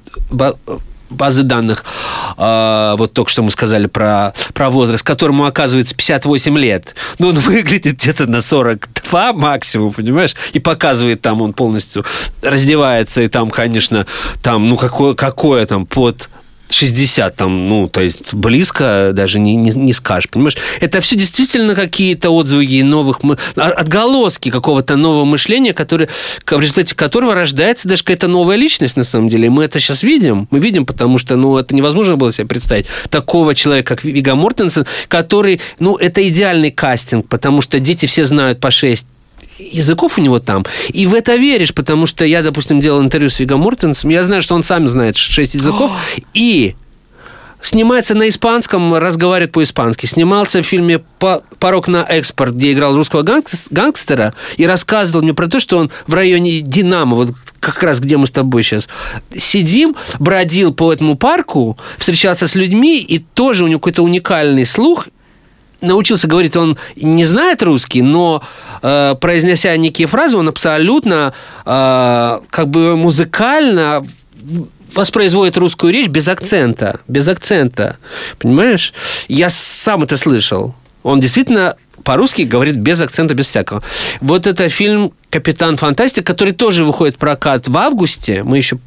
базы 1.10 1.42
данных, 1.42 1.84
э, 2.36 2.94
вот 2.98 3.12
только 3.12 3.30
что 3.30 3.42
мы 3.42 3.50
сказали 3.50 3.86
про, 3.86 4.32
про 4.54 4.70
возраст, 4.70 5.04
которому 5.04 5.46
оказывается 5.46 5.94
58 5.94 6.58
лет. 6.58 6.94
Но 7.18 7.28
он 7.28 7.34
выглядит 7.36 7.96
где-то 7.96 8.26
на 8.26 8.42
42 8.42 9.32
максимум, 9.32 9.92
понимаешь? 9.92 10.34
И 10.52 10.58
показывает 10.58 11.20
там, 11.22 11.42
он 11.42 11.52
полностью 11.52 12.04
раздевается, 12.42 13.22
и 13.22 13.28
там, 13.28 13.50
конечно, 13.50 14.06
там, 14.42 14.68
ну, 14.68 14.76
какое, 14.76 15.14
какое 15.14 15.66
там 15.66 15.86
под 15.86 16.28
60 16.68 17.36
там, 17.36 17.68
ну, 17.68 17.88
то 17.88 18.00
есть 18.00 18.34
близко 18.34 19.10
даже 19.12 19.38
не, 19.38 19.56
не, 19.56 19.70
не 19.70 19.92
скажешь, 19.92 20.28
понимаешь? 20.28 20.56
Это 20.80 21.00
все 21.00 21.16
действительно 21.16 21.74
какие-то 21.74 22.30
отзывы 22.30 22.82
новых, 22.82 23.20
а, 23.56 23.70
отголоски 23.70 24.50
какого-то 24.50 24.96
нового 24.96 25.24
мышления, 25.24 25.72
который, 25.72 26.08
в 26.44 26.60
результате 26.60 26.94
которого 26.94 27.34
рождается 27.34 27.88
даже 27.88 28.02
какая-то 28.02 28.28
новая 28.28 28.56
личность 28.56 28.96
на 28.96 29.04
самом 29.04 29.28
деле. 29.28 29.46
И 29.46 29.50
мы 29.50 29.64
это 29.64 29.80
сейчас 29.80 30.02
видим, 30.02 30.48
мы 30.50 30.58
видим, 30.58 30.86
потому 30.86 31.18
что, 31.18 31.36
ну, 31.36 31.56
это 31.56 31.74
невозможно 31.74 32.16
было 32.16 32.32
себе 32.32 32.46
представить. 32.46 32.86
Такого 33.10 33.54
человека, 33.54 33.96
как 33.96 34.04
Вига 34.04 34.34
Мортенсен, 34.34 34.86
который, 35.08 35.60
ну, 35.78 35.96
это 35.96 36.26
идеальный 36.28 36.70
кастинг, 36.70 37.28
потому 37.28 37.60
что 37.60 37.78
дети 37.78 38.06
все 38.06 38.24
знают 38.24 38.60
по 38.60 38.70
6 38.70 39.06
языков 39.58 40.18
у 40.18 40.20
него 40.20 40.38
там. 40.40 40.64
И 40.88 41.06
в 41.06 41.14
это 41.14 41.36
веришь, 41.36 41.74
потому 41.74 42.06
что 42.06 42.24
я, 42.24 42.42
допустим, 42.42 42.80
делал 42.80 43.02
интервью 43.02 43.30
с 43.30 43.38
Виго 43.38 43.56
Мортенсом, 43.56 44.10
я 44.10 44.24
знаю, 44.24 44.42
что 44.42 44.54
он 44.54 44.64
сам 44.64 44.88
знает 44.88 45.16
шесть 45.16 45.54
языков, 45.54 45.92
и 46.34 46.74
снимается 47.62 48.14
на 48.14 48.28
испанском, 48.28 48.94
разговаривает 48.94 49.52
по-испански. 49.52 50.06
Снимался 50.06 50.62
в 50.62 50.66
фильме 50.66 51.00
«Порог 51.58 51.88
на 51.88 52.04
экспорт», 52.04 52.54
где 52.54 52.72
играл 52.72 52.94
русского 52.94 53.22
гангстера, 53.22 54.34
и 54.56 54.66
рассказывал 54.66 55.22
мне 55.22 55.34
про 55.34 55.48
то, 55.48 55.58
что 55.58 55.78
он 55.78 55.90
в 56.06 56.14
районе 56.14 56.60
Динамо, 56.60 57.16
вот 57.16 57.30
как 57.60 57.82
раз 57.82 57.98
где 58.00 58.16
мы 58.16 58.26
с 58.26 58.30
тобой 58.30 58.62
сейчас 58.62 58.88
сидим, 59.36 59.96
бродил 60.18 60.72
по 60.72 60.92
этому 60.92 61.16
парку, 61.16 61.76
встречался 61.98 62.46
с 62.46 62.54
людьми, 62.54 63.00
и 63.00 63.18
тоже 63.18 63.64
у 63.64 63.66
него 63.66 63.80
какой-то 63.80 64.02
уникальный 64.02 64.66
слух, 64.66 65.08
научился 65.80 66.26
говорить, 66.26 66.56
он 66.56 66.78
не 66.96 67.24
знает 67.24 67.62
русский, 67.62 68.02
но 68.02 68.42
э, 68.82 69.14
произнеся 69.20 69.76
некие 69.76 70.06
фразы, 70.06 70.36
он 70.36 70.48
абсолютно 70.48 71.32
э, 71.64 72.40
как 72.50 72.68
бы 72.68 72.96
музыкально 72.96 74.06
воспроизводит 74.94 75.56
русскую 75.56 75.92
речь 75.92 76.08
без 76.08 76.28
акцента, 76.28 77.00
без 77.06 77.28
акцента, 77.28 77.96
понимаешь? 78.38 78.94
Я 79.28 79.50
сам 79.50 80.02
это 80.02 80.16
слышал. 80.16 80.74
Он 81.02 81.20
действительно 81.20 81.76
по-русски 82.02 82.42
говорит 82.42 82.76
без 82.76 83.00
акцента, 83.00 83.34
без 83.34 83.48
всякого. 83.48 83.82
Вот 84.20 84.46
это 84.46 84.68
фильм 84.68 85.12
«Капитан 85.30 85.76
Фантастик», 85.76 86.26
который 86.26 86.52
тоже 86.52 86.84
выходит 86.84 87.16
в 87.16 87.18
прокат 87.18 87.68
в 87.68 87.76
августе. 87.76 88.42
Мы 88.42 88.58
еще 88.58 88.78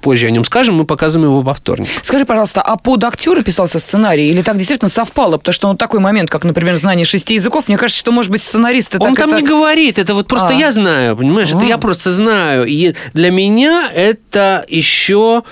позже 0.00 0.26
о 0.26 0.30
нем 0.30 0.44
скажем, 0.44 0.74
мы 0.74 0.84
показываем 0.84 1.30
его 1.30 1.40
во 1.40 1.54
вторник. 1.54 1.88
Скажи, 2.02 2.24
пожалуйста, 2.24 2.62
а 2.62 2.76
под 2.76 3.04
актера 3.04 3.42
писался 3.42 3.78
сценарий 3.78 4.28
или 4.28 4.42
так 4.42 4.56
действительно 4.56 4.88
совпало? 4.88 5.38
Потому 5.38 5.52
что 5.52 5.68
он 5.68 5.76
такой 5.76 6.00
момент, 6.00 6.30
как, 6.30 6.44
например, 6.44 6.76
знание 6.76 7.04
шести 7.04 7.34
языков, 7.34 7.68
мне 7.68 7.76
кажется, 7.76 8.00
что, 8.00 8.12
может 8.12 8.30
быть, 8.32 8.42
сценаристы 8.42 8.98
Он 9.00 9.14
там 9.14 9.30
это... 9.30 9.40
не 9.40 9.46
говорит, 9.46 9.98
это 9.98 10.14
вот 10.14 10.26
просто 10.26 10.48
а. 10.48 10.52
я 10.52 10.72
знаю, 10.72 11.16
понимаешь? 11.16 11.50
А. 11.52 11.56
Это 11.56 11.66
я 11.66 11.78
просто 11.78 12.12
знаю. 12.12 12.64
И 12.66 12.94
для 13.14 13.30
меня 13.30 13.90
это 13.94 14.64
еще 14.68 15.42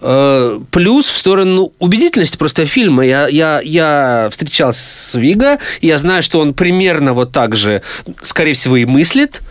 э, 0.00 0.60
плюс 0.70 1.06
в 1.06 1.16
сторону 1.16 1.72
убедительности 1.78 2.36
просто 2.36 2.66
фильма. 2.66 3.04
Я, 3.04 3.28
я, 3.28 3.60
я 3.62 4.28
встречался 4.30 4.80
с 4.80 5.14
Виго, 5.14 5.58
и 5.80 5.86
я 5.86 5.98
знаю, 5.98 6.22
что 6.22 6.40
он 6.40 6.54
примерно 6.54 7.12
вот 7.12 7.32
так 7.32 7.56
же, 7.56 7.82
скорее 8.22 8.54
всего, 8.54 8.76
и 8.76 8.84
мыслит. 8.84 9.42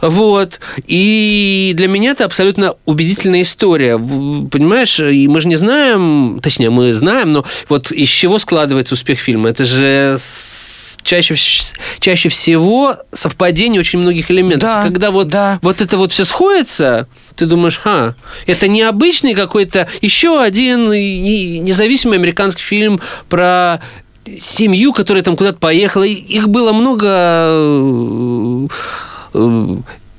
Вот. 0.00 0.60
И 0.86 1.72
для 1.74 1.88
меня 1.88 2.12
это 2.12 2.24
абсолютно 2.24 2.76
убедительная 2.84 3.42
история. 3.42 3.98
Понимаешь, 3.98 5.00
и 5.00 5.28
мы 5.28 5.40
же 5.40 5.48
не 5.48 5.56
знаем, 5.56 6.40
точнее, 6.42 6.70
мы 6.70 6.94
знаем, 6.94 7.32
но 7.32 7.44
вот 7.68 7.90
из 7.90 8.08
чего 8.08 8.38
складывается 8.38 8.94
успех 8.94 9.18
фильма? 9.18 9.50
Это 9.50 9.64
же 9.64 10.18
чаще, 11.02 11.34
чаще 12.00 12.28
всего 12.28 12.96
совпадение 13.12 13.80
очень 13.80 13.98
многих 13.98 14.30
элементов. 14.30 14.60
Да, 14.60 14.82
Когда 14.82 15.10
вот, 15.10 15.28
да. 15.28 15.58
вот 15.62 15.80
это 15.80 15.96
вот 15.96 16.12
все 16.12 16.24
сходится, 16.24 17.08
ты 17.34 17.46
думаешь, 17.46 17.78
ха, 17.78 18.14
это 18.46 18.68
необычный 18.68 19.34
какой-то 19.34 19.88
еще 20.02 20.40
один 20.40 20.90
независимый 20.90 22.18
американский 22.18 22.62
фильм 22.62 23.00
про 23.28 23.80
семью, 24.40 24.92
которая 24.92 25.22
там 25.22 25.36
куда-то 25.36 25.58
поехала. 25.58 26.04
Их 26.04 26.48
было 26.48 26.72
много 26.72 28.68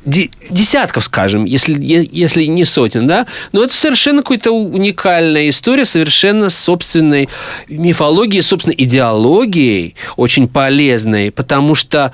десятков, 0.06 1.04
скажем, 1.04 1.46
если, 1.46 1.76
если 1.80 2.46
не 2.46 2.66
сотен, 2.66 3.08
да, 3.08 3.28
но 3.52 3.64
это 3.64 3.76
совершенно 3.76 4.24
какая-то 4.24 4.52
уникальная 4.52 5.50
история, 5.50 5.86
совершенно 5.86 6.50
собственной 6.50 7.30
мифологией, 7.68 8.42
собственной 8.42 8.76
идеологией, 8.78 9.96
очень 10.16 10.48
полезной, 10.48 11.32
потому 11.32 11.76
что, 11.76 12.14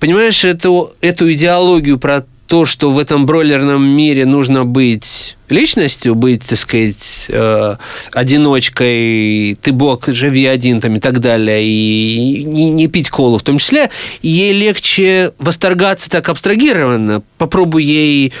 понимаешь, 0.00 0.44
эту, 0.44 0.94
эту 1.00 1.30
идеологию 1.32 1.98
про 1.98 2.24
то, 2.54 2.66
что 2.66 2.92
в 2.92 3.00
этом 3.00 3.26
бройлерном 3.26 3.84
мире 3.84 4.26
нужно 4.26 4.64
быть 4.64 5.36
личностью, 5.48 6.14
быть, 6.14 6.46
так 6.46 6.56
сказать, 6.56 7.26
э, 7.28 7.76
одиночкой, 8.12 9.58
ты 9.60 9.72
бог, 9.72 10.06
живи 10.06 10.46
один 10.46 10.80
там 10.80 10.94
и 10.94 11.00
так 11.00 11.18
далее, 11.18 11.64
и 11.64 12.44
не, 12.44 12.70
не 12.70 12.86
пить 12.86 13.10
колу 13.10 13.38
в 13.38 13.42
том 13.42 13.58
числе, 13.58 13.90
ей 14.22 14.52
легче 14.52 15.32
восторгаться 15.40 16.08
так 16.08 16.28
абстрагированно. 16.28 17.24
Попробуй 17.38 17.82
ей 17.82 18.32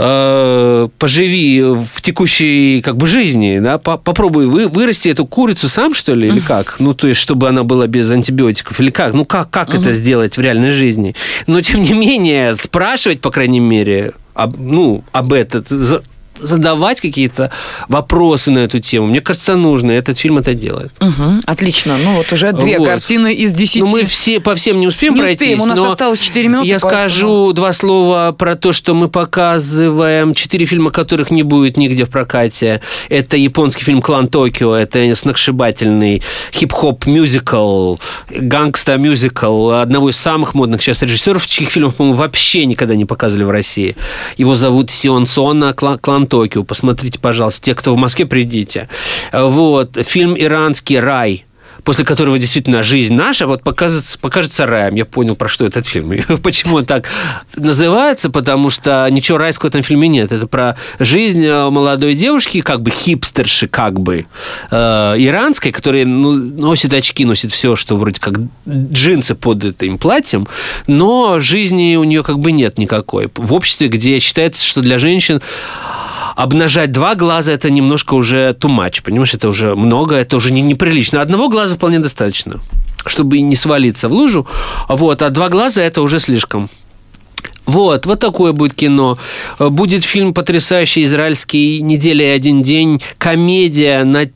э, 0.00 0.88
поживи 0.98 1.62
в 1.62 2.00
текущей 2.00 2.80
как 2.82 2.96
бы 2.96 3.06
жизни, 3.06 3.58
да, 3.58 3.78
попробуй 3.78 4.46
вы, 4.46 4.68
вырасти 4.68 5.08
эту 5.08 5.26
курицу 5.26 5.68
сам, 5.68 5.94
что 5.94 6.14
ли, 6.14 6.28
или 6.28 6.40
как? 6.40 6.76
Ну, 6.78 6.94
то 6.94 7.08
есть, 7.08 7.20
чтобы 7.20 7.48
она 7.48 7.64
была 7.64 7.86
без 7.86 8.10
антибиотиков, 8.10 8.80
или 8.80 8.90
как? 8.90 9.12
Ну, 9.12 9.24
как, 9.24 9.50
как 9.50 9.74
это 9.74 9.92
сделать 9.92 10.36
в 10.36 10.40
реальной 10.40 10.70
жизни? 10.70 11.14
Но, 11.46 11.60
тем 11.60 11.82
не 11.82 11.92
менее, 11.92 12.56
спрашивать, 12.56 13.20
по 13.20 13.30
крайней 13.30 13.60
мере, 13.60 14.12
об, 14.34 14.58
ну, 14.58 15.04
об 15.12 15.32
этом, 15.32 15.64
задавать 16.40 17.00
какие-то 17.00 17.50
вопросы 17.88 18.50
на 18.50 18.58
эту 18.58 18.80
тему. 18.80 19.06
Мне 19.06 19.20
кажется, 19.20 19.56
нужно. 19.56 19.92
Этот 19.92 20.18
фильм 20.18 20.38
это 20.38 20.54
делает. 20.54 20.92
Угу, 21.00 21.40
отлично. 21.46 21.96
Ну 22.02 22.16
вот 22.16 22.32
уже 22.32 22.52
две 22.52 22.78
вот. 22.78 22.88
картины 22.88 23.32
из 23.32 23.52
десяти. 23.52 23.80
Ну 23.80 23.86
мы 23.88 24.04
все 24.04 24.40
по 24.40 24.54
всем 24.54 24.80
не 24.80 24.86
успеем 24.86 25.14
не 25.14 25.20
пройтись. 25.20 25.40
Успеем. 25.40 25.60
У 25.62 25.66
нас 25.66 25.78
но 25.78 25.92
осталось 25.92 26.18
4 26.18 26.48
минуты. 26.48 26.68
Я 26.68 26.78
поэтому... 26.78 26.90
скажу 26.90 27.52
два 27.52 27.72
слова 27.72 28.34
про 28.36 28.56
то, 28.56 28.72
что 28.72 28.94
мы 28.94 29.08
показываем 29.08 30.34
четыре 30.34 30.66
фильма, 30.66 30.90
которых 30.90 31.30
не 31.30 31.42
будет 31.42 31.76
нигде 31.76 32.04
в 32.04 32.10
прокате. 32.10 32.80
Это 33.08 33.36
японский 33.36 33.84
фильм 33.84 34.02
«Клан 34.02 34.28
Токио». 34.28 34.74
Это 34.74 35.14
сногсшибательный 35.14 36.22
хип-хоп 36.52 37.06
мюзикл, 37.06 37.96
гангста 38.30 38.96
мюзикл 38.96 39.70
одного 39.70 40.10
из 40.10 40.16
самых 40.16 40.54
модных 40.54 40.82
сейчас 40.82 41.02
режиссеров, 41.02 41.46
чьих 41.46 41.70
фильмов, 41.70 41.96
по-моему, 41.96 42.16
вообще 42.16 42.66
никогда 42.66 42.94
не 42.94 43.04
показывали 43.04 43.44
в 43.44 43.50
России. 43.50 43.96
Его 44.36 44.54
зовут 44.54 44.90
Сион 44.90 45.26
Сона, 45.26 45.72
«Клан 45.72 46.26
Токио. 46.30 46.64
Посмотрите, 46.64 47.18
пожалуйста. 47.18 47.60
Те, 47.62 47.74
кто 47.74 47.94
в 47.94 47.98
Москве, 47.98 48.24
придите. 48.24 48.88
Вот. 49.32 49.98
Фильм 50.06 50.34
«Иранский 50.38 50.98
рай» 50.98 51.44
после 51.84 52.04
которого 52.04 52.38
действительно 52.38 52.82
жизнь 52.82 53.14
наша 53.14 53.46
вот 53.46 53.62
покажется, 53.62 54.18
покажется 54.18 54.66
раем. 54.66 54.94
Я 54.94 55.04
понял, 55.04 55.36
про 55.36 55.48
что 55.48 55.64
этот 55.66 55.86
фильм. 55.86 56.12
Почему 56.42 56.76
он 56.76 56.84
так 56.84 57.06
называется? 57.56 58.30
Потому 58.30 58.70
что 58.70 59.06
ничего 59.10 59.38
райского 59.38 59.68
в 59.68 59.70
этом 59.70 59.82
фильме 59.82 60.08
нет. 60.08 60.32
Это 60.32 60.46
про 60.46 60.76
жизнь 60.98 61.44
э, 61.44 61.70
молодой 61.70 62.14
девушки, 62.14 62.60
как 62.60 62.82
бы 62.82 62.90
хипстерши, 62.90 63.68
как 63.68 64.00
бы, 64.00 64.26
э, 64.70 64.76
иранской, 65.18 65.72
которая 65.72 66.04
ну, 66.04 66.32
носит 66.32 66.92
очки, 66.92 67.24
носит 67.24 67.52
все, 67.52 67.76
что 67.76 67.96
вроде 67.96 68.20
как 68.20 68.34
джинсы 68.68 69.34
под 69.34 69.64
этим 69.64 69.98
платьем, 69.98 70.48
но 70.86 71.40
жизни 71.40 71.96
у 71.96 72.04
нее 72.04 72.22
как 72.22 72.38
бы 72.38 72.52
нет 72.52 72.78
никакой. 72.78 73.30
В 73.34 73.52
обществе, 73.52 73.88
где 73.88 74.18
считается, 74.18 74.64
что 74.64 74.80
для 74.80 74.98
женщин 74.98 75.40
обнажать 76.42 76.90
два 76.90 77.14
глаза 77.14 77.52
это 77.52 77.70
немножко 77.70 78.14
уже 78.14 78.56
much, 78.60 79.02
понимаешь, 79.02 79.34
это 79.34 79.48
уже 79.48 79.74
много, 79.74 80.14
это 80.14 80.36
уже 80.36 80.52
не, 80.52 80.62
неприлично. 80.62 81.20
Одного 81.20 81.48
глаза 81.48 81.74
вполне 81.74 81.98
достаточно, 81.98 82.60
чтобы 83.04 83.40
не 83.40 83.56
свалиться 83.56 84.08
в 84.08 84.12
лужу, 84.12 84.46
вот, 84.88 85.22
а 85.22 85.28
два 85.30 85.48
глаза 85.48 85.82
это 85.82 86.00
уже 86.00 86.18
слишком. 86.18 86.70
Вот, 87.66 88.06
вот 88.06 88.18
такое 88.18 88.52
будет 88.52 88.74
кино. 88.74 89.16
Будет 89.58 90.02
фильм 90.02 90.34
потрясающий 90.34 91.04
израильский 91.04 91.80
«Неделя 91.82 92.26
и 92.26 92.36
один 92.36 92.62
день», 92.62 93.00
комедия 93.18 94.02
на 94.04 94.26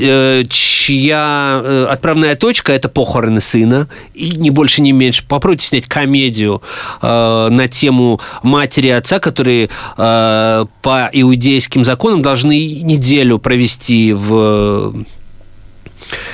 Э, 0.00 0.42
чья 0.90 1.60
э, 1.62 1.86
отправная 1.88 2.34
точка– 2.34 2.72
это 2.74 2.88
похороны 2.88 3.40
сына, 3.40 3.86
и 4.12 4.30
не 4.32 4.50
больше, 4.50 4.82
не 4.82 4.90
меньше. 4.90 5.24
Попробуйте 5.26 5.66
снять 5.66 5.86
комедию 5.86 6.62
э, 7.00 7.48
на 7.50 7.68
тему 7.68 8.20
матери 8.42 8.88
и 8.88 8.90
отца, 8.90 9.18
которые 9.20 9.68
по 9.96 11.10
иудейским 11.12 11.84
законам 11.84 12.22
должны 12.22 12.80
неделю 12.82 13.38
провести 13.38 14.12
в 14.12 14.94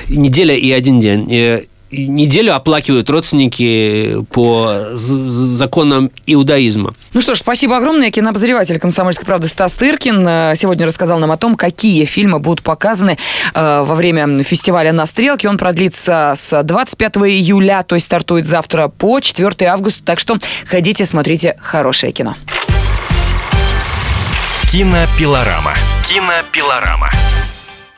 неделя 0.08 0.54
и 0.54 0.70
один 0.70 1.00
день 1.00 1.66
неделю 1.90 2.54
оплакивают 2.54 3.08
родственники 3.10 4.24
по 4.30 4.90
законам 4.94 6.10
иудаизма. 6.26 6.94
Ну 7.12 7.20
что 7.20 7.34
ж, 7.34 7.38
спасибо 7.38 7.76
огромное. 7.76 8.10
Кинообозреватель 8.10 8.78
«Комсомольской 8.78 9.26
правды» 9.26 9.48
Стас 9.48 9.74
Тыркин 9.74 10.26
э, 10.26 10.52
сегодня 10.56 10.86
рассказал 10.86 11.18
нам 11.18 11.30
о 11.32 11.36
том, 11.36 11.56
какие 11.56 12.04
фильмы 12.04 12.38
будут 12.38 12.62
показаны 12.62 13.18
э, 13.54 13.84
во 13.86 13.94
время 13.94 14.42
фестиваля 14.42 14.92
«На 14.92 15.06
стрелке». 15.06 15.48
Он 15.48 15.58
продлится 15.58 16.32
с 16.36 16.62
25 16.62 17.16
июля, 17.16 17.82
то 17.82 17.94
есть 17.94 18.06
стартует 18.06 18.46
завтра 18.46 18.88
по 18.88 19.20
4 19.20 19.66
августа. 19.68 20.02
Так 20.04 20.18
что 20.18 20.38
ходите, 20.68 21.04
смотрите 21.04 21.56
хорошее 21.60 22.12
кино. 22.12 22.34
Кинопилорама. 24.70 25.74
Кинопилорама. 26.06 27.10